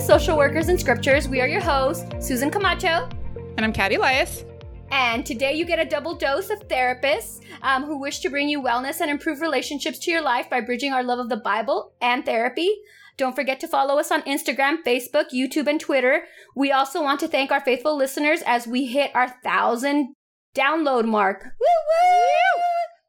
to 0.00 0.06
Social 0.06 0.36
Workers 0.38 0.68
and 0.68 0.80
Scriptures. 0.80 1.28
We 1.28 1.40
are 1.42 1.46
your 1.46 1.60
hosts, 1.60 2.26
Susan 2.26 2.50
Camacho. 2.50 3.08
And 3.56 3.64
I'm 3.66 3.72
Kat 3.72 3.92
Elias. 3.92 4.44
And 4.90 5.26
today 5.26 5.52
you 5.54 5.66
get 5.66 5.78
a 5.78 5.84
double 5.84 6.14
dose 6.14 6.48
of 6.48 6.66
therapists 6.68 7.42
um, 7.62 7.84
who 7.84 7.98
wish 8.00 8.20
to 8.20 8.30
bring 8.30 8.48
you 8.48 8.62
wellness 8.62 9.00
and 9.00 9.10
improve 9.10 9.42
relationships 9.42 9.98
to 10.00 10.10
your 10.10 10.22
life 10.22 10.48
by 10.48 10.62
bridging 10.62 10.92
our 10.92 11.02
love 11.02 11.18
of 11.18 11.28
the 11.28 11.36
Bible 11.36 11.92
and 12.00 12.24
therapy. 12.24 12.70
Don't 13.18 13.36
forget 13.36 13.60
to 13.60 13.68
follow 13.68 13.98
us 13.98 14.10
on 14.10 14.22
Instagram, 14.22 14.78
Facebook, 14.86 15.26
YouTube, 15.34 15.66
and 15.66 15.78
Twitter. 15.78 16.22
We 16.56 16.72
also 16.72 17.02
want 17.02 17.20
to 17.20 17.28
thank 17.28 17.52
our 17.52 17.60
faithful 17.60 17.96
listeners 17.96 18.40
as 18.46 18.66
we 18.66 18.86
hit 18.86 19.10
our 19.14 19.28
thousand 19.42 20.14
download 20.56 21.04
mark. 21.04 21.44
Woo 21.44 21.66
woo! 21.66 22.62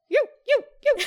You, 0.10 0.28
you, 0.46 0.64
you, 0.84 0.96
you. 0.98 1.06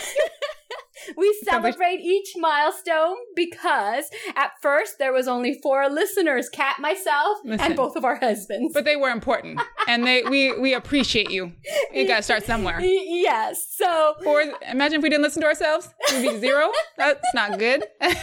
we 1.17 1.39
celebrate 1.45 2.01
each 2.01 2.33
milestone 2.37 3.17
because 3.35 4.05
at 4.37 4.53
first 4.61 4.99
there 4.99 5.13
was 5.13 5.29
only 5.29 5.59
four 5.63 5.89
listeners 5.89 6.49
kat 6.49 6.79
myself 6.79 7.39
Listen, 7.45 7.67
and 7.67 7.77
both 7.77 7.97
of 7.97 8.05
our 8.05 8.17
husbands. 8.17 8.73
But 8.73 8.85
they 8.85 8.97
were 8.97 9.11
important 9.11 9.61
and 9.89 10.07
they 10.07 10.23
we 10.23 10.59
we 10.59 10.75
appreciate 10.75 11.31
you. 11.31 11.53
You 11.93 12.07
gotta 12.09 12.23
start 12.23 12.45
somewhere. 12.45 12.81
Yes 12.81 13.67
so 13.77 14.15
four 14.23 14.43
imagine 14.71 14.99
if 14.99 15.03
we 15.03 15.09
didn't 15.09 15.23
listen 15.23 15.43
to 15.43 15.49
ourselves 15.49 15.89
it 16.09 16.25
would 16.25 16.35
be 16.35 16.41
zero. 16.41 16.71
That's 16.97 17.35
not 17.35 17.59
good. 17.59 17.85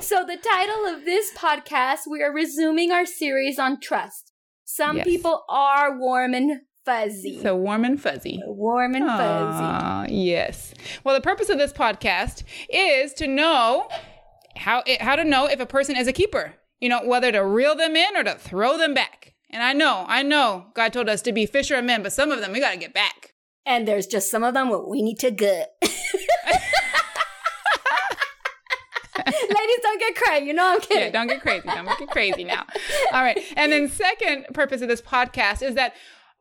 So 0.00 0.24
the 0.24 0.36
title 0.36 0.86
of 0.86 1.04
this 1.04 1.32
podcast 1.36 2.00
we 2.10 2.22
are 2.22 2.32
resuming 2.32 2.90
our 2.90 3.06
series 3.06 3.58
on 3.58 3.80
trust. 3.80 4.32
Some 4.64 4.96
yes. 4.96 5.06
people 5.06 5.44
are 5.48 5.98
warm 5.98 6.34
and 6.34 6.62
fuzzy. 6.84 7.40
So 7.40 7.56
warm 7.56 7.84
and 7.84 8.00
fuzzy. 8.00 8.40
Warm 8.46 8.94
and 8.94 9.04
Aww, 9.04 9.16
fuzzy. 9.16 9.64
Ah, 9.64 10.06
yes. 10.08 10.74
Well, 11.04 11.14
the 11.14 11.20
purpose 11.20 11.48
of 11.48 11.58
this 11.58 11.72
podcast 11.72 12.42
is 12.68 13.12
to 13.14 13.26
know 13.26 13.88
how 14.56 14.82
it, 14.86 15.00
how 15.02 15.16
to 15.16 15.24
know 15.24 15.46
if 15.46 15.60
a 15.60 15.66
person 15.66 15.96
is 15.96 16.08
a 16.08 16.12
keeper. 16.12 16.54
You 16.80 16.88
know, 16.88 17.04
whether 17.04 17.30
to 17.30 17.44
reel 17.44 17.76
them 17.76 17.94
in 17.94 18.16
or 18.16 18.24
to 18.24 18.34
throw 18.34 18.76
them 18.76 18.92
back. 18.92 19.34
And 19.50 19.62
I 19.62 19.72
know, 19.72 20.04
I 20.08 20.22
know 20.22 20.66
God 20.74 20.92
told 20.92 21.08
us 21.08 21.22
to 21.22 21.32
be 21.32 21.46
fisher 21.46 21.76
of 21.76 21.84
men, 21.84 22.02
but 22.02 22.12
some 22.12 22.32
of 22.32 22.40
them 22.40 22.52
we 22.52 22.58
got 22.58 22.72
to 22.72 22.78
get 22.78 22.92
back. 22.94 23.34
And 23.64 23.86
there's 23.86 24.06
just 24.06 24.30
some 24.30 24.42
of 24.42 24.54
them 24.54 24.88
we 24.88 25.02
need 25.02 25.20
to 25.20 25.30
gut. 25.30 25.70
Ladies, 29.24 29.78
don't 29.82 30.00
get 30.00 30.16
crazy. 30.16 30.46
You 30.46 30.54
know 30.54 30.72
I'm 30.72 30.80
kidding. 30.80 31.04
Yeah, 31.04 31.10
don't 31.10 31.28
get 31.28 31.42
crazy. 31.42 31.68
Don't 31.68 31.98
get 31.98 32.08
crazy 32.08 32.44
now. 32.44 32.64
All 33.12 33.22
right. 33.22 33.38
And 33.56 33.70
then 33.70 33.88
second 33.88 34.46
purpose 34.54 34.80
of 34.82 34.88
this 34.88 35.02
podcast 35.02 35.62
is 35.62 35.74
that 35.76 35.94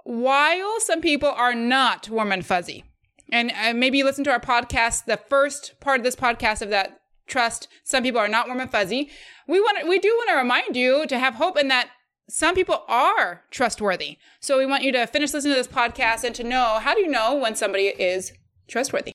while 0.04 0.80
some 0.80 1.02
people 1.02 1.30
are 1.30 1.56
not 1.56 2.10
warm 2.10 2.32
and 2.32 2.46
fuzzy, 2.46 2.84
and 3.32 3.52
uh, 3.52 3.74
maybe 3.74 3.98
you 3.98 4.06
listen 4.06 4.24
to 4.26 4.32
our 4.32 4.40
podcast, 4.40 5.06
the 5.06 5.18
first 5.18 5.80
part 5.80 6.00
of 6.00 6.04
this 6.04 6.16
podcast 6.16 6.62
of 6.62 6.70
that 6.70 7.00
trust, 7.28 7.68
some 7.84 8.04
people 8.04 8.20
are 8.20 8.28
not 8.28 8.48
warm 8.48 8.60
and 8.60 8.72
fuzzy. 8.72 9.10
We 9.48 9.60
want 9.60 9.88
we 9.88 10.00
do 10.00 10.10
want 10.10 10.30
to 10.30 10.36
remind 10.36 10.76
you 10.76 11.06
to 11.08 11.18
have 11.18 11.36
hope 11.36 11.58
in 11.58 11.68
that 11.70 11.90
some 12.30 12.56
people 12.56 12.84
are 12.88 13.44
trustworthy. 13.52 14.18
So 14.40 14.58
we 14.58 14.66
want 14.66 14.84
you 14.84 14.92
to 14.94 15.06
finish 15.08 15.34
listening 15.34 15.54
to 15.54 15.60
this 15.60 15.68
podcast 15.68 16.24
and 16.24 16.34
to 16.36 16.44
know 16.44 16.80
how 16.82 16.94
do 16.94 17.02
you 17.02 17.10
know 17.10 17.36
when 17.36 17.56
somebody 17.56 17.88
is 17.88 18.32
trustworthy. 18.68 19.12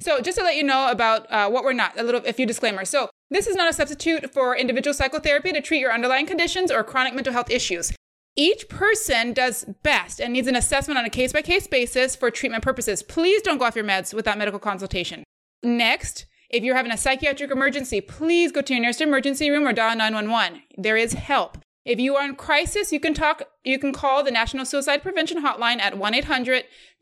So 0.00 0.20
just 0.20 0.38
to 0.38 0.44
let 0.44 0.56
you 0.56 0.64
know 0.64 0.90
about 0.90 1.30
uh, 1.30 1.48
what 1.48 1.64
we're 1.64 1.72
not, 1.72 1.98
a 1.98 2.02
little, 2.02 2.20
a 2.26 2.32
few 2.32 2.46
disclaimers. 2.46 2.88
So 2.88 3.08
this 3.30 3.46
is 3.46 3.56
not 3.56 3.70
a 3.70 3.72
substitute 3.72 4.32
for 4.32 4.56
individual 4.56 4.94
psychotherapy 4.94 5.52
to 5.52 5.60
treat 5.60 5.80
your 5.80 5.92
underlying 5.92 6.26
conditions 6.26 6.70
or 6.70 6.82
chronic 6.84 7.14
mental 7.14 7.32
health 7.32 7.50
issues. 7.50 7.92
Each 8.34 8.66
person 8.68 9.34
does 9.34 9.64
best 9.82 10.18
and 10.18 10.32
needs 10.32 10.48
an 10.48 10.56
assessment 10.56 10.98
on 10.98 11.04
a 11.04 11.10
case 11.10 11.34
by 11.34 11.42
case 11.42 11.66
basis 11.66 12.16
for 12.16 12.30
treatment 12.30 12.64
purposes. 12.64 13.02
Please 13.02 13.42
don't 13.42 13.58
go 13.58 13.66
off 13.66 13.76
your 13.76 13.84
meds 13.84 14.14
without 14.14 14.38
medical 14.38 14.58
consultation. 14.58 15.22
Next, 15.62 16.24
if 16.48 16.64
you're 16.64 16.76
having 16.76 16.92
a 16.92 16.96
psychiatric 16.96 17.50
emergency, 17.50 18.00
please 18.00 18.50
go 18.50 18.62
to 18.62 18.72
your 18.72 18.80
nearest 18.80 19.02
emergency 19.02 19.50
room 19.50 19.68
or 19.68 19.74
dial 19.74 19.94
911. 19.96 20.62
There 20.78 20.96
is 20.96 21.12
help. 21.12 21.58
If 21.84 21.98
you 21.98 22.14
are 22.16 22.24
in 22.24 22.36
crisis, 22.36 22.92
you 22.92 23.00
can 23.00 23.12
talk 23.12 23.42
you 23.64 23.78
can 23.78 23.92
call 23.92 24.24
the 24.24 24.30
National 24.30 24.64
Suicide 24.64 25.02
Prevention 25.02 25.42
Hotline 25.42 25.80
at 25.80 25.94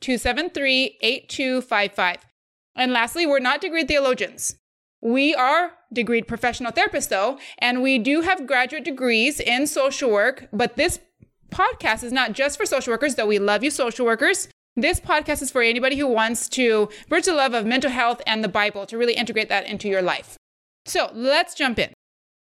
1-800-273-8255. 0.03 2.17
And 2.75 2.93
lastly, 2.93 3.27
we're 3.27 3.41
not 3.41 3.63
degreed 3.63 3.89
theologians. 3.89 4.57
We 5.03 5.35
are 5.35 5.73
degreed 5.95 6.27
professional 6.27 6.73
therapists 6.73 7.09
though, 7.09 7.39
and 7.59 7.83
we 7.83 7.99
do 7.99 8.23
have 8.23 8.47
graduate 8.47 8.85
degrees 8.85 9.39
in 9.39 9.67
social 9.67 10.11
work, 10.11 10.49
but 10.53 10.77
this 10.77 10.99
podcast 11.51 12.03
is 12.03 12.13
not 12.13 12.33
just 12.33 12.57
for 12.57 12.67
social 12.67 12.93
workers, 12.93 13.15
though 13.15 13.27
we 13.27 13.39
love 13.39 13.63
you, 13.63 13.71
social 13.71 14.07
workers. 14.07 14.49
This 14.77 15.01
podcast 15.01 15.43
is 15.43 15.51
for 15.51 15.63
anybody 15.63 15.97
who 15.97 16.07
wants 16.07 16.49
to 16.51 16.89
bridge 17.09 17.27
the 17.27 17.35
love 17.35 17.55
of 17.55 17.67
mental 17.67 17.91
health 17.91 18.23
and 18.27 18.43
the 18.43 18.49
Bible 18.49 18.87
to 18.87 18.97
really 18.97 19.15
integrate 19.15 19.49
that 19.49 19.67
into 19.67 19.89
your 19.89 20.03
life. 20.03 20.37
So 20.87 21.11
let's 21.13 21.55
jump 21.55 21.79
in. 21.79 21.93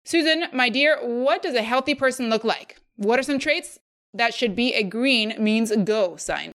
Susan, 0.03 0.45
my 0.51 0.69
dear, 0.69 0.97
what 1.01 1.41
does 1.41 1.53
a 1.53 1.61
healthy 1.61 1.93
person 1.93 2.29
look 2.29 2.43
like? 2.43 2.79
What 2.95 3.19
are 3.19 3.23
some 3.23 3.39
traits 3.39 3.77
that 4.13 4.33
should 4.33 4.55
be 4.55 4.73
a 4.73 4.83
green 4.83 5.35
means 5.37 5.71
go 5.83 6.15
sign? 6.15 6.51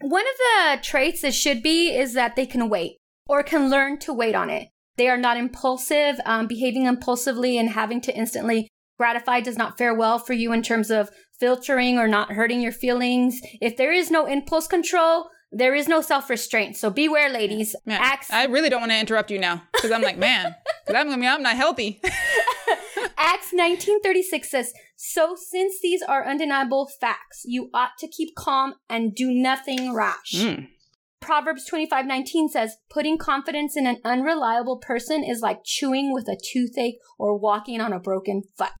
One 0.00 0.24
of 0.26 0.34
the 0.36 0.82
traits 0.82 1.22
that 1.22 1.34
should 1.34 1.62
be 1.62 1.90
is 1.90 2.14
that 2.14 2.36
they 2.36 2.46
can 2.46 2.68
wait 2.68 2.96
or 3.28 3.42
can 3.42 3.70
learn 3.70 3.98
to 4.00 4.12
wait 4.12 4.34
on 4.34 4.50
it. 4.50 4.68
They 4.96 5.08
are 5.08 5.18
not 5.18 5.36
impulsive, 5.36 6.18
um, 6.24 6.46
behaving 6.46 6.86
impulsively 6.86 7.58
and 7.58 7.70
having 7.70 8.00
to 8.02 8.16
instantly 8.16 8.68
gratify 9.00 9.40
does 9.40 9.56
not 9.56 9.78
fare 9.78 9.94
well 9.94 10.18
for 10.18 10.34
you 10.34 10.52
in 10.52 10.60
terms 10.62 10.90
of 10.90 11.08
filtering 11.38 11.96
or 11.96 12.06
not 12.06 12.32
hurting 12.32 12.60
your 12.60 12.70
feelings. 12.70 13.40
If 13.58 13.78
there 13.78 13.94
is 13.94 14.10
no 14.10 14.26
impulse 14.26 14.66
control, 14.66 15.30
there 15.50 15.74
is 15.74 15.88
no 15.88 16.02
self 16.02 16.28
restraint. 16.28 16.76
So 16.76 16.90
beware, 16.90 17.30
ladies. 17.30 17.74
Man, 17.86 17.98
Acts- 17.98 18.30
I 18.30 18.44
really 18.44 18.68
don't 18.68 18.80
want 18.80 18.92
to 18.92 19.00
interrupt 19.00 19.30
you 19.30 19.38
now 19.38 19.62
because 19.72 19.90
I'm 19.90 20.02
like, 20.02 20.18
man, 20.18 20.54
I'm, 20.94 21.10
I'm 21.10 21.42
not 21.42 21.56
healthy. 21.56 22.02
Acts 23.16 23.54
1936 23.54 24.50
says, 24.50 24.74
So 24.98 25.34
since 25.34 25.80
these 25.82 26.02
are 26.02 26.28
undeniable 26.28 26.86
facts, 27.00 27.40
you 27.46 27.70
ought 27.72 27.96
to 28.00 28.06
keep 28.06 28.34
calm 28.36 28.74
and 28.90 29.14
do 29.14 29.30
nothing 29.30 29.94
rash. 29.94 30.34
Mm. 30.34 30.68
Proverbs 31.22 31.64
25:19 31.70 32.48
says, 32.50 32.76
"Putting 32.90 33.16
confidence 33.16 33.78
in 33.78 33.86
an 33.86 33.98
unreliable 34.04 34.76
person 34.78 35.24
is 35.24 35.40
like 35.40 35.64
chewing 35.64 36.12
with 36.12 36.28
a 36.28 36.36
toothache 36.52 36.98
or 37.18 37.38
walking 37.38 37.80
on 37.80 37.94
a 37.94 37.98
broken 37.98 38.42
foot." 38.58 38.72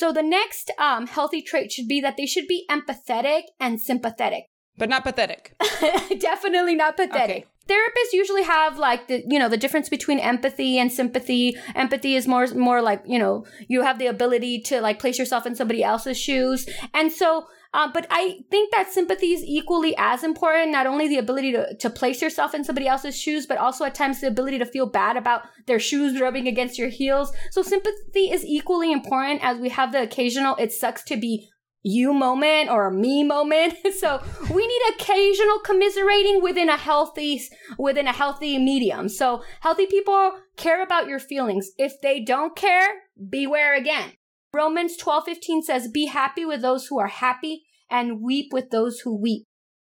So 0.00 0.14
the 0.14 0.22
next 0.22 0.70
um, 0.78 1.06
healthy 1.06 1.42
trait 1.42 1.70
should 1.70 1.86
be 1.86 2.00
that 2.00 2.16
they 2.16 2.24
should 2.24 2.48
be 2.48 2.64
empathetic 2.70 3.42
and 3.60 3.78
sympathetic. 3.78 4.44
But 4.78 4.88
not 4.88 5.04
pathetic. 5.04 5.54
Definitely 6.18 6.74
not 6.74 6.96
pathetic. 6.96 7.36
Okay. 7.36 7.46
Therapists 7.68 8.14
usually 8.14 8.42
have 8.44 8.78
like 8.78 9.08
the 9.08 9.22
you 9.28 9.38
know 9.38 9.50
the 9.50 9.58
difference 9.58 9.90
between 9.90 10.18
empathy 10.18 10.78
and 10.78 10.90
sympathy. 10.90 11.54
Empathy 11.74 12.16
is 12.16 12.26
more 12.26 12.46
more 12.54 12.80
like 12.80 13.02
you 13.04 13.18
know 13.18 13.44
you 13.68 13.82
have 13.82 13.98
the 13.98 14.06
ability 14.06 14.62
to 14.62 14.80
like 14.80 14.98
place 14.98 15.18
yourself 15.18 15.44
in 15.44 15.54
somebody 15.54 15.84
else's 15.84 16.18
shoes, 16.18 16.66
and 16.94 17.12
so 17.12 17.46
uh, 17.72 17.88
but 17.92 18.06
I 18.10 18.40
think 18.50 18.72
that 18.72 18.90
sympathy 18.90 19.32
is 19.32 19.44
equally 19.44 19.94
as 19.96 20.24
important. 20.24 20.72
Not 20.72 20.86
only 20.86 21.06
the 21.06 21.18
ability 21.18 21.52
to, 21.52 21.74
to 21.76 21.90
place 21.90 22.20
yourself 22.20 22.52
in 22.52 22.64
somebody 22.64 22.88
else's 22.88 23.16
shoes, 23.16 23.46
but 23.46 23.58
also 23.58 23.84
at 23.84 23.94
times 23.94 24.20
the 24.20 24.26
ability 24.26 24.58
to 24.58 24.66
feel 24.66 24.86
bad 24.86 25.16
about 25.16 25.42
their 25.66 25.78
shoes 25.78 26.20
rubbing 26.20 26.48
against 26.48 26.78
your 26.78 26.88
heels. 26.88 27.32
So 27.52 27.62
sympathy 27.62 28.30
is 28.30 28.44
equally 28.44 28.90
important 28.90 29.44
as 29.44 29.58
we 29.58 29.68
have 29.68 29.92
the 29.92 30.02
occasional 30.02 30.56
it 30.56 30.72
sucks 30.72 31.04
to 31.04 31.16
be 31.16 31.48
you 31.82 32.12
moment 32.12 32.70
or 32.70 32.90
me 32.90 33.22
moment. 33.22 33.74
so 33.98 34.20
we 34.52 34.66
need 34.66 34.82
occasional 34.94 35.60
commiserating 35.60 36.42
within 36.42 36.68
a 36.68 36.76
healthy 36.76 37.40
within 37.78 38.08
a 38.08 38.12
healthy 38.12 38.58
medium. 38.58 39.08
So 39.08 39.42
healthy 39.60 39.86
people 39.86 40.32
care 40.56 40.82
about 40.82 41.06
your 41.06 41.20
feelings. 41.20 41.70
If 41.78 42.00
they 42.02 42.20
don't 42.20 42.56
care, 42.56 42.88
beware 43.28 43.76
again. 43.76 44.12
Romans 44.54 44.96
12:15 44.96 45.62
says, 45.62 45.88
"Be 45.88 46.06
happy 46.06 46.44
with 46.44 46.62
those 46.62 46.86
who 46.86 46.98
are 46.98 47.08
happy 47.08 47.64
and 47.88 48.20
weep 48.20 48.52
with 48.52 48.70
those 48.70 49.00
who 49.00 49.14
weep." 49.14 49.44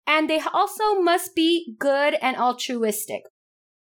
And 0.07 0.30
they 0.30 0.40
also 0.40 0.96
must 1.02 1.36
be 1.36 1.75
good 1.78 2.13
and 2.22 2.38
altruistic. 2.38 3.24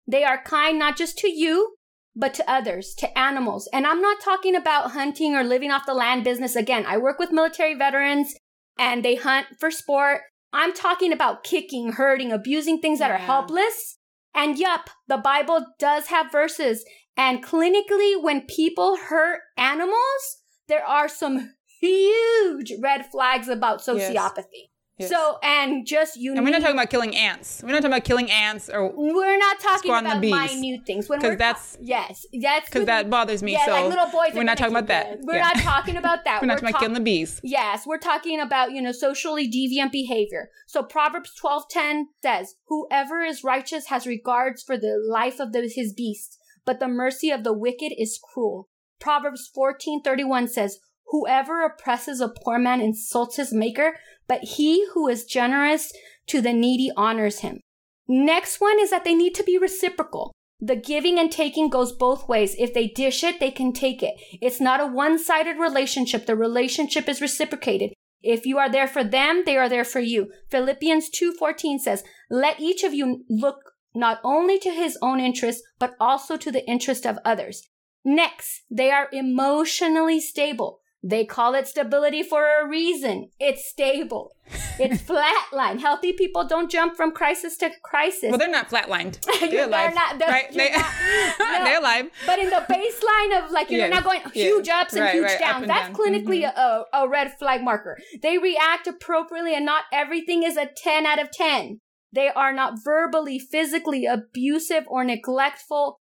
They 0.07 0.23
are 0.23 0.41
kind 0.41 0.79
not 0.79 0.95
just 0.95 1.17
to 1.19 1.29
you, 1.29 1.75
but 2.15 2.33
to 2.35 2.49
others, 2.49 2.93
to 2.95 3.17
animals. 3.17 3.67
And 3.73 3.85
I'm 3.85 4.01
not 4.01 4.21
talking 4.21 4.55
about 4.55 4.91
hunting 4.91 5.35
or 5.35 5.43
living 5.43 5.71
off 5.71 5.85
the 5.85 5.93
land 5.93 6.23
business 6.23 6.55
again. 6.55 6.85
I 6.85 6.97
work 6.97 7.19
with 7.19 7.31
military 7.31 7.75
veterans 7.75 8.33
and 8.77 9.03
they 9.03 9.15
hunt 9.15 9.47
for 9.59 9.69
sport. 9.69 10.21
I'm 10.53 10.73
talking 10.73 11.11
about 11.11 11.43
kicking, 11.43 11.93
hurting, 11.93 12.31
abusing 12.31 12.79
things 12.79 12.99
that 12.99 13.09
yeah. 13.09 13.15
are 13.15 13.19
helpless. 13.19 13.97
And 14.33 14.57
yup, 14.57 14.89
the 15.07 15.17
Bible 15.17 15.65
does 15.79 16.07
have 16.07 16.31
verses. 16.31 16.85
And 17.17 17.43
clinically, 17.43 18.21
when 18.21 18.41
people 18.47 18.97
hurt 19.09 19.41
animals, 19.57 20.41
there 20.67 20.85
are 20.85 21.07
some 21.07 21.53
huge 21.79 22.73
red 22.81 23.05
flags 23.05 23.47
about 23.47 23.81
sociopathy. 23.81 24.45
Yes. 24.53 24.69
Yes. 24.97 25.09
So 25.09 25.39
and 25.43 25.85
just 25.85 26.15
you. 26.15 26.33
And 26.33 26.45
we're 26.45 26.51
not 26.51 26.61
talking 26.61 26.77
about 26.77 26.89
killing 26.89 27.17
ants. 27.17 27.61
We're 27.61 27.73
not 27.73 27.79
talking 27.79 27.91
about 27.91 28.05
killing 28.05 28.31
ants 28.31 28.69
or. 28.69 28.93
We're 28.95 29.37
not 29.37 29.59
talking 29.59 29.91
about 29.91 30.21
minute 30.21 30.85
things. 30.85 31.09
Because 31.09 31.37
that's 31.37 31.73
ta- 31.73 31.79
yes, 31.81 32.25
that's 32.41 32.69
because 32.69 32.85
that 32.85 33.09
bothers 33.09 33.43
me. 33.43 33.53
Yeah, 33.53 33.65
so 33.65 33.71
like 33.71 33.89
little 33.89 34.09
boys. 34.09 34.31
We're 34.33 34.43
not 34.43 34.57
talking 34.57 34.73
about 34.73 34.87
that. 34.87 35.17
We're 35.23 35.35
yeah. 35.35 35.51
not 35.53 35.57
talking 35.57 35.97
about 35.97 36.23
that. 36.25 36.41
we're, 36.41 36.47
we're 36.47 36.53
not 36.53 36.59
talking 36.59 36.69
about 36.69 36.79
killing 36.79 36.93
the 36.93 37.01
bees. 37.01 37.41
Yes, 37.43 37.85
we're 37.85 37.97
talking 37.97 38.39
about 38.39 38.71
you 38.71 38.81
know 38.81 38.93
socially 38.93 39.51
deviant 39.51 39.91
behavior. 39.91 40.49
So 40.65 40.81
Proverbs 40.81 41.33
twelve 41.35 41.67
ten 41.69 42.07
says, 42.23 42.55
"Whoever 42.67 43.19
is 43.19 43.43
righteous 43.43 43.87
has 43.87 44.07
regards 44.07 44.63
for 44.63 44.77
the 44.77 44.97
life 45.11 45.41
of 45.41 45.51
the, 45.51 45.69
his 45.75 45.91
beasts, 45.91 46.37
but 46.65 46.79
the 46.79 46.87
mercy 46.87 47.31
of 47.31 47.43
the 47.43 47.53
wicked 47.53 47.91
is 47.97 48.17
cruel." 48.33 48.69
Proverbs 48.99 49.49
14:31 49.55 50.47
says, 50.47 50.79
"Whoever 51.07 51.63
oppresses 51.63 52.21
a 52.21 52.29
poor 52.29 52.57
man 52.57 52.81
insults 52.81 53.35
his 53.35 53.53
maker, 53.53 53.99
but 54.27 54.43
he 54.43 54.85
who 54.93 55.07
is 55.07 55.25
generous 55.25 55.91
to 56.27 56.41
the 56.41 56.53
needy 56.53 56.91
honors 56.97 57.39
him." 57.39 57.59
Next 58.07 58.61
one 58.61 58.79
is 58.79 58.89
that 58.91 59.03
they 59.03 59.13
need 59.13 59.35
to 59.35 59.43
be 59.43 59.57
reciprocal. 59.57 60.31
The 60.59 60.75
giving 60.75 61.19
and 61.19 61.31
taking 61.31 61.69
goes 61.69 61.91
both 61.91 62.29
ways. 62.29 62.55
If 62.57 62.73
they 62.73 62.87
dish 62.87 63.23
it, 63.23 63.39
they 63.39 63.51
can 63.51 63.73
take 63.73 64.01
it. 64.01 64.15
It's 64.41 64.61
not 64.61 64.79
a 64.79 64.87
one-sided 64.87 65.57
relationship. 65.57 66.25
The 66.25 66.35
relationship 66.35 67.09
is 67.09 67.21
reciprocated. 67.21 67.93
If 68.23 68.45
you 68.45 68.57
are 68.57 68.69
there 68.69 68.87
for 68.87 69.03
them, 69.03 69.43
they 69.45 69.57
are 69.57 69.69
there 69.69 69.83
for 69.83 69.99
you. 69.99 70.31
Philippians 70.49 71.09
2:14 71.09 71.77
says, 71.77 72.03
"Let 72.29 72.59
each 72.59 72.83
of 72.83 72.93
you 72.93 73.25
look 73.29 73.73
not 73.93 74.19
only 74.23 74.57
to 74.59 74.71
his 74.71 74.97
own 75.01 75.19
interest, 75.19 75.61
but 75.77 75.95
also 75.99 76.37
to 76.37 76.51
the 76.51 76.65
interest 76.65 77.05
of 77.05 77.19
others." 77.25 77.67
Next, 78.05 78.61
they 78.69 78.91
are 78.91 79.09
emotionally 79.11 80.19
stable. 80.21 80.79
They 81.07 81.23
call 81.23 81.53
it 81.53 81.67
stability 81.67 82.23
for 82.23 82.45
a 82.45 82.67
reason. 82.67 83.29
It's 83.39 83.67
stable. 83.69 84.31
It's 84.79 85.03
flatline. 85.09 85.79
Healthy 85.79 86.13
people 86.13 86.47
don't 86.47 86.69
jump 86.69 86.95
from 86.95 87.11
crisis 87.11 87.57
to 87.57 87.69
crisis. 87.83 88.29
Well, 88.29 88.39
they're 88.39 88.49
not 88.49 88.69
flatlined. 88.69 89.19
They're 89.39 89.67
alive. 89.67 89.93
not, 89.93 90.17
they're, 90.17 90.27
right? 90.29 90.51
They, 90.51 90.69
no. 91.39 91.79
alive. 91.79 92.09
But 92.25 92.39
in 92.39 92.49
the 92.49 92.65
baseline 92.67 93.43
of 93.43 93.51
like, 93.51 93.69
you're 93.69 93.81
Yeah, 93.81 93.89
not 93.89 94.03
going 94.03 94.21
yeah. 94.33 94.45
huge 94.45 94.67
ups 94.69 94.93
and 94.93 95.01
Right, 95.03 95.13
huge 95.13 95.25
right, 95.25 95.39
downs. 95.39 95.61
and 95.63 95.69
That's 95.69 95.87
down. 95.89 95.95
Mm-hmm. 95.95 96.15
clinically 96.29 96.43
a, 96.43 96.85
a 96.93 97.07
red 97.07 97.33
flag 97.37 97.63
marker. 97.63 97.97
They 98.23 98.37
react 98.39 98.87
appropriately 98.87 99.53
and 99.55 99.65
not 99.65 99.83
everything 99.93 100.41
is 100.43 100.57
a 100.57 100.69
10 100.75 101.05
out 101.05 101.19
of 101.21 101.29
10. 101.31 101.81
They 102.11 102.29
are 102.29 102.53
not 102.53 102.75
verbally, 102.83 103.37
physically 103.39 104.05
abusive 104.07 104.85
or 104.87 105.03
neglectful. 105.03 105.99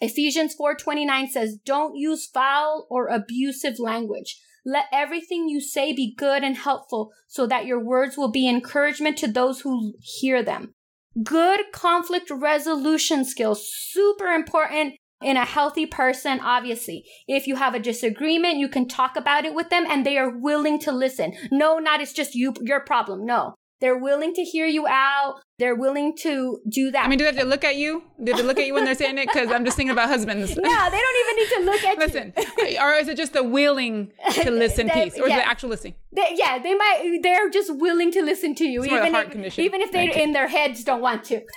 Ephesians 0.00 0.54
4:29 0.54 1.28
says, 1.28 1.56
"Don't 1.64 1.96
use 1.96 2.26
foul 2.26 2.86
or 2.90 3.08
abusive 3.08 3.78
language. 3.78 4.40
Let 4.64 4.86
everything 4.92 5.48
you 5.48 5.60
say 5.60 5.92
be 5.92 6.14
good 6.14 6.44
and 6.44 6.56
helpful 6.56 7.10
so 7.26 7.46
that 7.46 7.66
your 7.66 7.82
words 7.82 8.16
will 8.16 8.30
be 8.30 8.48
encouragement 8.48 9.16
to 9.18 9.26
those 9.26 9.60
who 9.60 9.94
hear 10.00 10.42
them." 10.42 10.74
Good 11.22 11.72
conflict 11.72 12.30
resolution 12.30 13.24
skills 13.24 13.68
super 13.72 14.28
important 14.28 14.94
in 15.20 15.36
a 15.36 15.44
healthy 15.44 15.86
person 15.86 16.38
obviously. 16.38 17.04
If 17.26 17.48
you 17.48 17.56
have 17.56 17.74
a 17.74 17.80
disagreement, 17.80 18.58
you 18.58 18.68
can 18.68 18.86
talk 18.86 19.16
about 19.16 19.44
it 19.44 19.54
with 19.54 19.68
them 19.70 19.84
and 19.88 20.06
they 20.06 20.16
are 20.16 20.38
willing 20.38 20.78
to 20.80 20.92
listen. 20.92 21.32
No, 21.50 21.78
not 21.78 22.00
it's 22.00 22.12
just 22.12 22.34
you 22.34 22.54
your 22.62 22.80
problem. 22.80 23.26
No. 23.26 23.54
They're 23.80 23.96
willing 23.96 24.34
to 24.34 24.42
hear 24.42 24.66
you 24.66 24.86
out. 24.88 25.36
They're 25.58 25.74
willing 25.76 26.16
to 26.18 26.60
do 26.68 26.90
that. 26.90 27.04
I 27.04 27.08
mean, 27.08 27.18
do 27.18 27.24
they 27.24 27.30
have 27.30 27.38
to 27.40 27.44
look 27.44 27.62
at 27.64 27.76
you? 27.76 28.02
Do 28.22 28.34
they 28.34 28.42
look 28.42 28.58
at 28.58 28.66
you 28.66 28.74
when 28.74 28.84
they're 28.84 28.94
saying 28.96 29.18
it? 29.18 29.28
Because 29.28 29.52
I'm 29.52 29.64
just 29.64 29.76
thinking 29.76 29.92
about 29.92 30.08
husbands. 30.08 30.50
no, 30.56 30.90
they 30.90 30.98
don't 30.98 31.16
even 31.22 31.36
need 31.36 31.48
to 31.56 31.60
look 31.70 31.84
at 31.84 31.94
you. 31.94 32.00
Listen, 32.06 32.32
you. 32.72 32.78
or 32.80 32.94
is 32.94 33.06
it 33.08 33.16
just 33.16 33.32
the 33.34 33.44
willing 33.44 34.10
to 34.32 34.50
listen 34.64 34.88
They- 34.88 35.04
piece, 35.04 35.18
or 35.18 35.24
is 35.24 35.28
yeah. 35.30 35.36
it 35.36 35.40
the 35.42 35.48
actual 35.48 35.68
listening? 35.70 35.94
They, 36.12 36.32
yeah, 36.34 36.58
they 36.58 36.74
might. 36.74 37.20
They're 37.22 37.50
just 37.50 37.74
willing 37.76 38.10
to 38.12 38.22
listen 38.22 38.54
to 38.56 38.64
you, 38.64 38.82
It's 38.82 38.90
more 38.90 38.98
of 38.98 39.04
a 39.04 39.08
even 39.08 39.14
heart 39.14 39.26
if, 39.26 39.32
condition. 39.32 39.64
even 39.64 39.80
if 39.80 39.92
they 39.92 40.22
in 40.22 40.32
their 40.32 40.48
heads 40.48 40.82
don't 40.82 41.00
want 41.00 41.22
to. 41.24 41.40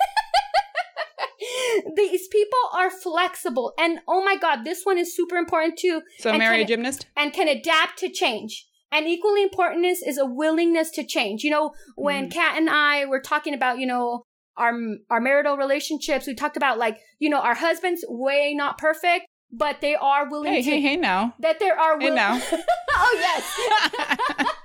These 1.96 2.28
people 2.28 2.60
are 2.74 2.92
flexible, 2.92 3.74
and 3.80 4.00
oh 4.08 4.24
my 4.24 4.36
god, 4.36 4.64
this 4.64 4.82
one 4.84 5.00
is 5.00 5.16
super 5.16 5.38
important 5.38 5.78
too. 5.78 6.02
So 6.20 6.38
marry 6.38 6.62
a 6.62 6.66
gymnast. 6.66 7.08
and 7.18 7.34
can 7.34 7.48
adapt 7.48 7.98
to 8.00 8.10
change. 8.10 8.68
And 8.92 9.08
equally 9.08 9.42
important 9.44 9.86
is, 9.86 10.02
is 10.02 10.18
a 10.18 10.26
willingness 10.26 10.92
to 10.92 11.04
change. 11.06 11.44
You 11.44 11.52
know, 11.52 11.72
when 11.96 12.28
Mm. 12.28 12.34
Kat 12.34 12.58
and 12.58 12.70
I 12.70 13.06
were 13.06 13.22
talking 13.22 13.54
about, 13.54 13.80
you 13.80 13.86
know, 13.88 14.24
our 14.58 14.74
our 15.10 15.22
marital 15.22 15.56
relationships, 15.58 16.28
we 16.28 16.36
talked 16.36 16.58
about 16.58 16.78
like, 16.78 17.00
you 17.20 17.30
know, 17.30 17.40
our 17.40 17.56
husbands 17.56 18.04
way 18.10 18.54
not 18.54 18.78
perfect, 18.78 19.26
but 19.52 19.80
they 19.82 19.96
are 19.96 20.30
willing 20.30 20.52
Hey, 20.54 20.62
to 20.62 20.70
hey, 20.70 20.82
hey, 20.82 20.96
now. 20.98 21.34
that 21.40 21.60
there 21.60 21.80
are 21.80 22.00
Hey, 22.00 22.10
now. 22.10 22.40
oh 22.92 23.16
yes. 23.18 24.48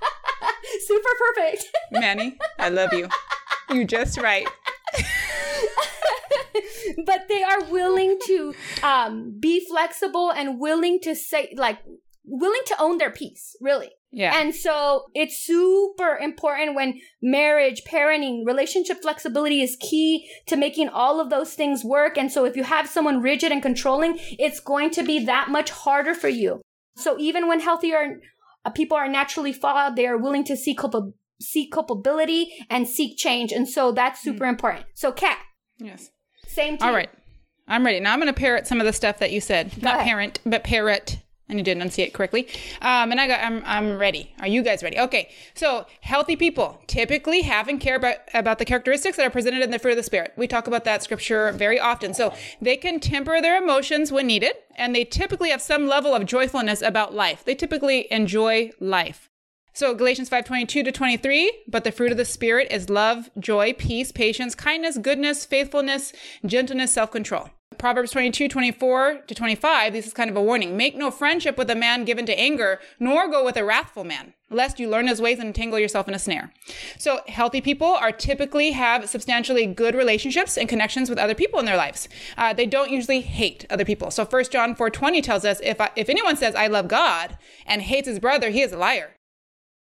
Super 0.87 1.09
perfect. 1.19 1.65
Manny, 1.91 2.37
I 2.59 2.69
love 2.69 2.91
you. 2.93 3.07
You 3.69 3.85
just 3.85 4.17
right. 4.19 4.47
but 7.05 7.27
they 7.29 7.43
are 7.43 7.63
willing 7.65 8.17
to 8.27 8.53
um 8.83 9.35
be 9.39 9.65
flexible 9.65 10.31
and 10.31 10.59
willing 10.59 10.99
to 11.01 11.15
say 11.15 11.53
like 11.57 11.79
willing 12.25 12.61
to 12.67 12.75
own 12.79 12.97
their 12.97 13.11
piece, 13.11 13.55
really. 13.61 13.91
Yeah. 14.11 14.39
And 14.39 14.55
so 14.55 15.05
it's 15.13 15.37
super 15.37 16.17
important 16.17 16.75
when 16.75 16.99
marriage, 17.21 17.83
parenting, 17.83 18.45
relationship 18.45 19.01
flexibility 19.01 19.61
is 19.61 19.77
key 19.79 20.29
to 20.47 20.55
making 20.55 20.89
all 20.89 21.19
of 21.19 21.29
those 21.29 21.53
things 21.53 21.83
work. 21.83 22.17
And 22.17 22.31
so 22.31 22.45
if 22.45 22.55
you 22.55 22.63
have 22.63 22.87
someone 22.87 23.21
rigid 23.21 23.51
and 23.51 23.61
controlling, 23.61 24.17
it's 24.39 24.59
going 24.59 24.91
to 24.91 25.03
be 25.03 25.25
that 25.25 25.49
much 25.49 25.69
harder 25.71 26.13
for 26.13 26.29
you. 26.29 26.61
So 26.95 27.17
even 27.19 27.47
when 27.47 27.59
healthier 27.59 28.21
uh, 28.65 28.69
people 28.69 28.97
are 28.97 29.07
naturally 29.09 29.53
flawed, 29.53 29.95
they 29.95 30.07
are 30.07 30.17
willing 30.17 30.43
to 30.45 30.57
seek 30.57 30.79
seek 31.39 31.71
culpability 31.71 32.49
and 32.69 32.87
seek 32.87 33.17
change. 33.17 33.51
And 33.51 33.67
so 33.69 33.91
that's 33.91 34.21
super 34.21 34.45
important. 34.45 34.85
So 34.95 35.11
Kat, 35.11 35.37
yes. 35.77 36.09
same 36.47 36.77
to 36.77 36.85
All 36.85 36.91
you. 36.91 36.97
right. 36.97 37.09
I'm 37.67 37.85
ready. 37.85 37.99
Now 37.99 38.13
I'm 38.13 38.19
going 38.19 38.33
to 38.33 38.39
parrot 38.39 38.65
some 38.65 38.79
of 38.79 38.85
the 38.85 38.93
stuff 38.93 39.19
that 39.19 39.31
you 39.31 39.41
said. 39.41 39.83
Not 39.83 39.95
ahead. 39.95 40.07
parent, 40.07 40.39
but 40.45 40.63
parrot. 40.63 41.19
I 41.49 41.53
need 41.53 41.65
to 41.65 41.71
enunciate 41.71 42.13
correctly. 42.13 42.47
Um, 42.81 43.11
and 43.11 43.21
I 43.21 43.27
got, 43.27 43.39
I'm, 43.41 43.63
I'm 43.65 43.97
ready. 43.97 44.33
Are 44.41 44.47
you 44.47 44.61
guys 44.63 44.83
ready? 44.83 44.99
Okay. 44.99 45.29
So 45.53 45.85
healthy 46.01 46.35
people 46.35 46.81
typically 46.87 47.41
have 47.43 47.69
and 47.69 47.79
care 47.79 47.95
about, 47.95 48.17
about 48.33 48.59
the 48.59 48.65
characteristics 48.65 49.15
that 49.15 49.25
are 49.25 49.29
presented 49.29 49.61
in 49.61 49.71
the 49.71 49.79
fruit 49.79 49.91
of 49.91 49.97
the 49.97 50.03
spirit. 50.03 50.33
We 50.35 50.47
talk 50.47 50.67
about 50.67 50.83
that 50.83 51.03
scripture 51.03 51.53
very 51.53 51.79
often. 51.79 52.13
So 52.13 52.33
they 52.61 52.75
can 52.75 52.99
temper 52.99 53.41
their 53.41 53.61
emotions 53.61 54.11
when 54.11 54.27
needed, 54.27 54.53
and 54.75 54.93
they 54.93 55.05
typically 55.05 55.49
have 55.49 55.61
some 55.61 55.87
level 55.87 56.13
of 56.13 56.25
joyfulness 56.25 56.81
about 56.81 57.13
life. 57.13 57.45
They 57.45 57.55
typically 57.55 58.11
enjoy 58.11 58.71
life. 58.81 59.29
So 59.73 59.93
Galatians 59.93 60.27
5:22 60.27 60.83
to 60.83 60.91
23, 60.91 61.51
but 61.67 61.83
the 61.83 61.91
fruit 61.91 62.11
of 62.11 62.17
the 62.17 62.25
spirit 62.25 62.67
is 62.71 62.89
love, 62.89 63.29
joy, 63.39 63.73
peace, 63.73 64.11
patience, 64.11 64.55
kindness, 64.55 64.97
goodness, 64.97 65.45
faithfulness, 65.45 66.13
gentleness, 66.43 66.91
self-control. 66.91 67.51
Proverbs 67.77 68.11
22, 68.11 68.47
24 68.47 69.23
to 69.27 69.35
25, 69.35 69.93
this 69.93 70.07
is 70.07 70.13
kind 70.13 70.29
of 70.29 70.35
a 70.35 70.41
warning. 70.41 70.75
Make 70.75 70.95
no 70.95 71.11
friendship 71.11 71.57
with 71.57 71.69
a 71.69 71.75
man 71.75 72.05
given 72.05 72.25
to 72.25 72.39
anger, 72.39 72.79
nor 72.99 73.29
go 73.29 73.45
with 73.45 73.55
a 73.55 73.63
wrathful 73.63 74.03
man, 74.03 74.33
lest 74.49 74.79
you 74.79 74.89
learn 74.89 75.07
his 75.07 75.21
ways 75.21 75.37
and 75.37 75.47
entangle 75.47 75.77
yourself 75.77 76.07
in 76.07 76.15
a 76.15 76.19
snare. 76.19 76.51
So 76.97 77.19
healthy 77.27 77.61
people 77.61 77.87
are 77.87 78.11
typically 78.11 78.71
have 78.71 79.07
substantially 79.09 79.65
good 79.67 79.93
relationships 79.95 80.57
and 80.57 80.67
connections 80.67 81.09
with 81.09 81.19
other 81.19 81.35
people 81.35 81.59
in 81.59 81.65
their 81.65 81.77
lives. 81.77 82.09
Uh, 82.35 82.51
they 82.51 82.65
don't 82.65 82.89
usually 82.89 83.21
hate 83.21 83.65
other 83.69 83.85
people. 83.85 84.09
So 84.09 84.25
1 84.25 84.45
John 84.45 84.73
4:20 84.75 85.21
tells 85.21 85.45
us 85.45 85.59
if 85.61 85.79
I, 85.79 85.91
if 85.95 86.09
anyone 86.09 86.35
says 86.35 86.55
I 86.55 86.67
love 86.67 86.87
God 86.87 87.37
and 87.65 87.83
hates 87.83 88.07
his 88.07 88.19
brother, 88.19 88.49
he 88.49 88.61
is 88.61 88.71
a 88.71 88.77
liar. 88.77 89.11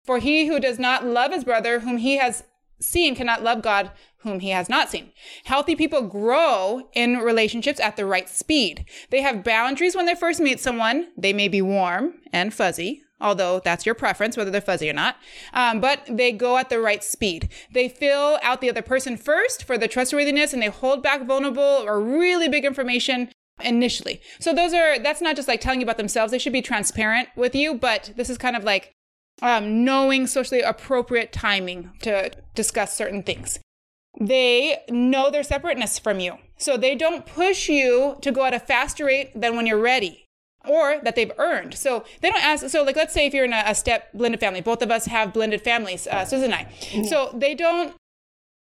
For 0.03 0.19
he 0.19 0.47
who 0.47 0.59
does 0.59 0.79
not 0.79 1.05
love 1.05 1.31
his 1.31 1.43
brother 1.43 1.79
whom 1.79 1.97
he 1.97 2.17
has 2.17 2.43
seen 2.79 3.15
cannot 3.15 3.43
love 3.43 3.61
God 3.61 3.91
whom 4.25 4.41
he 4.41 4.49
has 4.49 4.67
not 4.67 4.89
seen. 4.89 5.11
Healthy 5.45 5.75
people 5.75 6.01
grow 6.01 6.89
in 6.93 7.19
relationships 7.19 7.79
at 7.79 7.95
the 7.95 8.05
right 8.05 8.27
speed. 8.27 8.83
They 9.11 9.21
have 9.21 9.43
boundaries 9.43 9.95
when 9.95 10.07
they 10.07 10.15
first 10.15 10.41
meet 10.41 10.59
someone. 10.59 11.07
They 11.15 11.31
may 11.31 11.47
be 11.47 11.61
warm 11.61 12.15
and 12.33 12.53
fuzzy, 12.53 13.03
although 13.21 13.61
that's 13.63 13.85
your 13.85 13.95
preference, 13.95 14.35
whether 14.35 14.51
they're 14.51 14.59
fuzzy 14.59 14.89
or 14.89 14.93
not. 14.93 15.15
Um, 15.53 15.79
but 15.79 16.01
they 16.09 16.31
go 16.31 16.57
at 16.57 16.69
the 16.69 16.81
right 16.81 17.03
speed. 17.03 17.49
They 17.71 17.87
fill 17.87 18.39
out 18.41 18.61
the 18.61 18.69
other 18.69 18.81
person 18.81 19.15
first 19.15 19.63
for 19.63 19.77
the 19.77 19.87
trustworthiness 19.87 20.51
and 20.51 20.61
they 20.61 20.67
hold 20.67 21.03
back 21.03 21.25
vulnerable 21.25 21.83
or 21.85 22.01
really 22.01 22.49
big 22.49 22.65
information 22.65 23.29
initially. 23.63 24.21
So 24.39 24.53
those 24.53 24.73
are, 24.73 24.99
that's 24.99 25.21
not 25.21 25.35
just 25.35 25.47
like 25.47 25.61
telling 25.61 25.79
you 25.79 25.85
about 25.85 25.97
themselves. 25.97 26.31
They 26.31 26.39
should 26.39 26.51
be 26.51 26.63
transparent 26.63 27.29
with 27.37 27.55
you, 27.55 27.75
but 27.75 28.11
this 28.17 28.29
is 28.29 28.37
kind 28.37 28.55
of 28.55 28.63
like 28.63 28.91
um, 29.41 29.83
knowing 29.83 30.27
socially 30.27 30.61
appropriate 30.61 31.31
timing 31.31 31.91
to 32.01 32.31
discuss 32.53 32.95
certain 32.95 33.23
things. 33.23 33.59
They 34.19 34.83
know 34.89 35.29
their 35.29 35.43
separateness 35.43 35.99
from 35.99 36.19
you. 36.19 36.37
So 36.57 36.77
they 36.77 36.95
don't 36.95 37.25
push 37.25 37.67
you 37.67 38.17
to 38.21 38.31
go 38.31 38.45
at 38.45 38.53
a 38.53 38.59
faster 38.59 39.05
rate 39.05 39.31
than 39.39 39.55
when 39.55 39.65
you're 39.65 39.79
ready 39.81 40.25
or 40.67 40.99
that 41.03 41.15
they've 41.15 41.31
earned. 41.37 41.75
So 41.75 42.05
they 42.21 42.29
don't 42.29 42.43
ask. 42.43 42.67
So, 42.69 42.83
like, 42.83 42.95
let's 42.95 43.13
say 43.13 43.27
if 43.27 43.33
you're 43.33 43.45
in 43.45 43.53
a, 43.53 43.63
a 43.67 43.75
step 43.75 44.11
blended 44.13 44.39
family, 44.39 44.61
both 44.61 44.81
of 44.81 44.91
us 44.91 45.05
have 45.05 45.33
blended 45.33 45.61
families, 45.61 46.07
uh, 46.07 46.25
Susan 46.25 46.51
and 46.51 46.55
I. 46.55 47.03
So 47.03 47.29
they 47.33 47.55
don't 47.55 47.95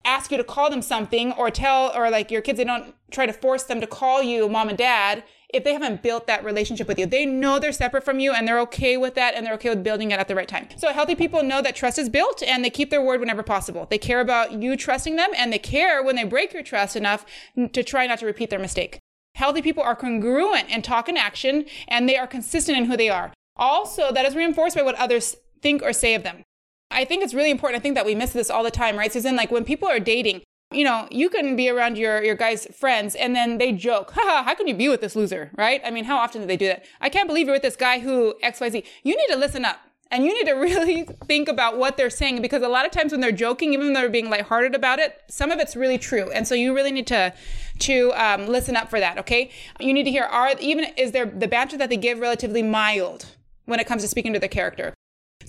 ask 0.04 0.30
you 0.30 0.38
to 0.38 0.45
call 0.45 0.71
them 0.71 0.83
something 0.83 1.33
or 1.33 1.50
tell, 1.50 1.95
or 1.95 2.11
like 2.11 2.30
your 2.30 2.40
kids, 2.40 2.57
they 2.57 2.64
don't 2.64 2.95
try 3.11 3.26
to 3.26 3.33
force 3.33 3.64
them 3.64 3.80
to 3.80 3.87
call 3.87 4.23
you 4.23 4.49
mom 4.49 4.69
and 4.69 4.78
dad 4.78 5.25
if 5.52 5.64
they 5.64 5.73
haven't 5.73 6.02
built 6.02 6.26
that 6.26 6.45
relationship 6.45 6.88
with 6.88 6.99
you. 6.99 7.07
They 7.07 7.26
know 7.26 7.59
they're 7.59 7.73
separate 7.73 8.04
from 8.04 8.21
you 8.21 8.33
and 8.33 8.47
they're 8.47 8.61
okay 8.61 8.97
with 8.97 9.14
that 9.14 9.35
and 9.35 9.45
they're 9.45 9.54
okay 9.54 9.71
with 9.71 9.83
building 9.83 10.11
it 10.11 10.21
at 10.21 10.28
the 10.28 10.35
right 10.35 10.49
time. 10.49 10.69
So 10.76 10.92
healthy 10.92 11.14
people 11.14 11.42
know 11.42 11.62
that 11.62 11.76
trust 11.76 11.99
is 11.99 12.09
built 12.09 12.42
and 12.42 12.64
they 12.64 12.71
keep 12.71 12.90
their 12.90 13.02
word 13.02 13.21
whenever 13.21 13.42
possible. 13.42 13.87
They 13.90 13.99
care 13.99 14.21
about 14.21 14.52
you 14.52 14.76
trusting 14.76 15.16
them 15.16 15.30
and 15.37 15.52
they 15.52 15.59
care 15.59 16.02
when 16.02 16.16
they 16.16 16.25
break 16.25 16.52
your 16.52 16.62
trust 16.62 16.97
enough 16.97 17.25
to 17.73 17.83
try 17.83 18.07
not 18.07 18.19
to 18.21 18.26
repeat 18.26 18.50
their 18.50 18.59
mistake. 18.59 18.99
Healthy 19.35 19.62
people 19.62 19.83
are 19.83 19.97
congruent 19.97 20.69
in 20.69 20.83
talk 20.83 21.09
and 21.09 21.19
action 21.19 21.66
and 21.88 22.09
they 22.09 22.16
are 22.16 22.26
consistent 22.26 22.76
in 22.78 22.87
who 22.87 22.97
they 22.97 23.09
are. 23.09 23.33
Also, 23.57 24.12
that 24.12 24.25
is 24.25 24.35
reinforced 24.35 24.76
by 24.76 24.83
what 24.83 24.95
others 24.97 25.37
think 25.62 25.83
or 25.83 25.92
say 25.92 26.14
of 26.14 26.23
them. 26.23 26.42
I 26.90 27.04
think 27.04 27.23
it's 27.23 27.35
really 27.35 27.50
important. 27.50 27.80
I 27.80 27.83
think 27.83 27.95
that 27.95 28.07
we 28.07 28.14
miss 28.14 28.33
this 28.33 28.50
all 28.50 28.64
the 28.64 28.71
time, 28.71 28.97
right, 28.97 29.12
Susan? 29.12 29.37
Like 29.37 29.50
when 29.50 29.64
people 29.64 29.88
are 29.88 30.00
dating, 30.00 30.42
you 30.73 30.85
know, 30.85 31.09
you 31.11 31.29
can 31.29 31.57
be 31.57 31.69
around 31.69 31.99
your, 31.99 32.23
your 32.23 32.37
guys' 32.37 32.67
friends 32.73 33.17
and 33.17 33.35
then 33.35 33.59
they 33.59 33.73
joke, 33.73 34.12
haha, 34.15 34.45
how 34.45 34.55
can 34.55 34.69
you 34.69 34.75
be 34.75 34.89
with 34.89 35.00
this 35.00 35.17
loser, 35.17 35.50
right? 35.57 35.81
I 35.85 35.91
mean, 35.91 36.05
how 36.05 36.19
often 36.19 36.43
do 36.43 36.47
they 36.47 36.57
do 36.57 36.67
that? 36.67 36.85
I 37.00 37.09
can't 37.09 37.27
believe 37.27 37.47
you're 37.47 37.57
with 37.57 37.62
this 37.62 37.77
guy 37.77 37.99
who 37.99 38.35
XYZ. 38.43 38.85
You 39.03 39.17
need 39.17 39.27
to 39.31 39.37
listen 39.37 39.65
up 39.65 39.81
and 40.12 40.25
you 40.25 40.33
need 40.33 40.49
to 40.49 40.53
really 40.57 41.03
think 41.27 41.49
about 41.49 41.77
what 41.77 41.97
they're 41.97 42.11
saying 42.11 42.41
because 42.41 42.62
a 42.62 42.69
lot 42.69 42.87
of 42.87 42.93
times 42.93 43.11
when 43.11 43.21
they're 43.21 43.33
joking, 43.33 43.75
even 43.75 43.93
though 43.93 44.00
they're 44.00 44.09
being 44.09 44.31
lighthearted 44.31 44.77
about 44.77 45.00
it, 45.00 45.21
some 45.29 45.50
of 45.50 45.59
it's 45.59 45.75
really 45.75 45.99
true. 45.99 46.31
And 46.31 46.47
so 46.47 46.55
you 46.55 46.73
really 46.73 46.93
need 46.93 47.09
to, 47.09 47.35
to 47.81 48.12
um, 48.15 48.47
listen 48.47 48.77
up 48.77 48.91
for 48.91 49.00
that, 49.00 49.19
okay? 49.19 49.50
You 49.81 49.93
need 49.93 50.05
to 50.05 50.11
hear, 50.11 50.25
are, 50.25 50.53
even, 50.61 50.87
is 50.97 51.11
there 51.11 51.27
the 51.27 51.49
banter 51.49 51.79
that 51.79 51.91
they 51.91 51.97
give 51.97 52.21
relatively 52.21 52.62
mild 52.62 53.27
when 53.65 53.81
it 53.81 53.89
comes 53.89 54.03
to 54.03 54.09
speaking 54.09 54.33
to 54.35 54.39
the 54.39 54.49
character? 54.49 54.95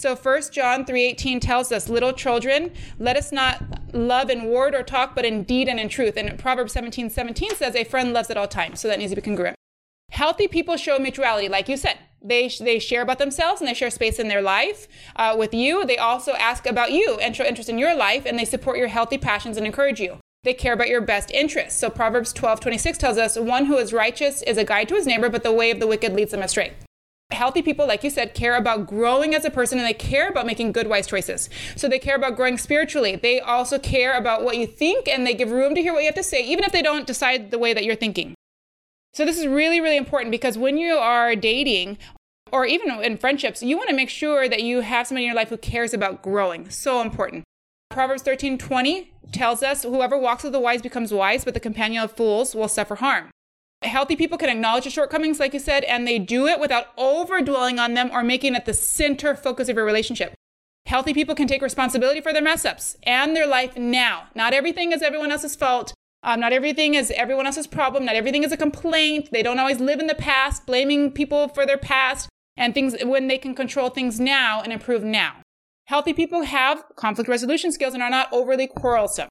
So 0.01 0.15
1 0.15 0.51
John 0.51 0.83
3:18 0.83 1.39
tells 1.39 1.71
us, 1.71 1.87
"Little 1.87 2.11
children, 2.11 2.71
let 2.97 3.15
us 3.15 3.31
not 3.31 3.61
love 3.93 4.31
in 4.31 4.45
word 4.45 4.73
or 4.73 4.81
talk, 4.81 5.13
but 5.13 5.25
in 5.25 5.43
deed 5.43 5.67
and 5.67 5.79
in 5.79 5.89
truth." 5.89 6.17
And 6.17 6.39
Proverbs 6.39 6.73
17:17 6.73 7.11
17 7.11 7.55
says, 7.55 7.75
"A 7.75 7.83
friend 7.83 8.11
loves 8.11 8.31
at 8.31 8.35
all 8.35 8.47
times." 8.47 8.79
So 8.79 8.87
that 8.87 8.97
needs 8.97 9.11
to 9.11 9.15
be 9.15 9.21
congruent. 9.21 9.55
Healthy 10.09 10.47
people 10.47 10.75
show 10.75 10.97
mutuality, 10.97 11.47
like 11.47 11.69
you 11.69 11.77
said. 11.77 11.99
They, 12.19 12.47
they 12.47 12.79
share 12.79 13.03
about 13.03 13.19
themselves 13.19 13.61
and 13.61 13.67
they 13.67 13.75
share 13.75 13.91
space 13.91 14.17
in 14.17 14.27
their 14.27 14.41
life 14.41 14.87
uh, 15.15 15.35
with 15.37 15.53
you. 15.53 15.85
They 15.85 15.97
also 15.97 16.33
ask 16.33 16.65
about 16.65 16.91
you 16.91 17.19
and 17.21 17.35
show 17.35 17.45
interest 17.45 17.69
in 17.69 17.77
your 17.77 17.93
life, 17.93 18.25
and 18.25 18.39
they 18.39 18.45
support 18.45 18.79
your 18.79 18.87
healthy 18.87 19.19
passions 19.19 19.55
and 19.55 19.67
encourage 19.67 19.99
you. 19.99 20.17
They 20.43 20.55
care 20.55 20.73
about 20.73 20.89
your 20.89 21.01
best 21.01 21.29
interests. 21.29 21.79
So 21.79 21.91
Proverbs 21.91 22.33
12, 22.33 22.59
26 22.59 22.97
tells 22.97 23.19
us, 23.19 23.37
one 23.37 23.65
who 23.65 23.77
is 23.77 23.93
righteous 23.93 24.41
is 24.41 24.57
a 24.57 24.63
guide 24.63 24.89
to 24.89 24.95
his 24.95 25.05
neighbor, 25.05 25.29
but 25.29 25.43
the 25.43 25.53
way 25.53 25.69
of 25.69 25.79
the 25.79 25.85
wicked 25.85 26.13
leads 26.13 26.31
them 26.31 26.41
astray 26.41 26.73
healthy 27.33 27.61
people, 27.61 27.87
like 27.87 28.03
you 28.03 28.09
said, 28.09 28.33
care 28.33 28.55
about 28.55 28.87
growing 28.87 29.33
as 29.33 29.45
a 29.45 29.51
person 29.51 29.77
and 29.77 29.87
they 29.87 29.93
care 29.93 30.27
about 30.27 30.45
making 30.45 30.71
good, 30.71 30.87
wise 30.87 31.07
choices. 31.07 31.49
So 31.75 31.87
they 31.87 31.99
care 31.99 32.15
about 32.15 32.35
growing 32.35 32.57
spiritually. 32.57 33.15
They 33.15 33.39
also 33.39 33.79
care 33.79 34.17
about 34.17 34.43
what 34.43 34.57
you 34.57 34.67
think 34.67 35.07
and 35.07 35.25
they 35.25 35.33
give 35.33 35.51
room 35.51 35.75
to 35.75 35.81
hear 35.81 35.93
what 35.93 35.99
you 35.99 36.07
have 36.07 36.15
to 36.15 36.23
say, 36.23 36.43
even 36.43 36.63
if 36.63 36.71
they 36.71 36.81
don't 36.81 37.07
decide 37.07 37.51
the 37.51 37.59
way 37.59 37.73
that 37.73 37.83
you're 37.83 37.95
thinking. 37.95 38.35
So 39.13 39.25
this 39.25 39.37
is 39.37 39.47
really, 39.47 39.81
really 39.81 39.97
important 39.97 40.31
because 40.31 40.57
when 40.57 40.77
you 40.77 40.95
are 40.95 41.35
dating, 41.35 41.97
or 42.51 42.65
even 42.65 42.89
in 43.01 43.17
friendships, 43.17 43.63
you 43.63 43.77
want 43.77 43.89
to 43.89 43.95
make 43.95 44.09
sure 44.09 44.47
that 44.49 44.63
you 44.63 44.81
have 44.81 45.07
somebody 45.07 45.25
in 45.25 45.29
your 45.29 45.35
life 45.35 45.49
who 45.49 45.57
cares 45.57 45.93
about 45.93 46.21
growing. 46.21 46.69
So 46.69 47.01
important. 47.01 47.43
Proverbs 47.89 48.23
13 48.23 48.57
20 48.57 49.11
tells 49.31 49.63
us, 49.63 49.83
Whoever 49.83 50.17
walks 50.17 50.43
with 50.43 50.53
the 50.53 50.59
wise 50.59 50.81
becomes 50.81 51.13
wise, 51.13 51.45
but 51.45 51.53
the 51.53 51.59
companion 51.59 52.03
of 52.03 52.11
fools 52.11 52.55
will 52.55 52.67
suffer 52.67 52.95
harm. 52.95 53.31
Healthy 53.83 54.15
people 54.15 54.37
can 54.37 54.49
acknowledge 54.49 54.83
the 54.83 54.91
shortcomings, 54.91 55.39
like 55.39 55.53
you 55.53 55.59
said, 55.59 55.83
and 55.85 56.07
they 56.07 56.19
do 56.19 56.45
it 56.45 56.59
without 56.59 56.87
over 56.97 57.41
dwelling 57.41 57.79
on 57.79 57.95
them 57.95 58.11
or 58.13 58.23
making 58.23 58.53
it 58.53 58.65
the 58.65 58.73
center 58.73 59.35
focus 59.35 59.69
of 59.69 59.75
your 59.75 59.85
relationship. 59.85 60.33
Healthy 60.85 61.13
people 61.13 61.35
can 61.35 61.47
take 61.47 61.61
responsibility 61.61 62.21
for 62.21 62.31
their 62.31 62.43
mess 62.43 62.63
ups 62.63 62.97
and 63.03 63.35
their 63.35 63.47
life 63.47 63.77
now. 63.77 64.25
Not 64.35 64.53
everything 64.53 64.91
is 64.91 65.01
everyone 65.01 65.31
else's 65.31 65.55
fault. 65.55 65.93
Um, 66.23 66.39
not 66.39 66.53
everything 66.53 66.93
is 66.93 67.11
everyone 67.11 67.47
else's 67.47 67.65
problem. 67.65 68.05
Not 68.05 68.15
everything 68.15 68.43
is 68.43 68.51
a 68.51 68.57
complaint. 68.57 69.29
They 69.31 69.41
don't 69.41 69.57
always 69.57 69.79
live 69.79 69.99
in 69.99 70.07
the 70.07 70.15
past, 70.15 70.67
blaming 70.67 71.11
people 71.11 71.47
for 71.47 71.65
their 71.65 71.77
past 71.77 72.29
and 72.55 72.73
things 72.73 72.95
when 73.03 73.27
they 73.27 73.39
can 73.39 73.55
control 73.55 73.89
things 73.89 74.19
now 74.19 74.61
and 74.61 74.71
improve 74.71 75.03
now. 75.03 75.37
Healthy 75.85 76.13
people 76.13 76.43
have 76.43 76.83
conflict 76.95 77.27
resolution 77.27 77.71
skills 77.71 77.95
and 77.95 78.03
are 78.03 78.09
not 78.09 78.31
overly 78.31 78.67
quarrelsome. 78.67 79.29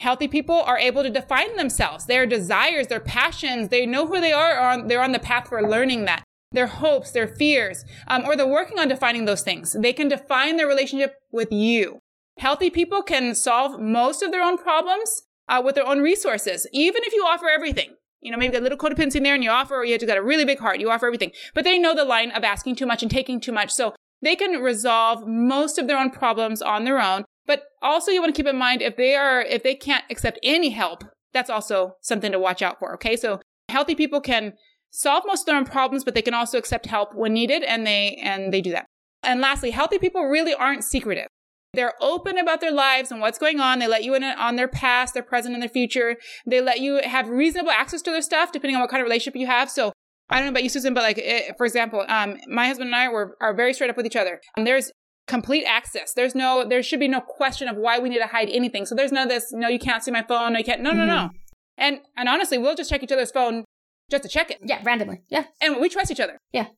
Healthy 0.00 0.28
people 0.28 0.54
are 0.54 0.78
able 0.78 1.02
to 1.02 1.10
define 1.10 1.56
themselves, 1.56 2.06
their 2.06 2.24
desires, 2.24 2.86
their 2.86 3.00
passions. 3.00 3.68
They 3.68 3.84
know 3.84 4.06
who 4.06 4.20
they 4.20 4.32
are. 4.32 4.86
They're 4.86 5.02
on 5.02 5.12
the 5.12 5.18
path 5.18 5.48
for 5.48 5.60
learning 5.60 6.04
that. 6.04 6.22
Their 6.52 6.68
hopes, 6.68 7.10
their 7.10 7.26
fears, 7.26 7.84
um, 8.06 8.24
or 8.24 8.36
they're 8.36 8.46
working 8.46 8.78
on 8.78 8.88
defining 8.88 9.24
those 9.24 9.42
things. 9.42 9.76
They 9.78 9.92
can 9.92 10.08
define 10.08 10.56
their 10.56 10.68
relationship 10.68 11.16
with 11.32 11.52
you. 11.52 11.98
Healthy 12.38 12.70
people 12.70 13.02
can 13.02 13.34
solve 13.34 13.80
most 13.80 14.22
of 14.22 14.30
their 14.30 14.42
own 14.42 14.56
problems 14.56 15.22
uh, 15.48 15.60
with 15.62 15.74
their 15.74 15.86
own 15.86 16.00
resources, 16.00 16.66
even 16.72 17.02
if 17.04 17.12
you 17.12 17.24
offer 17.24 17.48
everything. 17.48 17.96
You 18.20 18.30
know, 18.30 18.38
maybe 18.38 18.56
a 18.56 18.60
little 18.60 18.78
codependency 18.78 19.16
in 19.16 19.24
there 19.24 19.34
and 19.34 19.44
you 19.44 19.50
offer, 19.50 19.74
or 19.74 19.84
you 19.84 19.92
have 19.92 20.06
got 20.06 20.16
a 20.16 20.22
really 20.22 20.44
big 20.44 20.58
heart, 20.58 20.80
you 20.80 20.90
offer 20.90 21.06
everything. 21.06 21.32
But 21.54 21.64
they 21.64 21.78
know 21.78 21.94
the 21.94 22.04
line 22.04 22.30
of 22.30 22.44
asking 22.44 22.76
too 22.76 22.86
much 22.86 23.02
and 23.02 23.10
taking 23.10 23.40
too 23.40 23.52
much. 23.52 23.70
So 23.72 23.94
they 24.22 24.36
can 24.36 24.62
resolve 24.62 25.26
most 25.26 25.76
of 25.76 25.86
their 25.86 25.98
own 25.98 26.10
problems 26.10 26.62
on 26.62 26.84
their 26.84 27.00
own 27.00 27.24
but 27.48 27.64
also 27.82 28.12
you 28.12 28.20
want 28.20 28.32
to 28.32 28.38
keep 28.38 28.46
in 28.46 28.56
mind 28.56 28.80
if 28.80 28.96
they 28.96 29.16
are, 29.16 29.40
if 29.40 29.64
they 29.64 29.74
can't 29.74 30.04
accept 30.08 30.38
any 30.44 30.70
help, 30.70 31.02
that's 31.32 31.50
also 31.50 31.94
something 32.00 32.30
to 32.30 32.38
watch 32.38 32.62
out 32.62 32.78
for. 32.78 32.94
Okay. 32.94 33.16
So 33.16 33.40
healthy 33.68 33.96
people 33.96 34.20
can 34.20 34.52
solve 34.90 35.24
most 35.26 35.40
of 35.40 35.46
their 35.46 35.56
own 35.56 35.64
problems, 35.64 36.04
but 36.04 36.14
they 36.14 36.22
can 36.22 36.34
also 36.34 36.58
accept 36.58 36.86
help 36.86 37.14
when 37.14 37.32
needed 37.32 37.64
and 37.64 37.86
they, 37.86 38.20
and 38.22 38.52
they 38.52 38.60
do 38.60 38.70
that. 38.70 38.86
And 39.24 39.40
lastly, 39.40 39.72
healthy 39.72 39.98
people 39.98 40.26
really 40.26 40.54
aren't 40.54 40.84
secretive. 40.84 41.26
They're 41.74 41.94
open 42.00 42.38
about 42.38 42.60
their 42.60 42.72
lives 42.72 43.10
and 43.10 43.20
what's 43.20 43.38
going 43.38 43.60
on. 43.60 43.78
They 43.78 43.88
let 43.88 44.04
you 44.04 44.14
in 44.14 44.24
on 44.24 44.56
their 44.56 44.68
past, 44.68 45.14
their 45.14 45.22
present, 45.22 45.54
and 45.54 45.62
their 45.62 45.68
future. 45.68 46.16
They 46.46 46.60
let 46.60 46.80
you 46.80 47.00
have 47.04 47.28
reasonable 47.28 47.72
access 47.72 48.00
to 48.02 48.10
their 48.10 48.22
stuff, 48.22 48.52
depending 48.52 48.76
on 48.76 48.80
what 48.80 48.90
kind 48.90 49.00
of 49.02 49.04
relationship 49.04 49.38
you 49.38 49.46
have. 49.46 49.70
So 49.70 49.92
I 50.30 50.36
don't 50.36 50.46
know 50.46 50.50
about 50.50 50.62
you, 50.62 50.70
Susan, 50.70 50.94
but 50.94 51.02
like, 51.02 51.18
it, 51.18 51.56
for 51.56 51.66
example, 51.66 52.04
um, 52.08 52.38
my 52.48 52.66
husband 52.66 52.88
and 52.88 52.96
I 52.96 53.08
were 53.08 53.36
are 53.40 53.54
very 53.54 53.74
straight 53.74 53.90
up 53.90 53.96
with 53.96 54.06
each 54.06 54.16
other. 54.16 54.40
Um, 54.56 54.64
there's 54.64 54.90
complete 55.28 55.64
access. 55.64 56.12
There's 56.14 56.34
no, 56.34 56.66
there 56.68 56.82
should 56.82 56.98
be 56.98 57.06
no 57.06 57.20
question 57.20 57.68
of 57.68 57.76
why 57.76 57.98
we 57.98 58.08
need 58.08 58.18
to 58.18 58.26
hide 58.26 58.48
anything. 58.50 58.86
So 58.86 58.94
there's 58.94 59.12
none 59.12 59.24
of 59.24 59.28
this, 59.28 59.52
no, 59.52 59.68
you 59.68 59.78
can't 59.78 60.02
see 60.02 60.10
my 60.10 60.22
phone. 60.22 60.54
No, 60.54 60.58
you 60.58 60.64
can't. 60.64 60.80
No, 60.80 60.90
no, 60.90 61.02
mm-hmm. 61.02 61.06
no. 61.06 61.30
And, 61.76 62.00
and 62.16 62.28
honestly, 62.28 62.58
we'll 62.58 62.74
just 62.74 62.90
check 62.90 63.02
each 63.02 63.12
other's 63.12 63.30
phone 63.30 63.64
just 64.10 64.24
to 64.24 64.28
check 64.28 64.50
it. 64.50 64.58
Yeah, 64.64 64.80
randomly. 64.82 65.22
Yeah. 65.28 65.44
And 65.60 65.76
we 65.80 65.88
trust 65.88 66.10
each 66.10 66.20
other. 66.20 66.38
Yeah. 66.52 66.68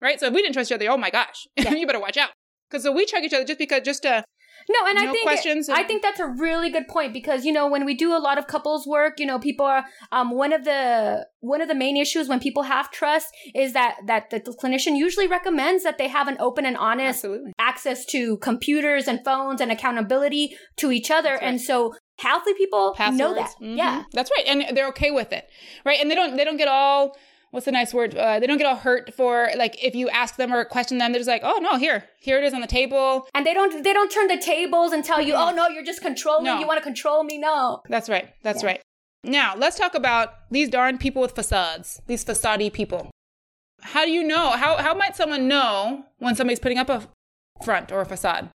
Right. 0.00 0.18
So 0.18 0.26
if 0.26 0.32
we 0.32 0.42
didn't 0.42 0.54
trust 0.54 0.70
each 0.70 0.74
other, 0.74 0.90
oh 0.90 0.96
my 0.96 1.10
gosh, 1.10 1.46
yeah. 1.56 1.72
you 1.74 1.86
better 1.86 2.00
watch 2.00 2.16
out. 2.16 2.30
Because 2.68 2.82
so 2.82 2.92
we 2.92 3.06
check 3.06 3.22
each 3.22 3.32
other 3.32 3.44
just 3.44 3.58
because, 3.58 3.82
just 3.82 4.02
to, 4.02 4.24
no, 4.68 4.86
and 4.86 4.96
no 4.96 5.08
I 5.08 5.12
think 5.12 5.24
questions. 5.24 5.68
I 5.68 5.82
think 5.82 6.02
that's 6.02 6.20
a 6.20 6.26
really 6.26 6.70
good 6.70 6.88
point 6.88 7.12
because 7.12 7.44
you 7.44 7.52
know 7.52 7.68
when 7.68 7.84
we 7.84 7.94
do 7.94 8.14
a 8.14 8.18
lot 8.18 8.38
of 8.38 8.46
couples 8.46 8.86
work, 8.86 9.18
you 9.18 9.26
know, 9.26 9.38
people 9.38 9.66
are 9.66 9.84
um 10.12 10.30
one 10.30 10.52
of 10.52 10.64
the 10.64 11.26
one 11.40 11.60
of 11.60 11.68
the 11.68 11.74
main 11.74 11.96
issues 11.96 12.28
when 12.28 12.40
people 12.40 12.64
have 12.64 12.90
trust 12.90 13.28
is 13.54 13.72
that 13.72 13.96
that 14.06 14.30
the 14.30 14.40
clinician 14.40 14.96
usually 14.96 15.26
recommends 15.26 15.84
that 15.84 15.98
they 15.98 16.08
have 16.08 16.28
an 16.28 16.36
open 16.40 16.66
and 16.66 16.76
honest 16.76 17.24
Absolutely. 17.24 17.52
access 17.58 18.04
to 18.06 18.36
computers 18.38 19.08
and 19.08 19.24
phones 19.24 19.60
and 19.60 19.72
accountability 19.72 20.56
to 20.76 20.92
each 20.92 21.10
other, 21.10 21.30
right. 21.30 21.42
and 21.42 21.60
so 21.60 21.94
healthy 22.18 22.52
people 22.54 22.94
Passwords. 22.96 23.18
know 23.18 23.34
that. 23.34 23.50
Mm-hmm. 23.62 23.76
Yeah, 23.76 24.04
that's 24.12 24.30
right, 24.36 24.46
and 24.46 24.76
they're 24.76 24.88
okay 24.88 25.10
with 25.10 25.32
it, 25.32 25.48
right? 25.84 25.98
And 26.00 26.10
they 26.10 26.14
don't 26.14 26.36
they 26.36 26.44
don't 26.44 26.56
get 26.56 26.68
all 26.68 27.16
what's 27.50 27.66
the 27.66 27.72
nice 27.72 27.94
word? 27.94 28.14
Uh, 28.14 28.40
they 28.40 28.46
don't 28.46 28.58
get 28.58 28.66
all 28.66 28.76
hurt 28.76 29.14
for 29.14 29.50
like 29.56 29.82
if 29.82 29.94
you 29.94 30.08
ask 30.08 30.36
them 30.36 30.52
or 30.52 30.64
question 30.64 30.98
them, 30.98 31.12
they're 31.12 31.20
just 31.20 31.28
like, 31.28 31.42
oh 31.44 31.58
no, 31.60 31.76
here, 31.78 32.04
here 32.20 32.38
it 32.38 32.44
is 32.44 32.54
on 32.54 32.60
the 32.60 32.66
table. 32.66 33.26
And 33.34 33.46
they 33.46 33.54
don't 33.54 33.82
they 33.82 33.92
don't 33.92 34.10
turn 34.10 34.28
the 34.28 34.38
tables 34.38 34.92
and 34.92 35.04
tell 35.04 35.20
you, 35.20 35.34
oh 35.34 35.50
no, 35.50 35.68
you're 35.68 35.84
just 35.84 36.02
controlling. 36.02 36.44
No. 36.44 36.58
You 36.58 36.66
want 36.66 36.78
to 36.78 36.84
control 36.84 37.24
me? 37.24 37.38
No. 37.38 37.80
That's 37.88 38.08
right. 38.08 38.28
That's 38.42 38.62
yeah. 38.62 38.68
right. 38.68 38.82
Now 39.24 39.54
let's 39.56 39.76
talk 39.76 39.94
about 39.94 40.34
these 40.50 40.68
darn 40.68 40.98
people 40.98 41.22
with 41.22 41.34
facades. 41.34 42.00
These 42.06 42.24
facade 42.24 42.72
people. 42.72 43.10
How 43.80 44.04
do 44.04 44.10
you 44.10 44.24
know? 44.24 44.50
How 44.50 44.76
how 44.76 44.94
might 44.94 45.16
someone 45.16 45.48
know 45.48 46.04
when 46.18 46.34
somebody's 46.34 46.60
putting 46.60 46.78
up 46.78 46.88
a 46.88 47.08
front 47.62 47.92
or 47.92 48.00
a 48.00 48.06
facade? 48.06 48.50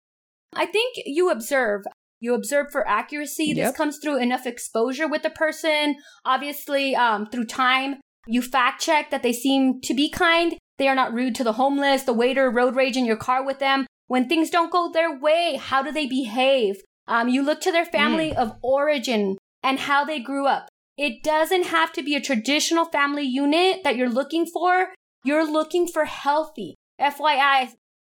I 0.54 0.66
think 0.66 0.96
you 1.06 1.30
observe. 1.30 1.84
You 2.22 2.34
observe 2.34 2.68
for 2.72 2.86
accuracy. 2.86 3.46
Yep. 3.46 3.56
This 3.56 3.78
comes 3.78 3.98
through 3.98 4.22
enough 4.22 4.46
exposure 4.46 5.08
with 5.08 5.24
the 5.24 5.30
person. 5.30 5.96
Obviously, 6.26 6.94
um, 6.96 7.26
through 7.28 7.46
time, 7.46 8.02
you 8.30 8.44
fact 8.44 8.80
check 8.80 9.10
that 9.10 9.24
they 9.24 9.34
seem 9.34 9.82
to 9.82 9.94
be 9.96 10.08
kind. 10.08 10.56
They 10.78 10.88
are 10.88 10.96
not 10.96 11.14
rude 11.14 11.34
to 11.36 11.44
the 11.44 11.54
homeless, 11.54 12.04
the 12.04 12.14
waiter, 12.14 12.50
road 12.50 12.76
rage 12.76 12.96
in 12.96 13.06
your 13.06 13.18
car 13.18 13.44
with 13.44 13.58
them. 13.58 13.88
When 14.08 14.30
things 14.30 14.52
don't 14.52 14.72
go 14.72 14.92
their 14.92 15.18
way, 15.18 15.60
how 15.60 15.82
do 15.82 15.92
they 15.92 16.06
behave? 16.06 16.82
Um, 17.08 17.28
you 17.28 17.42
look 17.42 17.60
to 17.62 17.72
their 17.72 17.86
family 17.86 18.32
mm. 18.32 18.36
of 18.36 18.56
origin 18.62 19.38
and 19.64 19.80
how 19.80 20.06
they 20.06 20.20
grew 20.20 20.46
up. 20.46 20.70
It 20.96 21.24
doesn't 21.24 21.66
have 21.66 21.92
to 21.94 22.04
be 22.04 22.16
a 22.16 22.22
traditional 22.22 22.86
family 22.86 23.24
unit 23.24 23.84
that 23.84 23.98
you're 23.98 24.10
looking 24.10 24.46
for. 24.46 24.90
You're 25.24 25.50
looking 25.50 25.88
for 25.88 26.06
healthy. 26.06 26.76
FYI, 27.02 27.72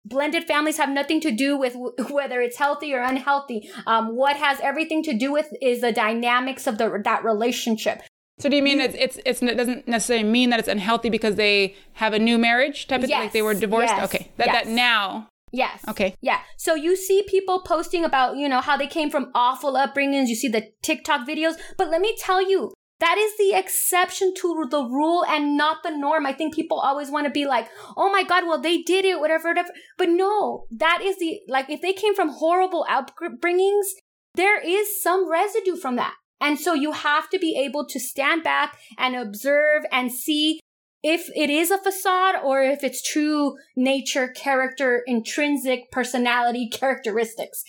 blended 0.04 0.44
families 0.44 0.78
have 0.78 0.90
nothing 0.90 1.20
to 1.20 1.30
do 1.30 1.56
with 1.56 1.76
whether 2.10 2.40
it's 2.40 2.58
healthy 2.58 2.92
or 2.92 3.00
unhealthy. 3.00 3.70
Um, 3.86 4.16
what 4.16 4.36
has 4.36 4.58
everything 4.60 5.04
to 5.04 5.16
do 5.16 5.32
with 5.32 5.48
is 5.62 5.82
the 5.82 5.92
dynamics 5.92 6.66
of 6.66 6.78
the, 6.78 7.00
that 7.04 7.24
relationship. 7.24 8.02
So 8.40 8.48
do 8.48 8.56
you 8.56 8.62
mean 8.62 8.80
it's, 8.80 8.94
it's, 8.98 9.18
it's 9.24 9.42
it 9.42 9.56
doesn't 9.56 9.86
necessarily 9.86 10.28
mean 10.28 10.50
that 10.50 10.58
it's 10.58 10.68
unhealthy 10.68 11.10
because 11.10 11.36
they 11.36 11.76
have 11.94 12.14
a 12.14 12.18
new 12.18 12.38
marriage 12.38 12.88
type 12.88 13.02
of 13.02 13.08
yes. 13.08 13.16
thing, 13.16 13.24
like 13.26 13.32
they 13.32 13.42
were 13.42 13.54
divorced? 13.54 13.92
Yes. 13.94 14.04
Okay, 14.04 14.30
that 14.38 14.46
yes. 14.46 14.64
that 14.64 14.70
now. 14.72 15.28
Yes. 15.52 15.84
Okay. 15.86 16.14
Yeah. 16.20 16.40
So 16.56 16.74
you 16.74 16.96
see 16.96 17.22
people 17.28 17.60
posting 17.60 18.04
about 18.04 18.36
you 18.36 18.48
know 18.48 18.60
how 18.60 18.76
they 18.76 18.86
came 18.86 19.10
from 19.10 19.30
awful 19.34 19.74
upbringings. 19.74 20.28
You 20.28 20.36
see 20.36 20.48
the 20.48 20.68
TikTok 20.82 21.28
videos, 21.28 21.54
but 21.76 21.90
let 21.90 22.00
me 22.00 22.16
tell 22.18 22.42
you. 22.42 22.72
That 23.00 23.16
is 23.16 23.32
the 23.38 23.58
exception 23.58 24.34
to 24.42 24.66
the 24.70 24.84
rule 24.84 25.24
and 25.26 25.56
not 25.56 25.82
the 25.82 25.90
norm. 25.90 26.26
I 26.26 26.34
think 26.34 26.54
people 26.54 26.78
always 26.78 27.10
want 27.10 27.24
to 27.24 27.30
be 27.30 27.46
like, 27.46 27.66
oh 27.96 28.12
my 28.12 28.22
God, 28.24 28.44
well, 28.44 28.60
they 28.60 28.82
did 28.82 29.06
it, 29.06 29.18
whatever, 29.18 29.48
whatever. 29.48 29.70
But 29.96 30.10
no, 30.10 30.66
that 30.70 31.00
is 31.02 31.16
the, 31.16 31.40
like, 31.48 31.70
if 31.70 31.80
they 31.80 31.94
came 31.94 32.14
from 32.14 32.28
horrible 32.28 32.84
upbringings, 32.90 33.86
there 34.34 34.60
is 34.60 35.02
some 35.02 35.30
residue 35.30 35.76
from 35.76 35.96
that. 35.96 36.12
And 36.40 36.58
so 36.58 36.74
you 36.74 36.92
have 36.92 37.28
to 37.30 37.38
be 37.38 37.56
able 37.58 37.86
to 37.86 38.00
stand 38.00 38.42
back 38.42 38.78
and 38.98 39.14
observe 39.14 39.84
and 39.92 40.10
see 40.10 40.60
if 41.02 41.28
it 41.34 41.50
is 41.50 41.70
a 41.70 41.78
facade 41.78 42.36
or 42.42 42.62
if 42.62 42.82
it's 42.84 43.02
true 43.02 43.56
nature, 43.76 44.28
character, 44.28 45.02
intrinsic 45.06 45.90
personality 45.90 46.68
characteristics. 46.72 47.64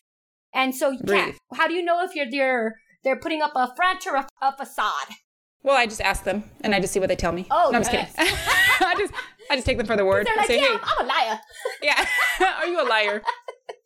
And 0.53 0.75
so, 0.75 0.97
yeah, 1.05 1.31
how 1.53 1.67
do 1.67 1.73
you 1.73 1.83
know 1.83 2.03
if 2.03 2.13
your 2.13 2.25
your 2.27 2.75
they're 3.03 3.19
putting 3.19 3.41
up 3.41 3.53
a 3.55 3.73
front 3.75 4.05
or 4.05 4.17
a, 4.17 4.27
a 4.41 4.55
facade? 4.55 5.15
Well, 5.63 5.77
I 5.77 5.85
just 5.85 6.01
ask 6.01 6.23
them 6.23 6.43
and 6.61 6.73
I 6.73 6.79
just 6.79 6.91
see 6.91 6.99
what 6.99 7.07
they 7.07 7.15
tell 7.15 7.31
me. 7.31 7.47
Oh, 7.51 7.69
no, 7.71 7.77
I'm 7.77 7.83
just 7.83 7.91
kidding. 7.91 8.07
I 8.17 8.95
just 8.97 9.13
I 9.49 9.55
just 9.55 9.65
take 9.65 9.77
them 9.77 9.85
for 9.85 9.95
the 9.95 10.05
word. 10.05 10.27
They're 10.27 10.35
like, 10.35 10.47
say, 10.47 10.59
yeah, 10.59 10.77
hey, 10.77 10.79
I'm 10.81 11.05
a 11.05 11.07
liar. 11.07 11.39
yeah, 11.81 12.05
are 12.57 12.65
you 12.65 12.81
a 12.81 12.87
liar? 12.87 13.21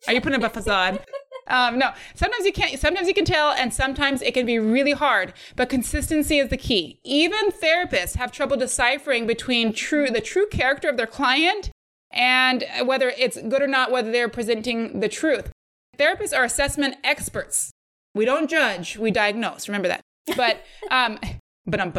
Are 0.08 0.12
you 0.12 0.20
putting 0.20 0.42
up 0.42 0.50
a 0.50 0.54
facade? 0.54 1.00
Um, 1.48 1.78
no, 1.78 1.92
sometimes 2.14 2.44
you 2.44 2.52
can't. 2.52 2.78
Sometimes 2.78 3.08
you 3.08 3.14
can 3.14 3.24
tell, 3.24 3.50
and 3.50 3.72
sometimes 3.72 4.22
it 4.22 4.34
can 4.34 4.46
be 4.46 4.58
really 4.58 4.92
hard. 4.92 5.32
But 5.54 5.68
consistency 5.68 6.38
is 6.38 6.48
the 6.48 6.56
key. 6.56 6.98
Even 7.04 7.50
therapists 7.50 8.16
have 8.16 8.32
trouble 8.32 8.56
deciphering 8.56 9.26
between 9.26 9.72
true 9.72 10.10
the 10.10 10.20
true 10.20 10.46
character 10.48 10.88
of 10.88 10.96
their 10.96 11.06
client 11.06 11.70
and 12.10 12.64
whether 12.84 13.10
it's 13.10 13.40
good 13.40 13.62
or 13.62 13.66
not, 13.66 13.90
whether 13.90 14.10
they're 14.10 14.28
presenting 14.28 15.00
the 15.00 15.08
truth. 15.08 15.50
Therapists 15.98 16.36
are 16.36 16.44
assessment 16.44 16.96
experts. 17.04 17.70
We 18.14 18.24
don't 18.24 18.48
judge, 18.48 18.96
we 18.96 19.10
diagnose. 19.10 19.68
Remember 19.68 19.88
that. 19.88 20.00
But 20.36 20.64
um, 20.90 21.18
but 21.66 21.80
um, 21.80 21.92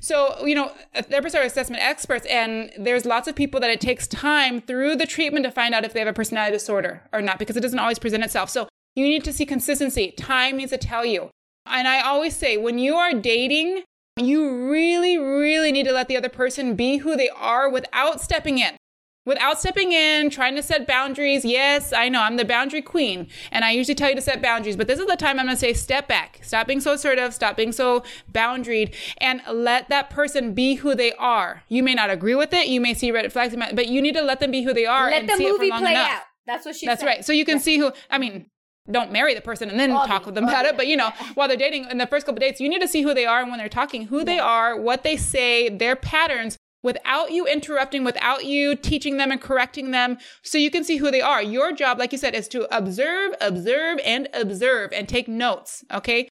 so 0.00 0.44
you 0.44 0.54
know, 0.54 0.72
therapists 0.96 1.38
are 1.38 1.42
assessment 1.42 1.82
experts, 1.82 2.26
and 2.26 2.72
there's 2.78 3.04
lots 3.04 3.28
of 3.28 3.36
people 3.36 3.60
that 3.60 3.70
it 3.70 3.80
takes 3.80 4.06
time 4.06 4.60
through 4.60 4.96
the 4.96 5.06
treatment 5.06 5.44
to 5.44 5.50
find 5.50 5.74
out 5.74 5.84
if 5.84 5.92
they 5.92 6.00
have 6.00 6.08
a 6.08 6.12
personality 6.12 6.52
disorder 6.52 7.02
or 7.12 7.22
not, 7.22 7.38
because 7.38 7.56
it 7.56 7.60
doesn't 7.60 7.78
always 7.78 7.98
present 7.98 8.24
itself. 8.24 8.50
So 8.50 8.68
you 8.94 9.04
need 9.04 9.24
to 9.24 9.32
see 9.32 9.46
consistency. 9.46 10.12
Time 10.12 10.56
needs 10.56 10.70
to 10.72 10.78
tell 10.78 11.04
you. 11.04 11.30
And 11.66 11.86
I 11.86 12.00
always 12.02 12.36
say, 12.36 12.56
when 12.56 12.78
you 12.78 12.96
are 12.96 13.12
dating, 13.12 13.84
you 14.16 14.68
really, 14.70 15.16
really 15.16 15.72
need 15.72 15.84
to 15.84 15.92
let 15.92 16.08
the 16.08 16.16
other 16.16 16.28
person 16.28 16.74
be 16.74 16.98
who 16.98 17.16
they 17.16 17.30
are 17.30 17.70
without 17.70 18.20
stepping 18.20 18.58
in. 18.58 18.76
Without 19.24 19.60
stepping 19.60 19.92
in, 19.92 20.30
trying 20.30 20.56
to 20.56 20.62
set 20.64 20.84
boundaries. 20.84 21.44
Yes, 21.44 21.92
I 21.92 22.08
know 22.08 22.20
I'm 22.22 22.36
the 22.36 22.44
boundary 22.44 22.82
queen, 22.82 23.28
and 23.52 23.64
I 23.64 23.70
usually 23.70 23.94
tell 23.94 24.08
you 24.08 24.16
to 24.16 24.20
set 24.20 24.42
boundaries, 24.42 24.76
but 24.76 24.88
this 24.88 24.98
is 24.98 25.06
the 25.06 25.14
time 25.14 25.38
I'm 25.38 25.46
gonna 25.46 25.56
say 25.56 25.72
step 25.74 26.08
back. 26.08 26.40
Stop 26.42 26.66
being 26.66 26.80
so 26.80 26.94
assertive, 26.94 27.32
stop 27.32 27.56
being 27.56 27.70
so 27.70 28.02
boundaried, 28.32 28.92
and 29.18 29.40
let 29.48 29.88
that 29.90 30.10
person 30.10 30.54
be 30.54 30.74
who 30.74 30.96
they 30.96 31.12
are. 31.12 31.62
You 31.68 31.84
may 31.84 31.94
not 31.94 32.10
agree 32.10 32.34
with 32.34 32.52
it, 32.52 32.66
you 32.66 32.80
may 32.80 32.94
see 32.94 33.12
red 33.12 33.32
flags, 33.32 33.54
but 33.54 33.86
you 33.86 34.02
need 34.02 34.14
to 34.16 34.22
let 34.22 34.40
them 34.40 34.50
be 34.50 34.64
who 34.64 34.74
they 34.74 34.86
are 34.86 35.08
Let 35.08 35.28
the 35.28 35.34
movie 35.38 35.44
it 35.44 35.58
for 35.58 35.66
long 35.68 35.80
play 35.82 35.92
enough. 35.92 36.10
out. 36.10 36.22
That's 36.44 36.66
what 36.66 36.74
she 36.74 36.86
That's 36.86 37.02
said. 37.02 37.06
right. 37.06 37.24
So 37.24 37.32
you 37.32 37.44
can 37.44 37.60
see 37.60 37.78
who, 37.78 37.92
I 38.10 38.18
mean, 38.18 38.46
don't 38.90 39.12
marry 39.12 39.34
the 39.34 39.40
person 39.40 39.70
and 39.70 39.78
then 39.78 39.90
talk 39.90 40.26
with 40.26 40.34
them 40.34 40.44
about 40.44 40.64
it. 40.64 40.76
But 40.76 40.86
you 40.86 40.96
know, 40.96 41.10
while 41.34 41.48
they're 41.48 41.56
dating 41.56 41.90
in 41.90 41.98
the 41.98 42.06
first 42.06 42.26
couple 42.26 42.40
dates, 42.40 42.60
you 42.60 42.68
need 42.68 42.80
to 42.80 42.88
see 42.88 43.02
who 43.02 43.14
they 43.14 43.26
are 43.26 43.40
and 43.40 43.50
when 43.50 43.58
they're 43.58 43.68
talking, 43.68 44.06
who 44.06 44.24
they 44.24 44.38
are, 44.38 44.76
what 44.76 45.02
they 45.04 45.16
say, 45.16 45.68
their 45.68 45.96
patterns 45.96 46.56
without 46.82 47.30
you 47.30 47.46
interrupting, 47.46 48.04
without 48.04 48.44
you 48.44 48.74
teaching 48.74 49.16
them 49.16 49.30
and 49.30 49.40
correcting 49.40 49.92
them. 49.92 50.18
So 50.42 50.58
you 50.58 50.70
can 50.70 50.84
see 50.84 50.96
who 50.96 51.10
they 51.10 51.20
are. 51.20 51.42
Your 51.42 51.72
job, 51.72 51.98
like 51.98 52.12
you 52.12 52.18
said, 52.18 52.34
is 52.34 52.48
to 52.48 52.76
observe, 52.76 53.34
observe, 53.40 54.00
and 54.04 54.28
observe 54.34 54.92
and 54.92 55.08
take 55.08 55.28
notes. 55.28 55.84
Okay. 55.92 56.28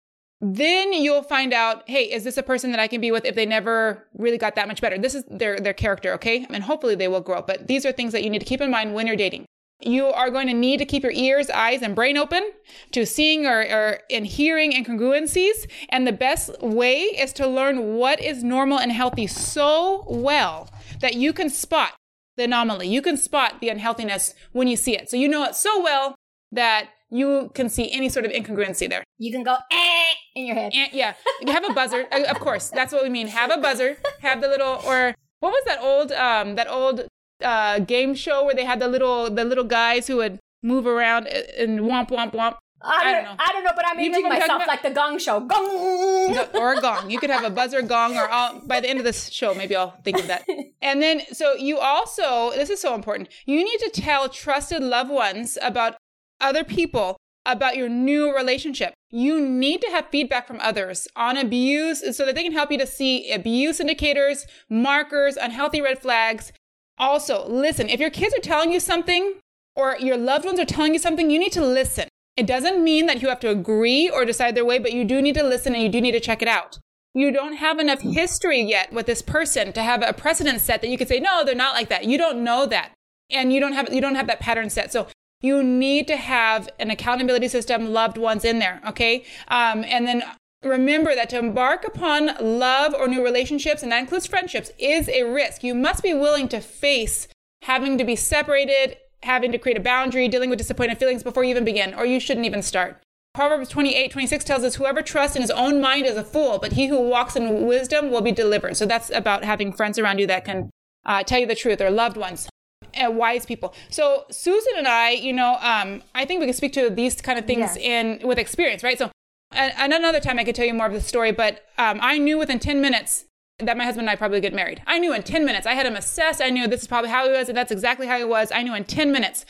Then 0.41 0.93
you'll 0.93 1.23
find 1.23 1.53
out, 1.53 1.89
hey, 1.89 2.03
is 2.03 2.23
this 2.23 2.37
a 2.37 2.43
person 2.43 2.71
that 2.71 2.79
I 2.79 2.87
can 2.87 3.01
be 3.01 3.09
with 3.09 3.25
if 3.25 3.35
they 3.35 3.45
never 3.45 4.05
really 4.13 4.37
got 4.37 4.55
that 4.55 4.67
much 4.67 4.81
better? 4.81 4.97
This 4.97 5.15
is 5.15 5.23
their 5.29 5.59
their 5.59 5.73
character, 5.73 6.13
okay? 6.13 6.45
And 6.49 6.63
hopefully 6.63 6.93
they 6.93 7.07
will 7.07 7.21
grow. 7.21 7.41
But 7.41 7.67
these 7.67 7.85
are 7.85 7.91
things 7.91 8.11
that 8.11 8.23
you 8.23 8.29
need 8.29 8.39
to 8.39 8.45
keep 8.45 8.61
in 8.61 8.69
mind 8.69 8.93
when 8.93 9.07
you're 9.07 9.15
dating. 9.15 9.45
You 9.81 10.05
are 10.07 10.29
going 10.29 10.47
to 10.47 10.53
need 10.53 10.77
to 10.77 10.85
keep 10.85 11.03
your 11.03 11.11
ears, 11.11 11.49
eyes, 11.49 11.81
and 11.81 11.93
brain 11.95 12.17
open 12.17 12.51
to 12.91 13.05
seeing 13.05 13.45
or, 13.45 13.59
or 13.59 13.99
in 14.09 14.23
hearing 14.23 14.71
incongruencies. 14.71 15.69
And 15.89 16.07
the 16.07 16.13
best 16.13 16.61
way 16.61 17.01
is 17.01 17.33
to 17.33 17.47
learn 17.47 17.95
what 17.95 18.21
is 18.21 18.43
normal 18.43 18.79
and 18.79 18.91
healthy 18.91 19.27
so 19.27 20.05
well 20.07 20.69
that 21.01 21.15
you 21.15 21.33
can 21.33 21.49
spot 21.49 21.93
the 22.37 22.45
anomaly. 22.45 22.87
You 22.87 23.01
can 23.01 23.17
spot 23.17 23.59
the 23.59 23.69
unhealthiness 23.69 24.33
when 24.53 24.67
you 24.67 24.75
see 24.75 24.95
it. 24.95 25.09
So 25.09 25.17
you 25.17 25.27
know 25.27 25.43
it 25.43 25.55
so 25.55 25.81
well 25.81 26.15
that 26.51 26.89
you 27.09 27.51
can 27.53 27.69
see 27.69 27.91
any 27.91 28.09
sort 28.09 28.25
of 28.25 28.31
incongruency 28.31 28.89
there. 28.89 29.03
You 29.17 29.31
can 29.31 29.43
go 29.43 29.57
eh 29.71 30.13
in 30.35 30.45
your 30.45 30.55
head. 30.55 30.71
And 30.73 30.93
yeah, 30.93 31.13
have 31.47 31.69
a 31.69 31.73
buzzer. 31.73 32.07
Uh, 32.11 32.23
of 32.23 32.39
course, 32.39 32.69
that's 32.69 32.91
what 32.93 33.03
we 33.03 33.09
mean. 33.09 33.27
Have 33.27 33.51
a 33.51 33.57
buzzer. 33.57 33.97
Have 34.21 34.41
the 34.41 34.47
little 34.47 34.81
or 34.85 35.15
what 35.39 35.51
was 35.51 35.63
that 35.65 35.79
old 35.81 36.11
um 36.11 36.55
that 36.55 36.69
old 36.69 37.07
uh 37.43 37.79
game 37.79 38.15
show 38.15 38.45
where 38.45 38.55
they 38.55 38.65
had 38.65 38.79
the 38.79 38.87
little 38.87 39.29
the 39.29 39.43
little 39.45 39.63
guys 39.63 40.07
who 40.07 40.17
would 40.17 40.39
move 40.63 40.87
around 40.87 41.27
and 41.27 41.81
womp 41.81 42.09
womp 42.09 42.33
womp. 42.33 42.57
I 42.87 43.03
don't, 43.03 43.07
I 43.07 43.11
don't 43.13 43.23
know. 43.23 43.35
I 43.39 43.51
don't 43.53 43.63
know, 43.63 43.71
but 43.75 43.85
I'm 43.87 43.99
You 43.99 44.11
talking 44.11 44.29
myself 44.29 44.57
about? 44.63 44.67
like 44.67 44.83
the 44.83 44.91
Gong 44.91 45.17
Show. 45.17 45.39
Gong. 45.39 46.37
Or 46.53 46.73
a 46.73 46.81
gong. 46.81 47.09
You 47.09 47.19
could 47.19 47.31
have 47.31 47.43
a 47.43 47.49
buzzer 47.49 47.81
gong, 47.81 48.15
or 48.15 48.29
I'll, 48.29 48.59
by 48.59 48.79
the 48.79 48.87
end 48.89 48.99
of 48.99 49.05
this 49.05 49.29
show, 49.29 49.55
maybe 49.55 49.75
I'll 49.75 49.95
think 50.03 50.19
of 50.19 50.27
that. 50.27 50.45
And 50.81 51.01
then, 51.01 51.21
so 51.33 51.55
you 51.55 51.79
also, 51.79 52.51
this 52.51 52.69
is 52.69 52.79
so 52.79 52.93
important, 52.93 53.29
you 53.47 53.63
need 53.63 53.79
to 53.79 53.89
tell 53.89 54.29
trusted 54.29 54.83
loved 54.83 55.09
ones 55.09 55.57
about 55.63 55.95
other 56.39 56.63
people 56.63 57.17
about 57.45 57.75
your 57.75 57.89
new 57.89 58.35
relationship. 58.35 58.93
You 59.09 59.39
need 59.41 59.81
to 59.81 59.87
have 59.89 60.07
feedback 60.11 60.45
from 60.47 60.59
others 60.61 61.07
on 61.15 61.37
abuse 61.37 62.03
so 62.15 62.23
that 62.25 62.35
they 62.35 62.43
can 62.43 62.51
help 62.51 62.71
you 62.71 62.77
to 62.77 62.85
see 62.87 63.31
abuse 63.31 63.79
indicators, 63.79 64.45
markers, 64.69 65.37
unhealthy 65.37 65.81
red 65.81 65.99
flags. 65.99 66.51
Also, 66.97 67.47
listen, 67.47 67.89
if 67.89 67.99
your 67.99 68.09
kids 68.09 68.33
are 68.35 68.41
telling 68.41 68.71
you 68.71 68.79
something 68.79 69.35
or 69.75 69.97
your 69.99 70.17
loved 70.17 70.45
ones 70.45 70.59
are 70.59 70.65
telling 70.65 70.93
you 70.93 70.99
something, 70.99 71.29
you 71.29 71.39
need 71.39 71.51
to 71.51 71.65
listen. 71.65 72.07
It 72.37 72.47
doesn't 72.47 72.83
mean 72.83 73.05
that 73.05 73.21
you 73.21 73.29
have 73.29 73.39
to 73.41 73.49
agree 73.49 74.09
or 74.09 74.25
decide 74.25 74.55
their 74.55 74.65
way, 74.65 74.79
but 74.79 74.93
you 74.93 75.05
do 75.05 75.21
need 75.21 75.35
to 75.35 75.43
listen 75.43 75.73
and 75.73 75.83
you 75.83 75.89
do 75.89 76.01
need 76.01 76.11
to 76.11 76.19
check 76.19 76.41
it 76.41 76.47
out. 76.47 76.79
You 77.13 77.31
don't 77.31 77.53
have 77.53 77.79
enough 77.79 78.01
history 78.01 78.61
yet 78.61 78.91
with 78.91 79.05
this 79.05 79.21
person 79.21 79.71
to 79.73 79.81
have 79.81 80.03
a 80.03 80.11
precedent 80.11 80.59
set 80.59 80.81
that 80.81 80.89
you 80.89 80.97
could 80.97 81.07
say, 81.07 81.19
no, 81.19 81.45
they're 81.45 81.55
not 81.55 81.73
like 81.73 81.87
that. 81.89 82.05
You 82.05 82.17
don't 82.17 82.43
know 82.43 82.65
that. 82.65 82.91
And 83.29 83.53
you 83.53 83.61
don't 83.61 83.73
have, 83.73 83.91
you 83.93 84.01
don't 84.01 84.15
have 84.15 84.27
that 84.27 84.41
pattern 84.41 84.69
set. 84.69 84.91
So 84.91 85.07
you 85.41 85.63
need 85.63 86.07
to 86.07 86.17
have 86.17 86.69
an 86.77 86.91
accountability 86.91 87.47
system, 87.47 87.93
loved 87.93 88.17
ones 88.17 88.43
in 88.43 88.59
there. 88.59 88.81
Okay. 88.87 89.23
Um, 89.47 89.85
and 89.85 90.05
then 90.05 90.23
remember 90.65 91.15
that 91.15 91.29
to 91.29 91.37
embark 91.37 91.85
upon 91.85 92.31
love 92.39 92.93
or 92.93 93.07
new 93.07 93.23
relationships, 93.23 93.83
and 93.83 93.91
that 93.91 93.99
includes 93.99 94.25
friendships, 94.27 94.71
is 94.79 95.07
a 95.09 95.23
risk. 95.23 95.63
You 95.63 95.75
must 95.75 96.03
be 96.03 96.13
willing 96.13 96.47
to 96.49 96.59
face 96.59 97.27
having 97.63 97.97
to 97.97 98.03
be 98.03 98.15
separated, 98.15 98.97
having 99.23 99.51
to 99.51 99.57
create 99.57 99.77
a 99.77 99.81
boundary, 99.81 100.27
dealing 100.27 100.49
with 100.49 100.59
disappointed 100.59 100.97
feelings 100.97 101.23
before 101.23 101.43
you 101.43 101.49
even 101.51 101.65
begin, 101.65 101.93
or 101.93 102.05
you 102.05 102.19
shouldn't 102.19 102.45
even 102.45 102.61
start. 102.61 103.01
Proverbs 103.33 103.69
28, 103.69 104.11
26 104.11 104.45
tells 104.45 104.63
us, 104.63 104.75
Whoever 104.75 105.01
trusts 105.01 105.35
in 105.35 105.41
his 105.41 105.51
own 105.51 105.81
mind 105.81 106.05
is 106.05 106.15
a 106.15 106.23
fool, 106.23 106.57
but 106.59 106.73
he 106.73 106.87
who 106.87 107.01
walks 107.01 107.35
in 107.35 107.65
wisdom 107.65 108.09
will 108.11 108.21
be 108.21 108.31
delivered. 108.31 108.77
So 108.77 108.85
that's 108.85 109.09
about 109.09 109.43
having 109.43 109.73
friends 109.73 109.99
around 109.99 110.19
you 110.19 110.27
that 110.27 110.45
can 110.45 110.69
uh, 111.05 111.23
tell 111.23 111.39
you 111.39 111.45
the 111.45 111.55
truth 111.55 111.81
or 111.81 111.89
loved 111.89 112.17
ones. 112.17 112.47
Uh, 112.95 113.11
wise 113.11 113.45
people. 113.45 113.73
So 113.89 114.23
Susan 114.31 114.73
and 114.77 114.87
I, 114.87 115.09
you 115.09 115.33
know, 115.33 115.57
um, 115.61 116.01
I 116.13 116.23
think 116.23 116.39
we 116.39 116.45
can 116.45 116.53
speak 116.53 116.71
to 116.73 116.89
these 116.89 117.19
kind 117.21 117.37
of 117.37 117.45
things 117.45 117.75
Yes. 117.75 117.77
in 117.77 118.25
with 118.25 118.37
experience, 118.39 118.83
right? 118.83 118.97
So, 118.97 119.11
and, 119.55 119.93
another 119.93 120.19
time 120.19 120.39
I 120.39 120.43
could 120.43 120.55
tell 120.55 120.65
you 120.65 120.73
more 120.73 120.87
of 120.87 120.93
the 120.93 121.01
story, 121.01 121.31
but 121.31 121.65
um, 121.77 121.99
I 122.01 122.17
knew 122.17 122.37
within 122.37 122.59
10 122.59 122.81
minutes 122.81 123.25
that 123.59 123.77
my 123.77 123.85
husband 123.85 124.07
and 124.07 124.09
I 124.09 124.15
probably 124.15 124.41
get 124.41 124.53
married. 124.53 124.81
I 124.85 124.99
knew 124.99 125.13
in 125.13 125.23
10 125.23 125.45
minutes. 125.45 125.65
I 125.65 125.73
had 125.73 125.85
him 125.85 125.95
assessed. 125.95 126.41
I 126.41 126.49
knew 126.49 126.67
this 126.67 126.81
is 126.81 126.87
probably 126.87 127.09
how 127.09 127.25
he 127.25 127.31
was, 127.31 127.47
and 127.47 127.57
that's 127.57 127.71
exactly 127.71 128.07
how 128.07 128.17
he 128.17 128.23
was. 128.23 128.51
I 128.51 128.63
knew 128.63 128.75
in 128.75 128.83
10 128.83 129.11
minutes. 129.11 129.45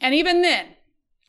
And 0.00 0.14
even 0.14 0.42
then, 0.42 0.68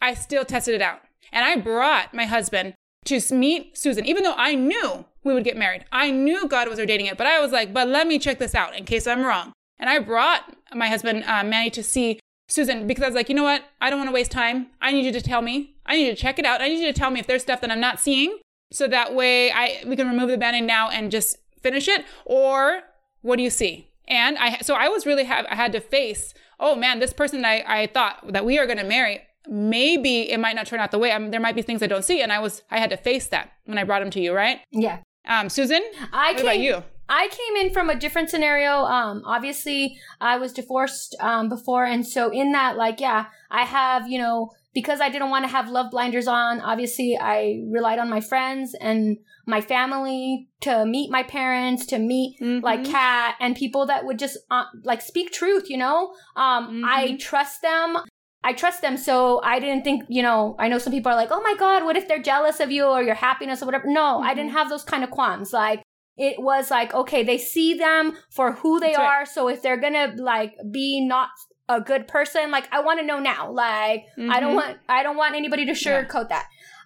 I 0.01 0.13
still 0.13 0.45
tested 0.45 0.75
it 0.75 0.81
out. 0.81 1.01
And 1.31 1.43
I 1.43 1.55
brought 1.57 2.13
my 2.13 2.25
husband 2.25 2.73
to 3.05 3.21
meet 3.33 3.77
Susan, 3.77 4.05
even 4.05 4.23
though 4.23 4.35
I 4.37 4.55
knew 4.55 5.05
we 5.23 5.33
would 5.33 5.43
get 5.43 5.57
married. 5.57 5.85
I 5.91 6.11
knew 6.11 6.47
God 6.47 6.67
was 6.67 6.79
ordaining 6.79 7.07
it, 7.07 7.17
but 7.17 7.27
I 7.27 7.39
was 7.39 7.51
like, 7.51 7.73
but 7.73 7.87
let 7.87 8.07
me 8.07 8.19
check 8.19 8.39
this 8.39 8.55
out 8.55 8.75
in 8.75 8.85
case 8.85 9.07
I'm 9.07 9.23
wrong. 9.23 9.53
And 9.79 9.89
I 9.89 9.99
brought 9.99 10.55
my 10.73 10.87
husband, 10.87 11.23
uh, 11.25 11.43
Manny, 11.43 11.69
to 11.71 11.83
see 11.83 12.19
Susan 12.53 12.85
because 12.85 13.03
I 13.03 13.07
was 13.07 13.15
like, 13.15 13.29
you 13.29 13.35
know 13.35 13.43
what? 13.43 13.63
I 13.81 13.89
don't 13.89 13.97
want 13.97 14.09
to 14.09 14.13
waste 14.13 14.31
time. 14.31 14.67
I 14.79 14.91
need 14.91 15.05
you 15.05 15.11
to 15.11 15.21
tell 15.21 15.41
me. 15.41 15.75
I 15.87 15.95
need 15.95 16.05
you 16.05 16.11
to 16.11 16.21
check 16.21 16.37
it 16.37 16.45
out. 16.45 16.61
I 16.61 16.67
need 16.67 16.79
you 16.79 16.93
to 16.93 16.97
tell 16.97 17.09
me 17.09 17.19
if 17.19 17.25
there's 17.25 17.41
stuff 17.41 17.61
that 17.61 17.71
I'm 17.71 17.79
not 17.79 17.99
seeing. 17.99 18.37
So 18.71 18.87
that 18.87 19.15
way 19.15 19.51
I 19.51 19.83
we 19.87 19.95
can 19.95 20.07
remove 20.07 20.29
the 20.29 20.37
band-aid 20.37 20.63
now 20.63 20.89
and 20.89 21.09
just 21.09 21.37
finish 21.61 21.87
it. 21.87 22.05
Or 22.25 22.81
what 23.21 23.37
do 23.37 23.43
you 23.43 23.49
see? 23.49 23.89
And 24.07 24.37
I 24.37 24.59
so 24.59 24.75
I 24.75 24.87
was 24.87 25.07
really 25.07 25.23
have 25.23 25.47
I 25.49 25.55
had 25.55 25.71
to 25.71 25.79
face, 25.79 26.35
oh 26.59 26.75
man, 26.75 26.99
this 26.99 27.11
person 27.11 27.43
I, 27.43 27.63
I 27.67 27.87
thought 27.87 28.31
that 28.31 28.45
we 28.45 28.59
are 28.59 28.67
gonna 28.67 28.83
marry, 28.83 29.21
maybe 29.49 30.31
it 30.31 30.39
might 30.39 30.55
not 30.55 30.67
turn 30.67 30.79
out 30.79 30.91
the 30.91 30.99
way. 30.99 31.11
I 31.11 31.17
mean, 31.17 31.31
there 31.31 31.39
might 31.39 31.55
be 31.55 31.63
things 31.63 31.81
I 31.81 31.87
don't 31.87 32.05
see. 32.05 32.21
And 32.21 32.31
I 32.31 32.37
was 32.37 32.61
I 32.69 32.77
had 32.77 32.91
to 32.91 32.97
face 32.97 33.27
that 33.27 33.51
when 33.65 33.79
I 33.79 33.83
brought 33.83 34.03
him 34.03 34.11
to 34.11 34.21
you, 34.21 34.31
right? 34.31 34.59
Yeah. 34.71 34.99
Um, 35.27 35.49
Susan, 35.49 35.81
I 36.11 36.33
what 36.33 36.41
about 36.41 36.59
you? 36.59 36.83
I 37.09 37.27
came 37.29 37.65
in 37.65 37.73
from 37.73 37.89
a 37.89 37.95
different 37.95 38.29
scenario. 38.29 38.83
Um, 38.85 39.21
obviously, 39.25 39.97
I 40.21 40.37
was 40.37 40.53
divorced 40.53 41.15
um, 41.19 41.49
before, 41.49 41.85
and 41.85 42.05
so 42.07 42.29
in 42.31 42.51
that, 42.53 42.77
like, 42.77 42.99
yeah, 42.99 43.25
I 43.51 43.63
have, 43.63 44.07
you 44.07 44.17
know, 44.17 44.51
because 44.73 45.01
I 45.01 45.09
didn't 45.09 45.29
want 45.29 45.45
to 45.45 45.51
have 45.51 45.69
love 45.69 45.91
blinders 45.91 46.27
on. 46.27 46.59
Obviously, 46.61 47.17
I 47.19 47.61
relied 47.69 47.99
on 47.99 48.09
my 48.09 48.21
friends 48.21 48.73
and 48.79 49.17
my 49.45 49.61
family 49.61 50.47
to 50.61 50.85
meet 50.85 51.11
my 51.11 51.21
parents, 51.23 51.85
to 51.87 51.99
meet 51.99 52.41
like 52.41 52.79
Mhm. 52.81 52.89
Kat 52.91 53.35
and 53.39 53.55
people 53.55 53.85
that 53.85 54.05
would 54.05 54.17
just 54.17 54.37
uh, 54.49 54.63
like 54.83 55.01
speak 55.01 55.31
truth. 55.31 55.69
You 55.69 55.77
know, 55.77 56.13
um, 56.35 56.83
I 56.85 57.09
Mhm. 57.09 57.19
trust 57.19 57.61
them. 57.61 57.97
I 58.45 58.53
trust 58.53 58.81
them, 58.81 58.97
so 58.97 59.39
I 59.43 59.59
didn't 59.59 59.83
think, 59.83 60.03
you 60.09 60.21
know, 60.21 60.55
I 60.59 60.67
know 60.69 60.77
some 60.77 60.91
people 60.91 61.11
are 61.11 61.15
like, 61.15 61.29
oh 61.31 61.41
my 61.41 61.55
God, 61.57 61.85
what 61.85 61.95
if 61.95 62.07
they're 62.07 62.21
jealous 62.21 62.59
of 62.59 62.71
you 62.71 62.83
or 62.85 63.03
your 63.03 63.15
happiness 63.15 63.61
or 63.61 63.65
whatever? 63.67 63.87
No, 63.87 64.19
I 64.19 64.33
didn't 64.33 64.51
have 64.51 64.69
those 64.69 64.83
kind 64.83 65.03
of 65.03 65.11
qualms. 65.11 65.53
Like, 65.53 65.82
it 66.17 66.39
was 66.41 66.69
like, 66.71 66.93
okay, 66.93 67.23
they 67.23 67.37
see 67.37 67.73
them 67.73 68.17
for 68.29 68.53
who 68.53 68.79
they 68.79 68.87
That's 68.87 68.97
right. 68.99 69.05
are. 69.21 69.25
So 69.25 69.47
if 69.47 69.61
they're 69.61 69.77
gonna 69.77 70.13
like 70.17 70.53
be 70.71 71.01
not 71.05 71.29
a 71.69 71.79
good 71.81 72.07
person, 72.07 72.51
like 72.51 72.67
I 72.71 72.81
want 72.81 72.99
to 72.99 73.05
know 73.05 73.19
now. 73.19 73.51
Like, 73.51 74.05
I 74.29 74.39
don't 74.39 74.51
Mhm. 74.51 74.55
want, 74.55 74.77
I 74.89 75.01
don't 75.01 75.17
want 75.17 75.35
anybody 75.35 75.65
to 75.65 75.71
Yeah. 75.71 76.03
sugarcoat 76.03 76.29
that. 76.29 76.45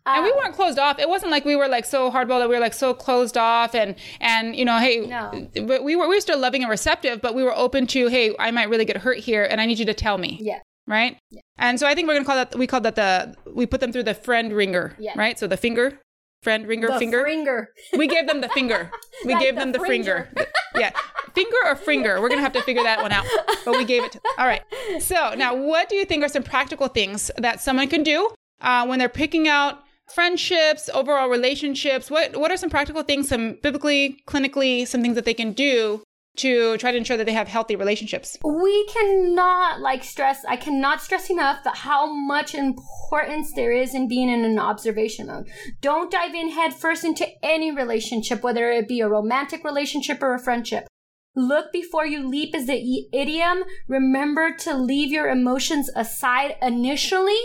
and 0.09 0.23
we 0.23 0.31
weren't 0.31 0.53
closed 0.55 0.79
off. 0.79 0.99
It 0.99 1.09
wasn't 1.09 1.31
like 1.33 1.43
we 1.43 1.57
were 1.57 1.67
like 1.67 1.83
so 1.83 2.09
hardball 2.09 2.39
that 2.39 2.47
we 2.47 2.55
were 2.55 2.61
like 2.61 2.73
so 2.73 2.93
closed 2.93 3.37
off 3.37 3.75
and 3.75 3.93
and 4.21 4.55
you 4.55 4.63
know, 4.63 4.77
hey, 4.77 5.01
No. 5.05 5.49
we 5.53 5.61
were 5.97 6.07
we 6.07 6.15
were 6.15 6.21
still 6.21 6.39
loving 6.39 6.61
and 6.63 6.69
receptive, 6.69 7.19
but 7.21 7.35
we 7.35 7.43
were 7.43 7.53
open 7.57 7.87
to, 7.87 8.07
hey, 8.07 8.33
I 8.39 8.51
might 8.51 8.69
really 8.69 8.85
get 8.85 8.95
hurt 8.97 9.17
here, 9.17 9.43
and 9.43 9.59
I 9.59 9.65
need 9.65 9.79
you 9.79 9.85
to 9.85 9.93
tell 9.93 10.17
me, 10.17 10.37
yeah. 10.41 10.59
right? 10.87 11.17
Yeah. 11.29 11.41
And 11.57 11.77
so 11.77 11.85
I 11.87 11.93
think 11.93 12.07
we're 12.07 12.13
gonna 12.13 12.25
call 12.25 12.37
that 12.37 12.55
we 12.55 12.67
called 12.67 12.83
that 12.83 12.95
the 12.95 13.35
we 13.53 13.65
put 13.65 13.81
them 13.81 13.91
through 13.91 14.03
the 14.03 14.13
friend 14.13 14.53
wringer, 14.53 14.95
Yeah. 14.97 15.11
right? 15.17 15.37
So 15.37 15.45
the 15.45 15.57
finger, 15.57 15.99
friend 16.43 16.67
wringer, 16.67 16.87
The 16.87 16.99
finger. 16.99 17.25
finger. 17.25 17.69
we 17.97 18.07
gave 18.07 18.27
them 18.27 18.41
the 18.41 18.49
finger. 18.49 18.91
We 19.25 19.33
Like 19.33 19.43
gave 19.43 19.55
the 19.55 19.59
them 19.61 19.71
the 19.71 19.79
fringer. 19.79 20.29
finger. 20.33 20.49
yeah, 20.77 20.91
finger 21.33 21.57
or 21.65 21.75
finger. 21.75 22.21
We're 22.21 22.29
gonna 22.29 22.41
have 22.41 22.53
to 22.53 22.61
figure 22.61 22.83
that 22.83 23.01
one 23.01 23.11
out. 23.11 23.25
But 23.65 23.73
we 23.77 23.85
gave 23.85 24.03
it. 24.03 24.11
To, 24.13 24.21
all 24.37 24.45
right. 24.47 24.61
So 24.99 25.33
now, 25.35 25.55
what 25.55 25.89
do 25.89 25.95
you 25.95 26.05
think 26.05 26.23
are 26.23 26.29
some 26.29 26.43
practical 26.43 26.87
things 26.87 27.31
that 27.37 27.61
someone 27.61 27.87
can 27.89 28.03
do 28.03 28.29
uh, 28.61 28.85
when 28.85 28.99
they're 28.99 29.09
picking 29.09 29.47
out 29.47 29.79
friendships, 30.13 30.89
overall 30.93 31.29
relationships? 31.29 32.09
What 32.11 32.37
What 32.37 32.51
are 32.51 32.57
some 32.57 32.69
practical 32.69 33.03
things, 33.03 33.27
some 33.29 33.57
biblically, 33.61 34.17
clinically, 34.27 34.87
some 34.87 35.01
things 35.01 35.15
that 35.15 35.25
they 35.25 35.33
can 35.33 35.51
do 35.53 36.01
to 36.37 36.77
try 36.77 36.91
to 36.91 36.97
ensure 36.97 37.17
that 37.17 37.25
they 37.25 37.33
have 37.33 37.47
healthy 37.47 37.75
relationships? 37.75 38.37
we 38.43 38.85
cannot 38.87 39.81
like 39.81 40.03
stress 40.03 40.43
i 40.47 40.55
cannot 40.55 41.01
stress 41.01 41.29
enough 41.29 41.63
that 41.63 41.75
how 41.75 42.11
much 42.11 42.55
importance 42.55 43.53
there 43.53 43.71
is 43.71 43.93
in 43.93 44.07
being 44.07 44.29
in 44.29 44.43
an 44.43 44.59
observation 44.59 45.27
mode. 45.27 45.49
Don't 45.81 46.11
dive 46.11 46.33
in 46.33 46.49
head 46.49 46.73
first 46.73 47.03
into 47.03 47.27
any 47.43 47.71
relationship 47.71 48.43
whether 48.43 48.71
it 48.71 48.87
be 48.87 49.01
a 49.01 49.07
romantic 49.07 49.63
relationship 49.63 50.21
or 50.21 50.33
a 50.33 50.39
friendship. 50.39 50.87
Look 51.35 51.71
before 51.71 52.05
you 52.05 52.27
leap 52.27 52.55
is 52.55 52.67
the 52.67 53.07
idiom. 53.13 53.63
Remember 53.87 54.55
to 54.59 54.75
leave 54.75 55.11
your 55.11 55.29
emotions 55.29 55.89
aside 55.95 56.55
initially 56.61 57.39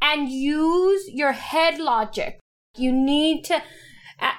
and 0.00 0.28
use 0.28 1.08
your 1.08 1.32
head 1.32 1.78
logic. 1.78 2.38
You 2.76 2.92
need 2.92 3.44
to 3.46 3.62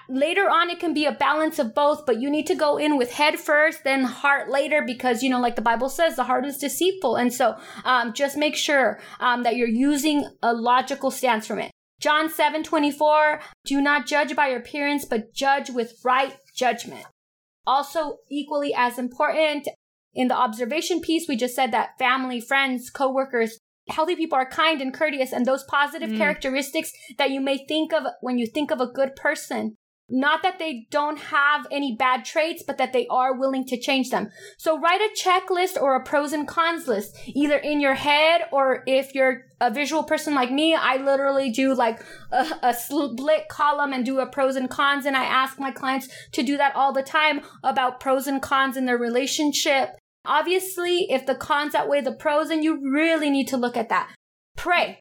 later 0.10 0.50
on 0.50 0.69
it 0.69 0.80
can 0.80 0.93
be 0.93 1.06
a 1.06 1.12
balance 1.12 1.60
of 1.60 1.74
both 1.74 2.06
but 2.06 2.22
you 2.22 2.30
need 2.30 2.46
to 2.48 2.56
go 2.56 2.78
in 2.78 2.98
with 2.98 3.12
head 3.12 3.39
first 3.39 3.84
then 3.84 4.04
heart 4.04 4.50
later 4.50 4.84
because 4.86 5.24
you 5.24 5.30
know 5.30 5.39
like 5.39 5.56
the 5.56 5.62
bible 5.62 5.89
says 5.89 6.15
the 6.15 6.24
heart 6.24 6.46
is 6.46 6.58
deceitful. 6.58 7.15
And 7.15 7.34
so 7.34 7.58
um, 7.86 8.13
just 8.13 8.38
make 8.38 8.56
sure 8.56 9.00
um, 9.19 9.43
that 9.43 9.56
you're 9.56 9.67
using 9.67 10.28
a 10.41 10.54
logical 10.54 11.12
stance 11.12 11.48
from 11.48 11.60
it. 11.60 11.72
John 12.00 12.30
7 12.30 12.63
24 12.63 13.41
do 13.65 13.82
not 13.82 14.08
judge 14.08 14.36
by 14.36 14.48
your 14.50 14.60
appearance 14.60 15.06
but 15.06 15.34
judge 15.34 15.69
with 15.69 16.00
right 16.04 16.36
judgment. 16.56 17.06
Also 17.65 18.17
equally 18.30 18.74
as 18.76 18.98
important 18.98 19.67
in 20.13 20.28
the 20.28 20.36
observation 20.36 21.02
piece 21.02 21.28
we 21.28 21.36
just 21.36 21.56
said 21.56 21.72
that 21.72 21.98
family 21.98 22.41
friends 22.41 22.89
co-workers 22.89 23.58
healthy 23.89 24.15
people 24.15 24.38
are 24.38 24.50
kind 24.50 24.82
and 24.82 24.93
courteous 24.93 25.34
and 25.34 25.46
those 25.46 25.63
positive 25.65 26.10
Mm. 26.10 26.17
characteristics 26.17 26.91
that 27.17 27.32
you 27.32 27.41
may 27.41 27.58
think 27.65 27.93
of 27.93 28.04
when 28.22 28.38
you 28.38 28.48
think 28.48 28.72
of 28.72 28.80
a 28.80 28.88
good 28.88 29.15
person 29.15 29.78
not 30.10 30.43
that 30.43 30.60
they 30.60 30.86
don't 30.91 31.17
have 31.17 31.65
any 31.72 31.96
bad 31.98 32.26
traits, 32.26 32.62
but 32.65 32.78
that 32.78 32.93
they 32.93 33.08
are 33.08 33.38
willing 33.38 33.65
to 33.65 33.80
change 33.80 34.10
them. 34.10 34.30
So 34.58 34.80
write 34.80 35.02
a 35.02 35.10
checklist 35.19 35.82
or 35.82 35.96
a 35.96 36.04
pros 36.04 36.34
and 36.34 36.48
cons 36.48 36.88
list, 36.88 37.17
either 37.28 37.58
in 37.58 37.80
your 37.80 37.96
head 37.96 38.41
or 38.52 38.84
if 38.86 39.15
you're 39.15 39.46
a 39.62 39.72
visual 39.72 40.04
person 40.04 40.36
like 40.36 40.52
me, 40.52 40.76
I 40.76 40.98
literally 40.98 41.52
do 41.52 41.74
like 41.74 42.00
a, 42.32 42.46
a 42.62 42.74
split 42.74 43.48
column 43.50 43.93
and 43.93 44.06
do 44.06 44.19
a 44.19 44.28
pros 44.28 44.56
and 44.56 44.69
cons. 44.69 45.06
And 45.06 45.15
I 45.15 45.24
ask 45.24 45.58
my 45.58 45.72
clients 45.72 46.10
to 46.34 46.43
do 46.43 46.58
that 46.58 46.76
all 46.76 46.91
the 46.91 47.04
time 47.04 47.41
about 47.63 48.00
pros 48.00 48.28
and 48.28 48.41
cons 48.41 48.78
in 48.78 48.86
their 48.86 48.98
relationship. 48.98 49.98
Obviously, 50.26 51.08
if 51.10 51.26
the 51.26 51.36
cons 51.36 51.76
outweigh 51.76 52.02
the 52.02 52.14
pros, 52.14 52.50
then 52.50 52.64
you 52.64 52.80
really 52.92 53.30
need 53.30 53.48
to 53.50 53.58
look 53.58 53.76
at 53.76 53.90
that. 53.90 54.14
Pray. 54.56 55.00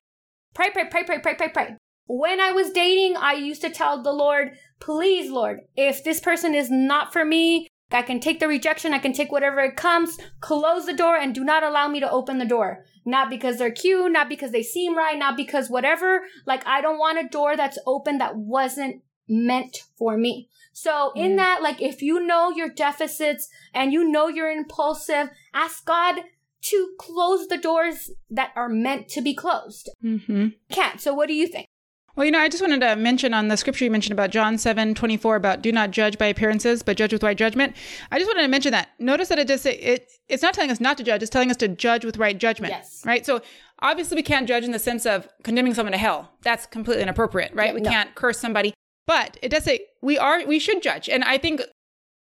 Pray, 0.55 0.71
pray, 0.71 0.85
pray, 0.91 1.05
pray, 1.05 1.21
pray, 1.21 1.35
pray, 1.35 1.49
pray. 1.49 1.77
When 2.07 2.41
I 2.41 2.53
was 2.53 2.73
dating, 2.73 3.17
I 3.17 3.35
used 3.35 3.63
to 3.63 3.71
tell 3.71 4.03
the 4.03 4.13
Lord, 4.13 4.53
please, 4.81 5.31
Lord, 5.31 5.61
if 5.77 6.03
this 6.03 6.21
person 6.21 6.55
is 6.55 6.71
not 6.71 7.13
for 7.13 7.25
me, 7.25 7.69
I 7.91 8.03
can 8.03 8.21
take 8.21 8.41
the 8.41 8.49
rejection, 8.49 8.93
I 8.93 8.99
can 8.99 9.13
take 9.13 9.31
whatever 9.31 9.61
it 9.61 9.77
comes, 9.77 10.19
close 10.41 10.87
the 10.87 10.95
door, 10.95 11.17
and 11.17 11.35
do 11.35 11.45
not 11.45 11.63
allow 11.63 11.89
me 11.89 12.01
to 12.01 12.11
open 12.11 12.39
the 12.39 12.45
door. 12.45 12.85
Not 13.05 13.31
because 13.31 13.59
they're 13.59 13.71
cute, 13.71 14.11
not 14.13 14.29
because 14.29 14.51
they 14.51 14.63
seem 14.63 14.97
right, 14.97 15.19
not 15.19 15.37
because 15.37 15.71
whatever. 15.71 16.23
Like, 16.47 16.67
I 16.67 16.81
don't 16.81 16.99
want 16.99 17.19
a 17.19 17.29
door 17.29 17.57
that's 17.57 17.79
open 17.87 18.19
that 18.19 18.37
wasn't 18.37 19.03
meant 19.29 19.85
for 19.99 20.17
me. 20.17 20.49
So, 20.73 21.13
in 21.15 21.33
Mm. 21.33 21.37
that, 21.37 21.63
like, 21.63 21.81
if 21.83 22.03
you 22.03 22.21
know 22.21 22.51
your 22.51 22.69
deficits 22.69 23.49
and 23.75 23.93
you 23.93 24.05
know 24.09 24.29
you're 24.29 24.51
impulsive, 24.51 25.31
ask 25.55 25.85
God 25.85 26.23
to 26.63 26.89
close 26.99 27.49
the 27.49 27.57
doors 27.59 28.11
that 28.31 28.53
are 28.57 28.69
meant 28.69 29.09
to 29.09 29.21
be 29.21 29.35
closed. 29.35 29.91
Mm-hmm. 30.05 30.49
Kat. 30.71 31.01
So, 31.01 31.13
what 31.13 31.29
do 31.29 31.35
you 31.35 31.47
think? 31.47 31.67
Well, 32.15 32.27
you 32.27 32.31
know, 32.31 32.41
I 32.41 32.51
just 32.51 32.63
wanted 32.63 32.83
to 32.83 32.95
mention 32.95 33.33
on 33.33 33.49
the 33.49 33.57
scripture 33.57 33.87
you 33.87 33.91
mentioned 33.91 34.13
about 34.13 34.29
John 34.31 34.59
7 34.59 34.95
24 34.95 35.35
about 35.37 35.63
do 35.63 35.73
not 35.73 35.93
judge 35.93 36.19
by 36.19 36.27
appearances, 36.27 36.83
but 36.83 36.97
judge 36.99 37.13
with 37.13 37.23
right 37.23 37.37
judgment. 37.37 37.75
I 38.11 38.19
just 38.19 38.29
wanted 38.29 38.43
to 38.43 38.49
mention 38.49 38.71
that. 38.73 38.91
Notice 38.99 39.29
that 39.29 39.39
it 39.39 39.47
does 39.49 39.63
say 39.63 39.77
it, 39.77 40.11
it's 40.29 40.43
not 40.43 40.53
telling 40.53 40.71
us 40.71 40.79
not 40.79 40.99
to 40.99 41.05
judge, 41.05 41.23
it's 41.23 41.31
telling 41.31 41.51
us 41.51 41.57
to 41.59 41.69
judge 41.69 42.05
with 42.05 42.19
right 42.19 42.37
judgment. 42.37 42.73
Yes. 42.73 43.03
Right? 43.07 43.25
So 43.25 43.41
obviously, 43.81 44.17
we 44.17 44.23
can't 44.23 44.47
judge 44.47 44.63
in 44.63 44.73
the 44.73 44.79
sense 44.79 45.07
of 45.07 45.27
condemning 45.43 45.73
someone 45.73 45.93
to 45.93 45.99
hell. 45.99 46.31
That's 46.43 46.67
completely 46.67 47.03
inappropriate, 47.03 47.55
right? 47.55 47.69
Yeah, 47.69 47.75
we 47.75 47.81
no. 47.81 47.91
can't 47.91 48.15
curse 48.15 48.39
somebody. 48.39 48.75
But 49.07 49.37
it 49.43 49.51
does 49.51 49.65
say 49.65 49.87
we 50.01 50.19
are, 50.19 50.45
we 50.47 50.59
should 50.59 50.83
judge. 50.83 51.09
And 51.09 51.25
I 51.25 51.38
think 51.38 51.61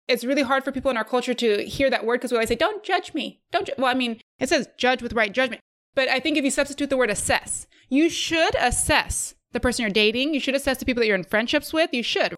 it's 0.07 0.23
really 0.23 0.43
hard 0.43 0.63
for 0.63 0.71
people 0.71 0.91
in 0.91 0.97
our 0.97 1.03
culture 1.03 1.33
to 1.33 1.63
hear 1.63 1.89
that 1.89 2.05
word 2.05 2.19
because 2.19 2.31
we 2.31 2.37
always 2.37 2.49
say, 2.49 2.55
don't 2.55 2.83
judge 2.83 3.13
me. 3.13 3.41
Don't, 3.51 3.67
ju-. 3.67 3.73
well, 3.77 3.91
I 3.91 3.93
mean, 3.93 4.19
it 4.39 4.49
says 4.49 4.69
judge 4.77 5.01
with 5.01 5.13
right 5.13 5.31
judgment. 5.31 5.61
But 5.95 6.09
I 6.09 6.19
think 6.19 6.37
if 6.37 6.43
you 6.43 6.51
substitute 6.51 6.89
the 6.89 6.97
word 6.97 7.09
assess, 7.09 7.67
you 7.89 8.09
should 8.09 8.55
assess 8.55 9.35
the 9.53 9.59
person 9.59 9.83
you're 9.83 9.89
dating. 9.91 10.33
You 10.33 10.39
should 10.39 10.55
assess 10.55 10.77
the 10.77 10.85
people 10.85 11.01
that 11.01 11.07
you're 11.07 11.15
in 11.15 11.23
friendships 11.23 11.71
with. 11.71 11.93
You 11.93 12.03
should. 12.03 12.35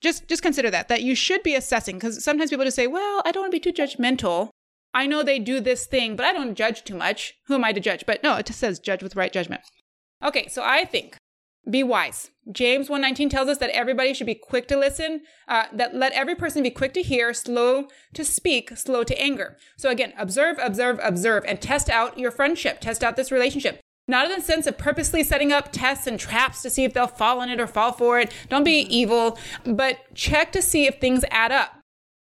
Just 0.00 0.28
just 0.28 0.42
consider 0.42 0.70
that 0.70 0.88
that 0.88 1.02
you 1.02 1.16
should 1.16 1.42
be 1.42 1.56
assessing 1.56 1.96
because 1.96 2.22
sometimes 2.22 2.50
people 2.50 2.64
just 2.64 2.76
say, 2.76 2.86
"Well, 2.86 3.20
I 3.24 3.32
don't 3.32 3.42
want 3.42 3.52
to 3.52 3.56
be 3.58 3.72
too 3.72 3.82
judgmental. 3.82 4.50
I 4.94 5.06
know 5.06 5.22
they 5.22 5.40
do 5.40 5.58
this 5.60 5.86
thing, 5.86 6.14
but 6.14 6.24
I 6.24 6.32
don't 6.32 6.54
judge 6.54 6.84
too 6.84 6.94
much. 6.94 7.34
Who 7.46 7.54
am 7.54 7.64
I 7.64 7.72
to 7.72 7.80
judge?" 7.80 8.04
But 8.06 8.22
no, 8.22 8.36
it 8.36 8.46
just 8.46 8.60
says 8.60 8.78
judge 8.78 9.02
with 9.02 9.16
right 9.16 9.32
judgment. 9.32 9.62
Okay, 10.22 10.46
so 10.46 10.62
I 10.62 10.84
think 10.84 11.16
be 11.70 11.82
wise. 11.82 12.30
James 12.50 12.88
1:19 12.88 13.28
tells 13.28 13.48
us 13.48 13.58
that 13.58 13.70
everybody 13.70 14.14
should 14.14 14.26
be 14.26 14.34
quick 14.34 14.66
to 14.68 14.76
listen, 14.76 15.22
uh, 15.46 15.64
that 15.72 15.94
let 15.94 16.12
every 16.12 16.34
person 16.34 16.62
be 16.62 16.70
quick 16.70 16.94
to 16.94 17.02
hear, 17.02 17.34
slow 17.34 17.88
to 18.14 18.24
speak, 18.24 18.76
slow 18.76 19.04
to 19.04 19.20
anger. 19.20 19.56
So 19.76 19.90
again, 19.90 20.14
observe, 20.16 20.58
observe, 20.60 20.98
observe, 21.02 21.44
and 21.46 21.60
test 21.60 21.90
out 21.90 22.18
your 22.18 22.30
friendship, 22.30 22.80
test 22.80 23.04
out 23.04 23.16
this 23.16 23.30
relationship. 23.30 23.80
Not 24.06 24.30
in 24.30 24.36
the 24.36 24.42
sense 24.42 24.66
of 24.66 24.78
purposely 24.78 25.22
setting 25.22 25.52
up 25.52 25.70
tests 25.70 26.06
and 26.06 26.18
traps 26.18 26.62
to 26.62 26.70
see 26.70 26.84
if 26.84 26.94
they'll 26.94 27.06
fall 27.06 27.42
in 27.42 27.50
it 27.50 27.60
or 27.60 27.66
fall 27.66 27.92
for 27.92 28.18
it. 28.18 28.32
Don't 28.48 28.64
be 28.64 28.80
evil, 28.80 29.38
but 29.64 29.98
check 30.14 30.50
to 30.52 30.62
see 30.62 30.86
if 30.86 30.98
things 30.98 31.24
add 31.30 31.52
up 31.52 31.78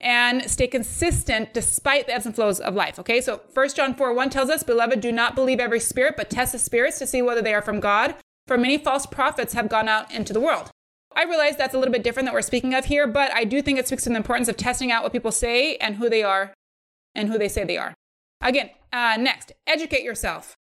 and 0.00 0.48
stay 0.50 0.66
consistent 0.66 1.52
despite 1.52 2.06
the 2.06 2.14
ebbs 2.14 2.24
and 2.24 2.34
flows 2.34 2.60
of 2.60 2.74
life. 2.74 2.98
Okay, 2.98 3.20
so 3.20 3.42
1 3.52 3.68
John 3.70 3.94
4 3.94 4.14
1 4.14 4.30
tells 4.30 4.48
us, 4.48 4.62
Beloved, 4.62 5.00
do 5.00 5.12
not 5.12 5.34
believe 5.34 5.60
every 5.60 5.80
spirit, 5.80 6.14
but 6.16 6.30
test 6.30 6.52
the 6.52 6.58
spirits 6.58 6.98
to 6.98 7.06
see 7.06 7.20
whether 7.20 7.42
they 7.42 7.54
are 7.54 7.62
from 7.62 7.80
God. 7.80 8.14
For 8.48 8.56
many 8.56 8.78
false 8.78 9.04
prophets 9.04 9.52
have 9.52 9.68
gone 9.68 9.88
out 9.88 10.10
into 10.10 10.32
the 10.32 10.40
world. 10.40 10.70
I 11.14 11.24
realize 11.24 11.56
that's 11.56 11.74
a 11.74 11.78
little 11.78 11.92
bit 11.92 12.02
different 12.02 12.26
that 12.26 12.32
we're 12.32 12.40
speaking 12.40 12.72
of 12.72 12.86
here, 12.86 13.06
but 13.06 13.30
I 13.34 13.44
do 13.44 13.60
think 13.60 13.78
it 13.78 13.86
speaks 13.86 14.04
to 14.04 14.08
the 14.08 14.16
importance 14.16 14.48
of 14.48 14.56
testing 14.56 14.90
out 14.90 15.02
what 15.02 15.12
people 15.12 15.32
say 15.32 15.76
and 15.76 15.96
who 15.96 16.08
they 16.08 16.22
are 16.22 16.54
and 17.14 17.28
who 17.28 17.36
they 17.36 17.48
say 17.48 17.64
they 17.64 17.76
are. 17.76 17.94
Again, 18.40 18.70
uh, 18.90 19.18
next, 19.20 19.52
educate 19.66 20.02
yourself 20.02 20.56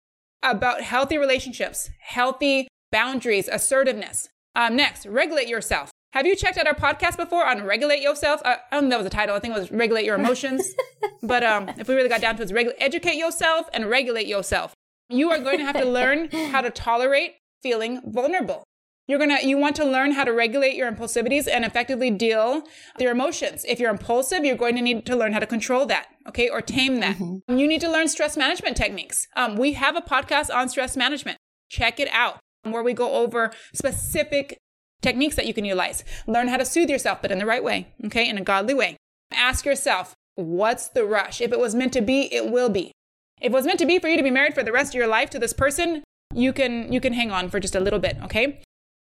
about 0.42 0.82
healthy 0.82 1.18
relationships, 1.18 1.90
healthy 2.00 2.70
boundaries, 2.90 3.50
assertiveness. 3.50 4.30
Um, 4.56 4.78
next, 4.78 5.06
regulate 5.06 5.50
yourself. 5.50 5.92
Have 6.14 6.26
you 6.26 6.38
checked 6.38 6.58
out 6.58 6.68
our 6.68 6.76
podcast 6.76 7.18
before 7.18 7.46
on 7.46 7.64
regulate 7.64 8.02
yourself? 8.02 8.42
Uh, 8.46 8.58
I 8.72 8.76
don't 8.76 8.86
know 8.86 8.92
that 8.92 8.98
was 9.00 9.06
the 9.06 9.10
title. 9.10 9.36
I 9.36 9.40
think 9.40 9.58
it 9.58 9.60
was 9.60 9.72
regulate 9.74 10.06
your 10.06 10.16
emotions. 10.16 10.74
but 11.24 11.44
um, 11.44 11.68
if 11.78 11.90
we 11.90 11.96
really 11.96 12.08
got 12.08 12.22
down 12.22 12.38
to 12.38 12.44
it, 12.44 12.50
it's 12.50 12.54
regu- 12.54 12.76
educate 12.78 13.16
yourself 13.16 13.68
and 13.74 13.90
regulate 13.90 14.28
yourself. 14.28 14.74
You 15.10 15.32
are 15.32 15.40
going 15.40 15.58
to 15.58 15.66
have 15.66 15.76
to 15.76 15.86
learn 15.90 16.30
how 16.32 16.62
to 16.62 16.70
tolerate 16.70 17.34
feeling 17.64 18.02
vulnerable. 18.06 18.64
You're 19.08 19.20
gonna 19.20 19.40
you 19.44 19.58
want 19.58 19.76
to 19.78 19.86
learn 19.86 20.14
how 20.14 20.24
to 20.24 20.32
regulate 20.32 20.76
your 20.76 20.88
impulsivities 20.88 21.48
and 21.48 21.66
effectively 21.66 22.10
deal 22.10 22.62
with 22.62 23.02
your 23.02 23.12
emotions. 23.12 23.66
If 23.68 23.80
you're 23.80 23.90
impulsive, 23.90 24.46
you're 24.46 24.56
going 24.56 24.76
to 24.76 24.82
need 24.82 25.06
to 25.08 25.16
learn 25.16 25.34
how 25.34 25.40
to 25.40 25.46
control 25.46 25.86
that, 25.88 26.08
okay, 26.28 26.48
or 26.48 26.62
tame 26.62 27.00
that. 27.02 27.20
You 27.20 27.68
need 27.68 27.82
to 27.82 27.92
learn 27.92 28.08
stress 28.08 28.38
management 28.38 28.78
techniques. 28.78 29.28
Um, 29.36 29.58
we 29.58 29.74
have 29.74 29.98
a 29.98 30.02
podcast 30.02 30.54
on 30.54 30.70
stress 30.70 30.96
management. 30.96 31.38
Check 31.70 32.00
it 32.00 32.08
out, 32.14 32.40
where 32.64 32.84
we 32.84 32.94
go 32.94 33.12
over 33.14 33.52
specific 33.74 34.58
techniques 35.02 35.36
that 35.36 35.48
you 35.48 35.54
can 35.54 35.66
utilize. 35.66 36.06
Learn 36.26 36.48
how 36.48 36.58
to 36.58 36.66
soothe 36.66 36.90
yourself, 36.90 37.22
but 37.22 37.32
in 37.32 37.40
the 37.40 37.46
right 37.46 37.64
way, 37.64 37.94
okay, 38.06 38.28
in 38.30 38.38
a 38.38 38.42
godly 38.42 38.74
way. 38.74 38.96
Ask 39.34 39.66
yourself, 39.66 40.14
what's 40.36 40.88
the 40.88 41.04
rush? 41.04 41.42
If 41.42 41.52
it 41.52 41.60
was 41.60 41.76
meant 41.76 41.92
to 41.94 42.02
be, 42.02 42.34
it 42.34 42.50
will 42.50 42.70
be. 42.70 42.94
If 43.42 43.48
it 43.48 43.52
was 43.52 43.66
meant 43.66 43.80
to 43.80 43.86
be 43.86 44.00
for 44.00 44.08
you 44.08 44.16
to 44.16 44.24
be 44.24 44.32
married 44.32 44.54
for 44.54 44.64
the 44.64 44.72
rest 44.72 44.94
of 44.94 44.98
your 44.98 45.08
life 45.08 45.30
to 45.32 45.40
this 45.40 45.52
person, 45.52 46.04
you 46.36 46.54
can 46.54 46.92
you 46.92 47.00
can 47.00 47.14
hang 47.14 47.32
on 47.32 47.50
for 47.50 47.60
just 47.60 47.76
a 47.76 47.80
little 47.80 48.00
bit, 48.00 48.18
okay? 48.24 48.62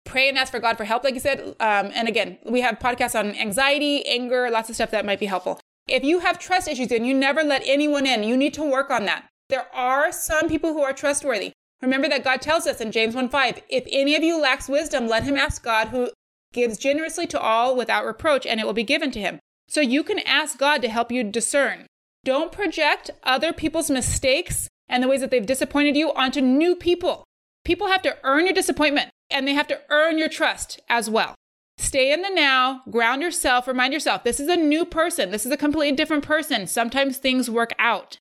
Pray 0.05 0.29
and 0.29 0.39
ask 0.39 0.51
for 0.51 0.61
God 0.61 0.77
for 0.77 0.85
help, 0.85 1.05
like 1.05 1.15
you 1.15 1.21
said. 1.21 1.41
Um, 1.61 1.91
and 1.95 2.09
again, 2.09 2.39
we 2.45 2.63
have 2.63 2.79
podcasts 2.79 3.19
on 3.19 3.35
anxiety, 3.37 4.05
anger, 4.07 4.51
lots 4.51 4.69
of 4.69 4.75
stuff 4.75 4.91
that 4.91 5.05
might 5.05 5.21
be 5.21 5.27
helpful. 5.27 5.61
If 5.87 6.05
you 6.05 6.21
have 6.21 6.39
trust 6.39 6.69
issues 6.69 6.91
and 6.91 7.07
you 7.07 7.15
never 7.15 7.43
let 7.43 7.63
anyone 7.65 8.07
in, 8.07 8.23
you 8.23 8.37
need 8.37 8.55
to 8.55 8.69
work 8.69 8.91
on 8.91 9.05
that. 9.05 9.27
There 9.49 9.67
are 9.75 10.13
some 10.13 10.49
people 10.49 10.73
who 10.73 10.83
are 10.83 10.93
trustworthy. 10.93 11.53
Remember 11.83 12.09
that 12.09 12.25
God 12.25 12.41
tells 12.41 12.67
us 12.67 12.81
in 12.81 12.93
James 12.93 13.15
1 13.15 13.29
5, 13.29 13.63
if 13.69 13.85
any 13.91 14.15
of 14.15 14.23
you 14.23 14.41
lacks 14.41 14.69
wisdom, 14.69 15.09
let 15.09 15.25
him 15.25 15.37
ask 15.37 15.63
God 15.63 15.89
who 15.89 16.11
gives 16.53 16.79
generously 16.79 17.27
to 17.29 17.41
all 17.41 17.77
without 17.77 18.05
reproach, 18.05 18.47
and 18.47 18.61
it 18.61 18.67
will 18.67 18.73
be 18.73 18.85
given 18.85 19.11
to 19.13 19.21
him. 19.21 19.39
So 19.69 19.81
you 19.81 20.03
can 20.03 20.19
ask 20.21 20.59
God 20.59 20.83
to 20.83 20.89
help 20.89 21.13
you 21.13 21.25
discern. 21.25 21.87
Don't 22.25 22.53
project 22.53 23.11
other 23.23 23.53
people's 23.53 23.91
mistakes 23.91 24.69
and 24.91 25.03
the 25.03 25.09
ways 25.09 25.21
that 25.23 25.31
they've 25.31 25.47
disappointed 25.47 25.97
you 25.97 26.13
onto 26.13 26.43
new 26.43 26.77
people. 26.77 27.25
People 27.65 27.87
have 27.87 28.03
to 28.03 28.17
earn 28.25 28.45
your 28.45 28.55
disappointment 28.55 29.11
and 29.31 29.47
they 29.47 29.55
have 29.55 29.69
to 29.69 29.81
earn 29.89 30.19
your 30.19 30.29
trust 30.29 30.81
as 30.89 31.09
well. 31.09 31.35
Stay 31.79 32.13
in 32.13 32.21
the 32.21 32.29
now, 32.29 32.83
ground 32.91 33.23
yourself, 33.23 33.67
remind 33.67 33.95
yourself 33.95 34.23
this 34.23 34.41
is 34.41 34.49
a 34.49 34.57
new 34.57 34.85
person, 34.85 35.31
this 35.31 35.47
is 35.47 35.53
a 35.53 35.57
completely 35.57 35.97
different 35.97 36.25
person. 36.25 36.67
Sometimes 36.67 37.17
things 37.17 37.49
work 37.49 37.73
out. 37.79 38.19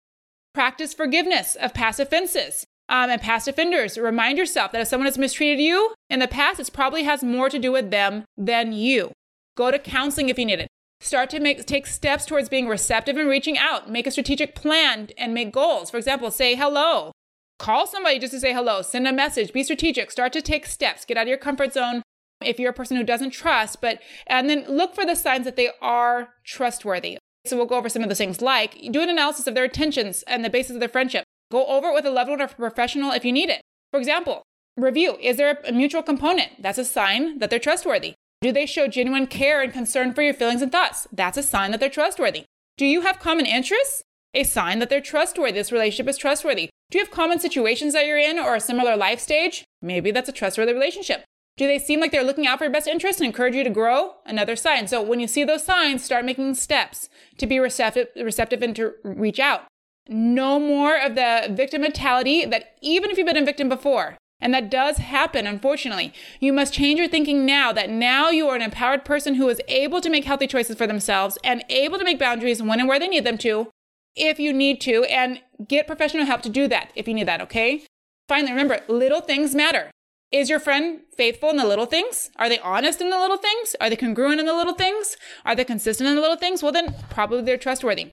Practice 0.54 0.94
forgiveness 0.94 1.56
of 1.56 1.74
past 1.74 2.00
offenses 2.00 2.66
um, 2.88 3.10
and 3.10 3.22
past 3.22 3.48
offenders. 3.48 3.98
Remind 3.98 4.38
yourself 4.38 4.72
that 4.72 4.82
if 4.82 4.88
someone 4.88 5.08
has 5.08 5.18
mistreated 5.18 5.60
you 5.60 5.94
in 6.10 6.20
the 6.20 6.28
past, 6.28 6.60
it 6.60 6.70
probably 6.72 7.04
has 7.04 7.24
more 7.24 7.50
to 7.50 7.60
do 7.60 7.72
with 7.72 7.92
them 7.92 8.24
than 8.38 8.72
you. 8.72 9.12
Go 9.58 9.72
to 9.72 9.80
counseling 9.80 10.30
if 10.30 10.40
you 10.40 10.46
need 10.46 10.60
it. 10.60 10.68
Start 11.02 11.30
to 11.30 11.40
make 11.40 11.66
take 11.66 11.88
steps 11.88 12.26
towards 12.26 12.50
being 12.50 12.68
receptive 12.68 13.18
and 13.18 13.30
reaching 13.30 13.58
out. 13.58 13.90
Make 13.90 14.06
a 14.06 14.12
strategic 14.12 14.54
plan 14.54 15.10
and 15.18 15.34
make 15.34 15.54
goals. 15.54 15.90
For 15.90 15.98
example, 15.98 16.30
say 16.30 16.56
hello. 16.56 17.14
Call 17.58 17.88
somebody 17.88 18.20
just 18.20 18.34
to 18.34 18.40
say 18.40 18.54
hello. 18.54 18.82
Send 18.82 19.08
a 19.08 19.14
message. 19.14 19.54
Be 19.54 19.64
strategic. 19.64 20.12
Start 20.12 20.34
to 20.34 20.42
take 20.42 20.66
steps. 20.66 21.06
Get 21.06 21.18
out 21.18 21.24
of 21.24 21.28
your 21.30 21.38
comfort 21.38 21.74
zone 21.74 22.04
if 22.44 22.60
you're 22.60 22.72
a 22.72 22.74
person 22.74 22.98
who 22.98 23.04
doesn't 23.04 23.32
trust, 23.32 23.82
but 23.82 24.00
and 24.28 24.50
then 24.50 24.66
look 24.68 24.96
for 24.96 25.06
the 25.06 25.16
signs 25.16 25.46
that 25.46 25.56
they 25.56 25.70
are 25.82 26.30
trustworthy. 26.46 27.18
So 27.46 27.58
we'll 27.58 27.66
go 27.66 27.78
over 27.78 27.90
some 27.90 28.04
of 28.04 28.10
those 28.10 28.18
things 28.18 28.42
like 28.42 28.78
do 28.92 29.02
an 29.02 29.10
analysis 29.10 29.48
of 29.48 29.56
their 29.56 29.66
intentions 29.66 30.24
and 30.24 30.44
the 30.44 30.50
basis 30.50 30.74
of 30.74 30.80
their 30.80 30.90
friendship. 30.90 31.24
Go 31.52 31.66
over 31.66 31.88
it 31.88 31.94
with 31.94 32.06
a 32.06 32.12
loved 32.12 32.30
one 32.30 32.42
or 32.42 32.46
a 32.46 32.48
professional 32.50 33.12
if 33.12 33.26
you 33.26 33.32
need 33.32 33.50
it. 33.50 33.62
For 33.92 34.00
example, 34.00 34.44
review 34.78 35.18
is 35.22 35.38
there 35.38 35.60
a 35.66 35.72
mutual 35.72 36.04
component? 36.04 36.62
That's 36.62 36.78
a 36.78 36.86
sign 36.86 37.40
that 37.40 37.50
they're 37.50 37.60
trustworthy. 37.60 38.14
Do 38.42 38.54
they 38.54 38.66
show 38.66 38.88
genuine 38.88 39.28
care 39.28 39.62
and 39.62 39.74
concern 39.74 40.14
for 40.14 40.22
your 40.22 40.34
feelings 40.34 40.62
and 40.62 40.72
thoughts? 40.72 41.08
That's 41.12 41.38
a 41.38 41.44
sign 41.44 41.72
that 41.72 41.82
they're 41.82 41.90
trustworthy. 41.90 42.46
Do 42.78 42.86
you 42.86 43.02
have 43.02 43.20
common 43.20 43.46
interests? 43.46 44.02
A 44.34 44.44
sign 44.44 44.80
that 44.80 44.90
they're 44.90 45.02
trustworthy. 45.02 45.52
This 45.52 45.74
relationship 45.74 46.08
is 46.08 46.18
trustworthy. 46.18 46.70
Do 46.90 46.98
you 46.98 47.04
have 47.04 47.12
common 47.12 47.40
situations 47.40 47.92
that 47.94 48.06
you're 48.06 48.18
in 48.18 48.40
or 48.40 48.56
a 48.56 48.62
similar 48.62 48.96
life 48.96 49.20
stage? 49.20 49.66
Maybe 49.82 50.12
that's 50.12 50.30
a 50.30 50.32
trustworthy 50.34 50.74
relationship. 50.74 51.26
Do 51.58 51.68
they 51.68 51.80
seem 51.80 52.00
like 52.00 52.14
they're 52.14 52.24
looking 52.24 52.48
out 52.48 52.60
for 52.60 52.64
your 52.64 52.72
best 52.72 52.88
interest 52.88 53.20
and 53.20 53.26
encourage 53.26 53.56
you 53.56 53.66
to 53.66 53.70
grow? 53.70 54.14
Another 54.26 54.56
sign. 54.56 54.88
So 54.88 55.02
when 55.02 55.20
you 55.20 55.28
see 55.28 55.44
those 55.44 55.66
signs, 55.66 56.06
start 56.06 56.24
making 56.24 56.54
steps 56.54 57.10
to 57.40 57.46
be 57.46 57.60
receptive, 57.60 58.08
receptive 58.16 58.62
and 58.62 58.74
to 58.78 58.94
reach 59.04 59.40
out. 59.40 59.64
No 60.08 60.60
more 60.60 60.96
of 60.98 61.16
the 61.16 61.50
victim 61.52 61.82
mentality 61.82 62.46
that 62.46 62.78
even 62.82 63.12
if 63.12 63.18
you've 63.18 63.28
been 63.28 63.36
a 63.36 63.44
victim 63.44 63.68
before, 63.68 64.16
and 64.42 64.54
that 64.54 64.72
does 64.72 64.98
happen, 64.98 65.46
unfortunately. 65.46 66.14
You 66.40 66.54
must 66.54 66.74
change 66.74 67.00
your 67.00 67.10
thinking 67.10 67.46
now 67.46 67.74
that 67.74 67.90
now 67.90 68.30
you 68.30 68.48
are 68.48 68.56
an 68.56 68.62
empowered 68.62 69.04
person 69.04 69.36
who 69.36 69.50
is 69.50 69.62
able 69.68 70.02
to 70.02 70.10
make 70.10 70.26
healthy 70.26 70.48
choices 70.48 70.78
for 70.78 70.88
themselves 70.88 71.38
and 71.44 71.64
able 71.70 71.98
to 71.98 72.06
make 72.06 72.20
boundaries 72.20 72.62
when 72.62 72.80
and 72.80 72.88
where 72.88 73.00
they 73.00 73.08
need 73.08 73.26
them 73.26 73.38
to, 73.40 73.70
if 74.16 74.40
you 74.40 74.54
need 74.54 74.80
to, 74.82 75.04
and 75.06 75.42
get 75.68 75.88
professional 75.88 76.26
help 76.26 76.42
to 76.44 76.50
do 76.50 76.68
that 76.68 76.92
if 76.96 77.08
you 77.08 77.14
need 77.14 77.28
that, 77.28 77.42
okay? 77.42 77.84
Finally, 78.28 78.52
remember, 78.52 78.80
little 78.88 79.22
things 79.22 79.56
matter. 79.56 79.92
Is 80.32 80.50
your 80.50 80.60
friend 80.60 81.02
faithful 81.18 81.50
in 81.50 81.58
the 81.58 81.66
little 81.66 81.88
things? 81.88 82.30
Are 82.36 82.48
they 82.48 82.60
honest 82.60 83.02
in 83.02 83.10
the 83.10 83.18
little 83.18 83.38
things? 83.38 83.76
Are 83.82 83.90
they 83.90 83.96
congruent 83.96 84.40
in 84.40 84.46
the 84.46 84.54
little 84.54 84.76
things? 84.76 85.18
Are 85.44 85.56
they 85.56 85.66
consistent 85.66 86.08
in 86.08 86.16
the 86.16 86.22
little 86.22 86.38
things? 86.38 86.62
Well, 86.62 86.72
then 86.72 86.94
probably 87.10 87.42
they're 87.42 87.58
trustworthy. 87.58 88.12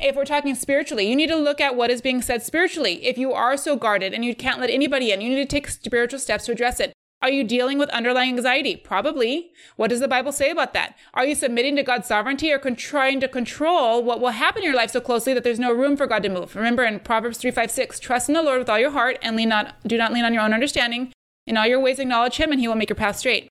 If 0.00 0.14
we're 0.14 0.24
talking 0.24 0.54
spiritually, 0.54 1.08
you 1.08 1.16
need 1.16 1.26
to 1.26 1.36
look 1.36 1.60
at 1.60 1.74
what 1.74 1.90
is 1.90 2.00
being 2.00 2.22
said 2.22 2.44
spiritually. 2.44 3.04
If 3.04 3.18
you 3.18 3.32
are 3.32 3.56
so 3.56 3.74
guarded 3.74 4.14
and 4.14 4.24
you 4.24 4.32
can't 4.32 4.60
let 4.60 4.70
anybody 4.70 5.10
in, 5.10 5.20
you 5.20 5.30
need 5.30 5.36
to 5.36 5.44
take 5.44 5.66
spiritual 5.66 6.20
steps 6.20 6.46
to 6.46 6.52
address 6.52 6.78
it. 6.78 6.92
Are 7.20 7.30
you 7.30 7.42
dealing 7.42 7.78
with 7.78 7.90
underlying 7.90 8.36
anxiety? 8.36 8.76
Probably. 8.76 9.50
What 9.74 9.90
does 9.90 9.98
the 9.98 10.06
Bible 10.06 10.30
say 10.30 10.50
about 10.50 10.72
that? 10.74 10.96
Are 11.14 11.26
you 11.26 11.34
submitting 11.34 11.74
to 11.74 11.82
God's 11.82 12.06
sovereignty 12.06 12.52
or 12.52 12.60
con- 12.60 12.76
trying 12.76 13.18
to 13.18 13.26
control 13.26 14.04
what 14.04 14.20
will 14.20 14.28
happen 14.28 14.62
in 14.62 14.66
your 14.66 14.76
life 14.76 14.92
so 14.92 15.00
closely 15.00 15.34
that 15.34 15.42
there's 15.42 15.58
no 15.58 15.72
room 15.72 15.96
for 15.96 16.06
God 16.06 16.22
to 16.22 16.28
move? 16.28 16.54
Remember 16.54 16.84
in 16.84 17.00
Proverbs 17.00 17.38
3, 17.38 17.50
5, 17.50 17.68
6, 17.68 17.98
trust 17.98 18.28
in 18.28 18.34
the 18.34 18.42
Lord 18.42 18.60
with 18.60 18.70
all 18.70 18.78
your 18.78 18.92
heart 18.92 19.18
and 19.20 19.34
lean 19.34 19.48
not, 19.48 19.74
do 19.84 19.98
not 19.98 20.12
lean 20.12 20.24
on 20.24 20.32
your 20.32 20.44
own 20.44 20.54
understanding. 20.54 21.12
In 21.44 21.56
all 21.56 21.66
your 21.66 21.80
ways 21.80 21.98
acknowledge 21.98 22.36
him 22.36 22.52
and 22.52 22.60
he 22.60 22.68
will 22.68 22.76
make 22.76 22.88
your 22.88 22.94
path 22.94 23.16
straight. 23.16 23.48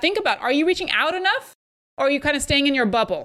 Think 0.00 0.18
about, 0.18 0.40
are 0.40 0.50
you 0.50 0.66
reaching 0.66 0.90
out 0.90 1.14
enough 1.14 1.52
or 1.96 2.06
are 2.06 2.10
you 2.10 2.18
kind 2.18 2.36
of 2.36 2.42
staying 2.42 2.66
in 2.66 2.74
your 2.74 2.86
bubble? 2.86 3.24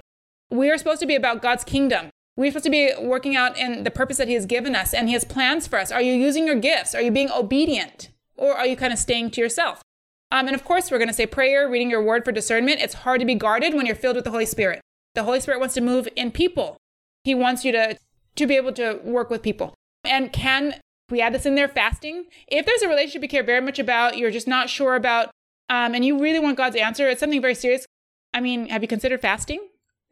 We 0.52 0.70
are 0.70 0.78
supposed 0.78 1.02
to 1.02 1.08
be 1.08 1.16
about 1.16 1.42
God's 1.42 1.64
kingdom. 1.64 2.11
We're 2.42 2.50
supposed 2.50 2.66
to 2.66 2.72
be 2.72 2.92
working 3.00 3.36
out 3.36 3.56
in 3.56 3.84
the 3.84 3.92
purpose 3.92 4.18
that 4.18 4.28
He 4.28 4.34
has 4.34 4.48
given 4.48 4.76
us 4.76 4.96
and 4.96 5.08
He 5.08 5.14
has 5.14 5.24
plans 5.24 5.68
for 5.68 5.78
us. 5.78 5.92
Are 5.92 6.02
you 6.02 6.14
using 6.14 6.48
your 6.48 6.56
gifts? 6.56 6.96
Are 6.96 7.02
you 7.02 7.12
being 7.12 7.30
obedient? 7.30 8.10
Or 8.36 8.56
are 8.56 8.66
you 8.66 8.76
kind 8.76 8.92
of 8.92 8.98
staying 8.98 9.30
to 9.32 9.42
yourself? 9.42 9.84
Um, 10.32 10.48
and 10.48 10.56
of 10.56 10.64
course, 10.64 10.90
we're 10.90 10.98
going 10.98 11.08
to 11.08 11.14
say 11.14 11.28
prayer, 11.28 11.70
reading 11.70 11.92
your 11.92 12.02
word 12.04 12.26
for 12.26 12.32
discernment. 12.32 12.82
It's 12.82 12.96
hard 12.96 13.20
to 13.20 13.28
be 13.28 13.36
guarded 13.36 13.76
when 13.76 13.86
you're 13.86 13.96
filled 13.96 14.16
with 14.16 14.26
the 14.26 14.32
Holy 14.32 14.48
Spirit. 14.48 14.82
The 15.14 15.22
Holy 15.22 15.40
Spirit 15.40 15.60
wants 15.60 15.76
to 15.76 15.82
move 15.82 16.08
in 16.16 16.32
people. 16.32 16.78
He 17.24 17.36
wants 17.36 17.64
you 17.64 17.72
to, 17.74 18.00
to 18.38 18.48
be 18.48 18.56
able 18.56 18.72
to 18.74 19.00
work 19.04 19.30
with 19.30 19.44
people. 19.44 19.76
And 20.04 20.34
can 20.34 20.78
we 21.12 21.22
add 21.22 21.36
this 21.36 21.46
in 21.46 21.54
there? 21.54 21.68
Fasting. 21.68 22.26
If 22.48 22.66
there's 22.66 22.82
a 22.82 22.90
relationship 22.90 23.22
you 23.22 23.30
care 23.30 23.44
very 23.44 23.62
much 23.62 23.78
about, 23.78 24.18
you're 24.18 24.32
just 24.32 24.48
not 24.48 24.68
sure 24.68 24.96
about, 24.96 25.30
um, 25.70 25.94
and 25.94 26.04
you 26.04 26.20
really 26.20 26.40
want 26.40 26.58
God's 26.58 26.76
answer, 26.76 27.08
it's 27.08 27.20
something 27.20 27.40
very 27.40 27.54
serious. 27.54 27.86
I 28.34 28.40
mean, 28.40 28.70
have 28.70 28.82
you 28.82 28.88
considered 28.88 29.22
fasting? 29.22 29.60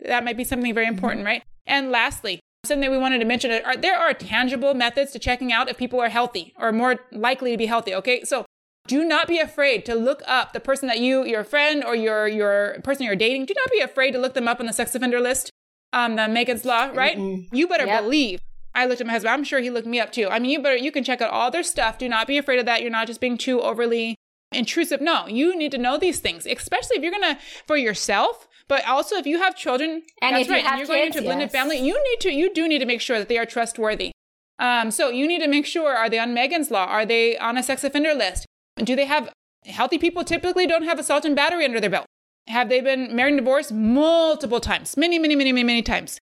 That 0.02 0.24
might 0.24 0.38
be 0.38 0.44
something 0.44 0.76
very 0.76 0.86
important, 0.86 1.22
mm-hmm. 1.22 1.28
right? 1.28 1.44
And 1.70 1.92
lastly, 1.92 2.40
something 2.66 2.92
we 2.92 2.98
wanted 2.98 3.20
to 3.20 3.26
mention 3.26 3.52
are 3.64 3.78
there 3.78 3.98
are 3.98 4.14
tangible 4.14 4.74
methods 4.74 5.12
to 5.14 5.20
checking 5.20 5.54
out 5.54 5.70
if 5.70 5.78
people 5.78 6.02
are 6.02 6.10
healthy 6.10 6.54
or 6.58 6.74
more 6.74 6.98
likely 7.12 7.52
to 7.52 7.58
be 7.58 7.68
healthy. 7.68 7.96
Okay. 7.96 8.24
So 8.24 8.46
do 8.88 9.06
not 9.06 9.28
be 9.28 9.40
afraid 9.40 9.86
to 9.86 9.96
look 9.96 10.24
up 10.28 10.52
the 10.52 10.60
person 10.60 10.88
that 10.88 11.00
you, 11.00 11.24
your 11.24 11.44
friend 11.44 11.84
or 11.84 11.96
your, 11.96 12.28
your 12.28 12.78
person 12.84 13.06
you're 13.06 13.16
dating. 13.16 13.46
Do 13.46 13.54
not 13.56 13.72
be 13.72 13.80
afraid 13.80 14.12
to 14.12 14.20
look 14.20 14.34
them 14.34 14.48
up 14.48 14.60
on 14.60 14.66
the 14.66 14.74
sex 14.74 14.94
offender 14.96 15.22
list. 15.22 15.52
Um, 15.94 16.16
the 16.16 16.28
Megan's 16.28 16.66
Law, 16.66 16.90
right? 16.94 17.18
Mm-hmm. 17.18 17.56
You 17.56 17.68
better 17.68 17.86
yep. 17.86 18.04
believe. 18.04 18.42
I 18.76 18.86
looked 18.86 19.02
at 19.02 19.08
my 19.08 19.14
husband. 19.14 19.34
I'm 19.34 19.44
sure 19.44 19.60
he 19.60 19.70
looked 19.70 19.88
me 19.88 20.00
up 20.00 20.12
too. 20.12 20.28
I 20.28 20.40
mean, 20.40 20.52
you 20.52 20.62
better, 20.62 20.78
you 20.78 20.92
can 20.92 21.04
check 21.04 21.22
out 21.22 21.32
all 21.32 21.50
their 21.52 21.64
stuff. 21.64 21.98
Do 21.98 22.10
not 22.10 22.28
be 22.28 22.38
afraid 22.38 22.60
of 22.60 22.66
that. 22.66 22.82
You're 22.82 22.92
not 22.92 23.08
just 23.08 23.22
being 23.22 23.38
too 23.38 23.62
overly 23.62 24.16
intrusive. 24.52 25.02
No, 25.02 25.28
you 25.28 25.56
need 25.56 25.72
to 25.72 25.78
know 25.78 25.98
these 25.98 26.20
things, 26.20 26.46
especially 26.46 26.98
if 26.98 27.04
you're 27.04 27.12
going 27.12 27.36
to, 27.36 27.40
for 27.68 27.78
yourself, 27.78 28.48
but 28.70 28.86
also, 28.88 29.16
if 29.16 29.26
you 29.26 29.40
have 29.40 29.56
children, 29.56 30.04
and 30.22 30.36
that's 30.36 30.48
right, 30.48 30.64
you 30.64 30.70
and 30.70 30.78
you're 30.78 30.88
kids, 30.88 30.90
going 30.90 31.08
into 31.08 31.20
a 31.20 31.22
blended 31.24 31.46
yes. 31.48 31.52
family, 31.52 31.80
you 31.80 32.02
need 32.02 32.20
to, 32.22 32.32
you 32.32 32.54
do 32.54 32.68
need 32.68 32.80
to 32.80 32.86
make 32.86 33.02
sure 33.02 33.18
that 33.18 33.28
they 33.28 33.40
are 33.40 33.46
trustworthy. 33.46 34.12
Um, 34.60 34.92
so 34.92 35.10
you 35.10 35.28
need 35.28 35.40
to 35.40 35.48
make 35.48 35.66
sure: 35.66 35.96
are 35.96 36.10
they 36.10 36.20
on 36.20 36.36
Megan's 36.36 36.70
Law? 36.70 36.86
Are 36.86 37.06
they 37.06 37.36
on 37.38 37.58
a 37.58 37.64
sex 37.64 37.84
offender 37.84 38.14
list? 38.14 38.46
Do 38.78 38.96
they 38.96 39.06
have 39.06 39.34
healthy 39.66 39.98
people? 39.98 40.24
Typically, 40.24 40.68
don't 40.68 40.84
have 40.84 41.00
assault 41.00 41.26
and 41.26 41.36
battery 41.36 41.66
under 41.66 41.80
their 41.80 41.90
belt. 41.90 42.06
Have 42.48 42.70
they 42.70 42.80
been 42.80 43.16
married 43.16 43.34
and 43.34 43.40
divorced 43.40 43.72
multiple 43.72 44.60
times, 44.60 44.96
many, 44.96 45.18
many, 45.18 45.36
many, 45.36 45.52
many, 45.52 45.64
many 45.64 45.82
times? 45.82 46.20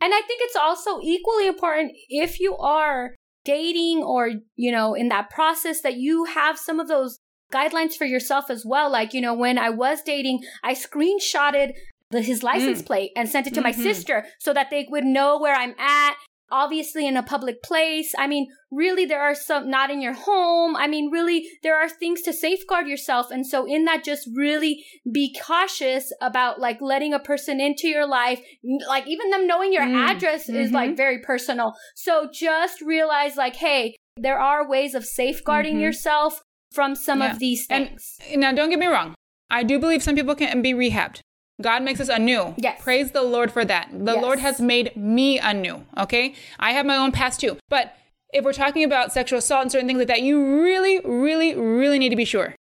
And 0.00 0.14
I 0.14 0.20
think 0.20 0.40
it's 0.42 0.56
also 0.56 1.00
equally 1.02 1.48
important 1.48 1.92
if 2.08 2.38
you 2.38 2.56
are 2.58 3.16
dating 3.44 4.04
or 4.04 4.30
you 4.54 4.70
know 4.70 4.94
in 4.94 5.08
that 5.08 5.30
process 5.30 5.80
that 5.80 5.96
you 5.96 6.24
have 6.24 6.58
some 6.58 6.78
of 6.78 6.86
those 6.86 7.18
guidelines 7.52 7.94
for 7.94 8.04
yourself 8.04 8.50
as 8.50 8.64
well. 8.66 8.90
Like, 8.90 9.14
you 9.14 9.20
know, 9.20 9.34
when 9.34 9.58
I 9.58 9.70
was 9.70 10.02
dating, 10.02 10.44
I 10.62 10.74
screenshotted 10.74 11.72
the, 12.10 12.22
his 12.22 12.42
license 12.42 12.82
mm. 12.82 12.86
plate 12.86 13.12
and 13.16 13.28
sent 13.28 13.46
it 13.46 13.54
to 13.54 13.60
mm-hmm. 13.60 13.78
my 13.78 13.84
sister 13.84 14.26
so 14.38 14.52
that 14.54 14.70
they 14.70 14.86
would 14.90 15.04
know 15.04 15.38
where 15.38 15.54
I'm 15.54 15.74
at. 15.78 16.16
Obviously, 16.50 17.06
in 17.06 17.14
a 17.18 17.22
public 17.22 17.62
place. 17.62 18.14
I 18.16 18.26
mean, 18.26 18.48
really, 18.70 19.04
there 19.04 19.20
are 19.20 19.34
some 19.34 19.68
not 19.68 19.90
in 19.90 20.00
your 20.00 20.14
home. 20.14 20.76
I 20.76 20.86
mean, 20.86 21.10
really, 21.12 21.46
there 21.62 21.78
are 21.78 21.90
things 21.90 22.22
to 22.22 22.32
safeguard 22.32 22.88
yourself. 22.88 23.30
And 23.30 23.46
so, 23.46 23.66
in 23.66 23.84
that, 23.84 24.02
just 24.02 24.26
really 24.34 24.82
be 25.12 25.36
cautious 25.44 26.10
about 26.22 26.58
like 26.58 26.80
letting 26.80 27.12
a 27.12 27.18
person 27.18 27.60
into 27.60 27.86
your 27.86 28.06
life. 28.06 28.40
Like, 28.88 29.06
even 29.06 29.28
them 29.28 29.46
knowing 29.46 29.74
your 29.74 29.82
mm. 29.82 29.94
address 29.94 30.48
mm-hmm. 30.48 30.56
is 30.56 30.72
like 30.72 30.96
very 30.96 31.18
personal. 31.18 31.74
So, 31.94 32.30
just 32.32 32.80
realize, 32.80 33.36
like, 33.36 33.56
hey, 33.56 33.96
there 34.16 34.40
are 34.40 34.66
ways 34.66 34.94
of 34.94 35.04
safeguarding 35.04 35.74
mm-hmm. 35.74 35.82
yourself 35.82 36.40
from 36.72 36.94
some 36.94 37.20
yeah. 37.20 37.32
of 37.32 37.38
these 37.38 37.66
things. 37.66 38.18
And 38.30 38.40
now, 38.40 38.52
don't 38.52 38.70
get 38.70 38.78
me 38.78 38.86
wrong. 38.86 39.14
I 39.50 39.62
do 39.62 39.78
believe 39.78 40.02
some 40.02 40.14
people 40.14 40.34
can 40.34 40.62
be 40.62 40.74
rehabbed. 40.74 41.20
God 41.60 41.82
makes 41.82 42.00
us 42.00 42.08
anew. 42.08 42.54
Yes. 42.56 42.80
Praise 42.82 43.10
the 43.10 43.22
Lord 43.22 43.50
for 43.50 43.64
that. 43.64 43.88
The 43.92 44.14
yes. 44.14 44.22
Lord 44.22 44.38
has 44.38 44.60
made 44.60 44.94
me 44.96 45.38
anew. 45.38 45.84
Okay. 45.96 46.34
I 46.58 46.72
have 46.72 46.86
my 46.86 46.96
own 46.96 47.10
past 47.10 47.40
too. 47.40 47.56
But 47.68 47.96
if 48.32 48.44
we're 48.44 48.52
talking 48.52 48.84
about 48.84 49.12
sexual 49.12 49.40
assault 49.40 49.62
and 49.62 49.72
certain 49.72 49.88
things 49.88 49.98
like 49.98 50.08
that, 50.08 50.22
you 50.22 50.62
really, 50.62 51.00
really, 51.00 51.54
really 51.54 51.98
need 51.98 52.10
to 52.10 52.16
be 52.16 52.24
sure. 52.24 52.54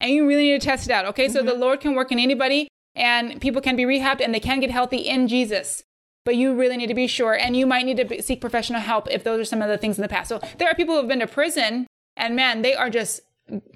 And 0.00 0.10
you 0.10 0.26
really 0.26 0.44
need 0.44 0.60
to 0.60 0.66
test 0.66 0.88
it 0.88 0.92
out. 0.92 1.04
Okay. 1.06 1.26
Mm-hmm. 1.26 1.34
So 1.34 1.42
the 1.44 1.54
Lord 1.54 1.80
can 1.80 1.94
work 1.94 2.10
in 2.10 2.18
anybody 2.18 2.68
and 2.96 3.40
people 3.40 3.62
can 3.62 3.76
be 3.76 3.84
rehabbed 3.84 4.20
and 4.20 4.34
they 4.34 4.40
can 4.40 4.58
get 4.58 4.70
healthy 4.70 4.98
in 4.98 5.28
Jesus. 5.28 5.84
But 6.24 6.36
you 6.36 6.54
really 6.54 6.76
need 6.76 6.88
to 6.88 6.94
be 6.94 7.06
sure. 7.06 7.34
And 7.34 7.56
you 7.56 7.66
might 7.66 7.84
need 7.84 7.96
to 7.96 8.22
seek 8.22 8.40
professional 8.40 8.80
help 8.80 9.08
if 9.10 9.22
those 9.22 9.40
are 9.40 9.44
some 9.44 9.62
of 9.62 9.68
the 9.68 9.78
things 9.78 9.98
in 9.98 10.02
the 10.02 10.08
past. 10.08 10.28
So 10.28 10.40
there 10.58 10.68
are 10.68 10.74
people 10.74 10.94
who 10.94 11.00
have 11.00 11.08
been 11.08 11.20
to 11.20 11.26
prison 11.28 11.86
and 12.16 12.34
man, 12.34 12.62
they 12.62 12.74
are 12.74 12.90
just 12.90 13.20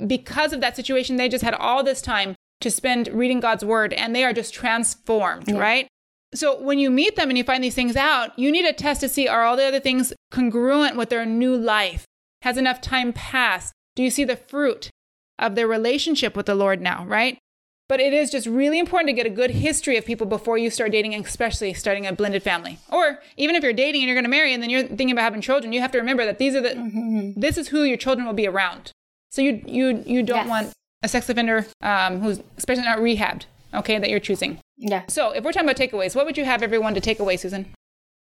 because 0.07 0.53
of 0.53 0.61
that 0.61 0.77
situation, 0.77 1.17
they 1.17 1.29
just 1.29 1.45
had 1.45 1.55
all 1.55 1.83
this 1.83 2.01
time 2.01 2.35
to 2.61 2.71
spend 2.71 3.09
reading 3.09 3.41
God's 3.41 3.65
word 3.65 3.93
and 3.93 4.15
they 4.15 4.25
are 4.25 4.33
just 4.33 4.55
transformed, 4.55 5.49
yeah. 5.49 5.59
right? 5.59 5.89
So 6.35 6.61
when 6.61 6.79
you 6.79 6.91
meet 6.91 7.17
them 7.17 7.29
and 7.29 7.39
you 7.39 7.45
find 7.45 7.63
these 7.63 7.75
things 7.75 7.97
out, 7.97 8.37
you 8.39 8.51
need 8.51 8.67
a 8.67 8.73
test 8.73 9.01
to 9.01 9.09
see 9.09 9.29
are 9.29 9.45
all 9.45 9.57
the 9.57 9.65
other 9.65 9.81
things 9.81 10.13
congruent 10.31 10.97
with 10.97 11.11
their 11.11 11.25
new 11.25 11.57
life? 11.57 12.05
Has 12.43 12.57
enough 12.57 12.81
time 12.81 13.13
passed? 13.13 13.73
Do 13.95 14.03
you 14.03 14.11
see 14.11 14.25
the 14.25 14.37
fruit 14.37 14.91
of 15.39 15.55
their 15.55 15.67
relationship 15.67 16.37
with 16.37 16.47
the 16.47 16.55
Lord 16.55 16.81
now, 16.81 17.05
right? 17.07 17.39
But 17.89 18.01
it 18.01 18.13
is 18.13 18.31
just 18.31 18.47
really 18.47 18.81
important 18.81 19.09
to 19.09 19.13
get 19.13 19.27
a 19.27 19.31
good 19.31 19.53
history 19.53 19.97
of 19.97 20.05
people 20.05 20.27
before 20.27 20.59
you 20.59 20.71
start 20.71 20.91
dating, 20.91 21.15
especially 21.15 21.73
starting 21.73 22.07
a 22.07 22.13
blended 22.13 22.43
family. 22.43 22.79
Or 22.91 23.21
even 23.37 23.55
if 23.55 23.63
you're 23.63 23.73
dating 23.73 24.03
and 24.03 24.09
you're 24.09 24.17
going 24.17 24.25
to 24.25 24.31
marry 24.31 24.53
and 24.53 24.63
then 24.63 24.71
you're 24.71 24.83
thinking 24.83 25.13
about 25.13 25.23
having 25.23 25.41
children, 25.41 25.73
you 25.73 25.81
have 25.81 25.93
to 25.93 25.99
remember 25.99 26.25
that 26.25 26.39
these 26.39 26.57
are 26.57 26.61
the 26.61 26.71
mm-hmm. 26.71 27.41
this 27.41 27.57
is 27.57 27.69
who 27.69 27.85
your 27.85 27.97
children 27.97 28.27
will 28.27 28.35
be 28.35 28.49
around. 28.49 28.91
So 29.31 29.43
you 29.43 29.63
you 29.67 30.03
you 30.07 30.23
don't 30.23 30.47
yes. 30.47 30.49
want 30.49 30.73
a 31.03 31.09
sex 31.09 31.29
offender 31.29 31.67
um, 31.83 32.21
who's 32.21 32.41
especially 32.57 32.85
not 32.85 32.99
rehabbed, 32.99 33.45
okay, 33.75 33.99
that 33.99 34.11
you're 34.11 34.21
choosing. 34.21 34.59
Yeah. 34.77 35.05
So 35.09 35.31
if 35.31 35.45
we're 35.45 35.53
talking 35.53 35.69
about 35.69 35.77
takeaways, 35.77 36.15
what 36.15 36.27
would 36.27 36.37
you 36.37 36.45
have 36.45 36.63
everyone 36.63 36.95
to 36.95 37.01
take 37.01 37.19
away, 37.19 37.37
Susan? 37.37 37.73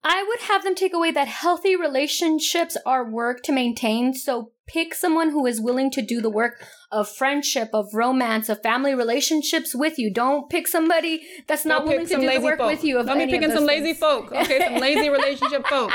I 0.04 0.23
would 0.28 0.39
have 0.47 0.63
them 0.63 0.76
take 0.76 0.93
away 0.93 1.12
that 1.12 1.28
healthy 1.28 1.76
relationships 1.76 2.78
are 2.86 3.10
work 3.10 3.41
to 3.43 3.52
maintain. 3.52 4.13
So 4.13 4.52
pick 4.67 4.93
someone 4.93 5.32
who 5.32 5.45
is 5.45 5.60
willing 5.60 5.91
to 5.91 6.02
do 6.02 6.21
the 6.21 6.30
work 6.30 6.63
of 6.91 7.10
friendship, 7.10 7.69
of 7.73 7.93
romance, 7.93 8.47
of 8.47 8.62
family 8.62 8.93
relationships 8.93 9.76
with 9.76 9.97
you. 9.97 10.13
Don't 10.13 10.50
pick 10.50 10.67
somebody 10.67 11.23
that's 11.47 11.65
not 11.65 11.80
Don't 11.80 11.89
willing 11.89 12.08
to 12.08 12.15
do 12.17 12.30
the 12.30 12.39
work 12.39 12.60
folk. 12.60 12.71
with 12.71 12.84
you. 12.84 13.04
Don't 13.04 13.17
be 13.17 13.26
picking 13.26 13.50
some 13.50 13.67
things. 13.67 13.84
lazy 13.84 13.93
folk. 13.93 14.32
Okay, 14.32 14.60
some 14.60 14.78
lazy 14.78 15.10
relationship 15.17 15.65
folk. 15.67 15.91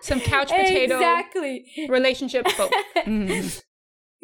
Some 0.00 0.20
couch 0.20 0.48
potato 0.48 0.94
exactly. 0.94 1.66
relationship 1.88 2.48
folk. 2.48 2.72
Mm. 2.98 3.62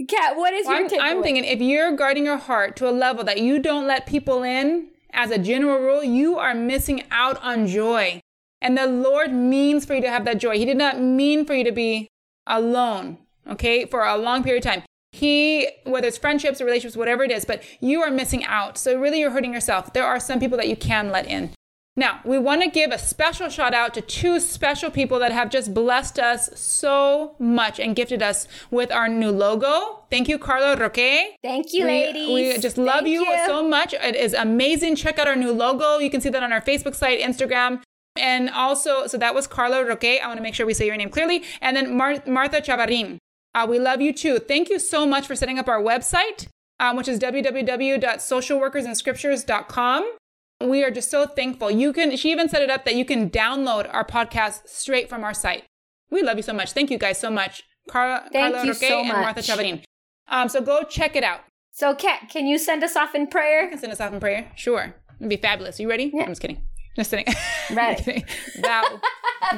Kat, 0.09 0.37
what 0.37 0.53
is 0.53 0.67
well, 0.67 0.81
your 0.81 1.01
I'm, 1.01 1.19
I'm 1.19 1.23
thinking 1.23 1.45
if 1.45 1.61
you're 1.61 1.93
guarding 1.93 2.25
your 2.25 2.37
heart 2.37 2.77
to 2.77 2.89
a 2.89 2.91
level 2.91 3.23
that 3.25 3.41
you 3.41 3.61
don't 3.61 3.87
let 3.87 4.07
people 4.07 4.43
in, 4.43 4.89
as 5.15 5.31
a 5.31 5.39
general 5.39 5.79
rule, 5.79 6.03
you 6.03 6.39
are 6.39 6.55
missing 6.55 7.05
out 7.11 7.41
on 7.43 7.67
joy. 7.67 8.21
And 8.61 8.77
the 8.77 8.87
Lord 8.87 9.33
means 9.33 9.85
for 9.85 9.95
you 9.95 10.01
to 10.03 10.11
have 10.11 10.25
that 10.25 10.39
joy. 10.39 10.59
He 10.59 10.65
did 10.65 10.77
not 10.77 11.01
mean 11.01 11.47
for 11.47 11.55
you 11.55 11.65
to 11.65 11.73
be 11.73 12.09
alone, 12.47 13.19
okay, 13.49 13.87
for 13.87 14.05
a 14.05 14.17
long 14.17 14.43
period 14.43 14.65
of 14.65 14.73
time. 14.73 14.83
He, 15.13 15.69
whether 15.85 16.09
it's 16.09 16.19
friendships 16.19 16.61
or 16.61 16.65
relationships, 16.65 16.97
whatever 16.97 17.23
it 17.23 17.31
is, 17.31 17.45
but 17.45 17.63
you 17.81 18.03
are 18.03 18.11
missing 18.11 18.45
out. 18.45 18.77
So 18.77 18.99
really 18.99 19.21
you're 19.21 19.31
hurting 19.31 19.53
yourself. 19.53 19.93
There 19.93 20.05
are 20.05 20.19
some 20.19 20.41
people 20.41 20.59
that 20.59 20.69
you 20.69 20.77
can 20.77 21.11
let 21.11 21.27
in. 21.27 21.53
Now, 21.97 22.21
we 22.25 22.39
want 22.39 22.61
to 22.63 22.69
give 22.69 22.91
a 22.91 22.99
special 22.99 23.49
shout 23.49 23.73
out 23.73 23.95
to 23.95 24.01
two 24.01 24.41
special 24.41 24.91
people 24.91 25.21
that 25.21 25.31
have 25.31 25.49
just 25.49 25.73
blessed 25.73 26.19
us 26.19 26.51
so 26.59 27.37
much 27.39 27.79
and 27.79 27.95
gifted 27.95 28.21
us 28.21 28.49
with 28.73 28.91
our 28.91 29.07
new 29.09 29.31
logo. 29.31 30.01
Thank 30.11 30.29
you, 30.29 30.37
Carla 30.37 30.77
Roque. 30.77 30.97
Thank 31.41 31.73
you, 31.73 31.85
we, 31.85 31.93
ladies. 31.93 32.57
We 32.57 32.59
just 32.59 32.77
love 32.77 33.07
you, 33.07 33.25
you 33.25 33.47
so 33.47 33.63
much. 33.69 33.95
It 33.95 34.17
is 34.17 34.35
amazing. 34.35 34.97
Check 34.97 35.21
out 35.21 35.29
our 35.29 35.37
new 35.37 35.53
logo. 35.53 35.99
You 35.99 36.11
can 36.11 36.21
see 36.21 36.31
that 36.31 36.43
on 36.43 36.53
our 36.53 36.61
Facebook 36.61 36.97
site, 36.97 37.21
Instagram. 37.21 37.81
And 38.17 38.51
also, 38.51 39.07
so 39.07 39.17
that 39.19 39.33
was 39.33 39.47
Carla 39.47 39.85
Roque. 39.85 40.05
I 40.05 40.27
want 40.27 40.39
to 40.39 40.43
make 40.43 40.55
sure 40.55 40.67
we 40.67 40.75
say 40.75 40.87
your 40.87 40.97
name 40.97 41.11
clearly. 41.11 41.45
And 41.61 41.77
then 41.77 41.97
Mar- 41.97 42.25
Martha 42.27 42.61
Chavarin. 42.61 43.19
Uh, 43.55 43.69
we 43.71 43.79
love 43.79 44.01
you 44.01 44.13
too. 44.13 44.41
Thank 44.41 44.69
you 44.69 44.81
so 44.81 45.07
much 45.07 45.29
for 45.29 45.37
setting 45.37 45.61
up 45.61 45.69
our 45.69 45.81
website, 45.81 46.49
um, 46.81 46.97
which 46.97 47.07
is 47.07 47.21
www.socialworkersandscriptures.com. 47.21 50.13
We 50.61 50.85
are 50.85 50.90
just 50.90 51.11
so 51.11 51.27
thankful. 51.27 51.71
You 51.71 51.93
can, 51.93 52.17
she 52.17 52.31
even 52.31 52.49
set 52.49 52.62
it 52.62 52.71
up 52.71 52.85
that 52.85 52.95
you 52.95 53.05
can 53.05 53.29
download 53.31 53.93
our 53.93 54.05
podcast 54.05 54.69
straight 54.69 55.09
from 55.09 55.25
our 55.25 55.35
site. 55.35 55.64
We 56.11 56.23
love 56.23 56.37
you 56.37 56.43
so 56.43 56.53
much. 56.53 56.73
Thank 56.73 56.90
you 56.90 56.99
guys 56.99 57.19
so 57.19 57.31
much. 57.31 57.62
Car- 57.88 58.23
Thank 58.33 58.55
Carla 58.55 58.67
you 58.67 58.75
so 58.75 59.01
and 59.01 59.09
much. 59.09 59.17
Martha 59.19 59.40
Chavarin. 59.43 59.83
Um, 60.29 60.49
so 60.49 60.61
go 60.61 60.83
check 60.85 61.17
it 61.17 61.25
out. 61.25 61.40
So, 61.73 61.95
Kat, 61.95 62.29
can 62.31 62.47
you 62.47 62.57
send 62.57 62.85
us 62.85 62.95
off 62.97 63.14
in 63.14 63.27
prayer? 63.27 63.64
I 63.64 63.67
can 63.69 63.79
send 63.79 63.93
us 63.93 64.01
off 64.01 64.12
in 64.12 64.21
prayer. 64.21 64.51
Sure. 64.55 64.95
It'd 65.19 65.29
be 65.29 65.37
fabulous. 65.37 65.81
You 65.81 65.88
ready? 65.90 66.11
Yeah. 66.14 66.23
I'm 66.23 66.29
just 66.29 66.40
kidding. 66.40 66.62
Just 66.97 67.11
kidding. 67.11 67.27
Ready. 67.73 68.25
that, 68.61 69.01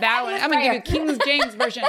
that 0.00 0.22
one. 0.24 0.34
I'm 0.34 0.50
going 0.50 0.62
to 0.62 0.64
give 0.64 0.74
you 0.74 0.80
King 0.80 1.18
James 1.26 1.54
version 1.54 1.84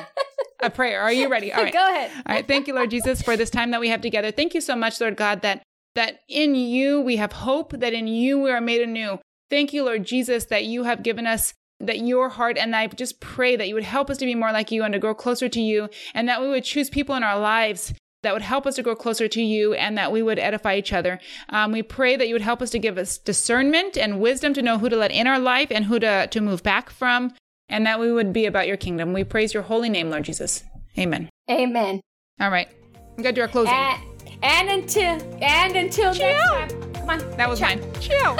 of 0.62 0.74
prayer. 0.74 1.00
Are 1.02 1.14
you 1.14 1.30
ready? 1.30 1.54
All 1.54 1.64
right. 1.64 1.72
Go 1.72 1.80
ahead. 1.80 2.12
All 2.26 2.36
right. 2.36 2.46
Thank 2.46 2.68
you, 2.68 2.76
Lord 2.76 2.92
Jesus, 2.92 3.22
for 3.22 3.38
this 3.38 3.50
time 3.50 3.72
that 3.72 3.80
we 3.80 3.88
have 3.88 4.02
together. 4.02 4.32
Thank 4.32 4.54
you 4.54 4.60
so 4.60 4.76
much, 4.76 5.00
Lord 5.00 5.16
God, 5.16 5.42
that 5.44 5.64
that 5.98 6.20
in 6.30 6.54
you 6.54 7.02
we 7.02 7.16
have 7.18 7.32
hope, 7.32 7.72
that 7.72 7.92
in 7.92 8.08
you 8.08 8.40
we 8.40 8.52
are 8.52 8.62
made 8.62 8.82
anew. 8.82 9.20
Thank 9.50 9.74
you, 9.74 9.84
Lord 9.84 10.06
Jesus, 10.06 10.46
that 10.46 10.66
you 10.66 10.84
have 10.84 11.02
given 11.02 11.26
us 11.26 11.54
that 11.80 12.00
your 12.00 12.30
heart 12.30 12.58
and 12.58 12.76
I 12.76 12.88
just 12.88 13.20
pray 13.20 13.56
that 13.56 13.68
you 13.68 13.74
would 13.74 13.84
help 13.84 14.10
us 14.10 14.18
to 14.18 14.26
be 14.26 14.36
more 14.36 14.52
like 14.52 14.72
you 14.72 14.84
and 14.84 14.94
to 14.94 15.00
grow 15.00 15.14
closer 15.14 15.50
to 15.50 15.60
you 15.60 15.90
and 16.14 16.30
that 16.30 16.40
we 16.40 16.48
would 16.48 16.64
choose 16.64 16.90
people 16.90 17.16
in 17.16 17.24
our 17.24 17.40
lives 17.40 17.94
that 18.24 18.34
would 18.34 18.42
help 18.42 18.66
us 18.68 18.76
to 18.76 18.84
grow 18.84 18.96
closer 18.96 19.28
to 19.28 19.42
you 19.42 19.74
and 19.74 19.98
that 19.98 20.12
we 20.12 20.22
would 20.22 20.40
edify 20.40 20.76
each 20.76 20.94
other. 20.94 21.20
Um, 21.50 21.72
we 21.72 21.84
pray 21.84 22.16
that 22.16 22.28
you 22.28 22.34
would 22.34 22.42
help 22.42 22.62
us 22.62 22.72
to 22.72 22.80
give 22.80 22.98
us 22.98 23.18
discernment 23.18 23.98
and 23.98 24.20
wisdom 24.20 24.54
to 24.54 24.62
know 24.62 24.78
who 24.78 24.90
to 24.90 24.96
let 24.96 25.12
in 25.12 25.28
our 25.28 25.40
life 25.40 25.72
and 25.72 25.86
who 25.86 26.00
to, 26.00 26.28
to 26.28 26.42
move 26.42 26.62
back 26.64 26.90
from 26.90 27.34
and 27.70 27.86
that 27.86 28.00
we 28.00 28.12
would 28.12 28.34
be 28.34 28.46
about 28.46 28.68
your 28.68 28.78
kingdom. 28.78 29.14
We 29.14 29.24
praise 29.24 29.54
your 29.54 29.64
holy 29.64 29.90
name, 29.90 30.10
Lord 30.10 30.24
Jesus. 30.26 30.64
Amen. 30.98 31.30
Amen. 31.50 32.02
All 32.40 32.50
right. 32.50 32.70
We 33.18 33.24
got 33.24 33.30
to 33.30 33.36
do 33.36 33.42
our 33.42 33.48
closing. 33.48 33.74
And, 33.74 34.17
and 34.44 34.70
until 34.70 35.20
and 35.42 35.76
until 35.76 36.14
Chill. 36.14 36.28
next 36.28 36.74
time. 36.74 36.94
Come 36.94 37.10
on. 37.10 37.38
That 37.38 37.50
was 37.50 37.60
Chill. 37.60 37.68
mine. 37.68 37.94
Chill. 38.00 38.18
All 38.28 38.36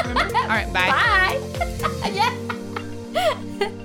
right. 0.48 0.72
Bye. 0.74 0.90
Bye. 0.90 2.12
yeah. 2.14 3.72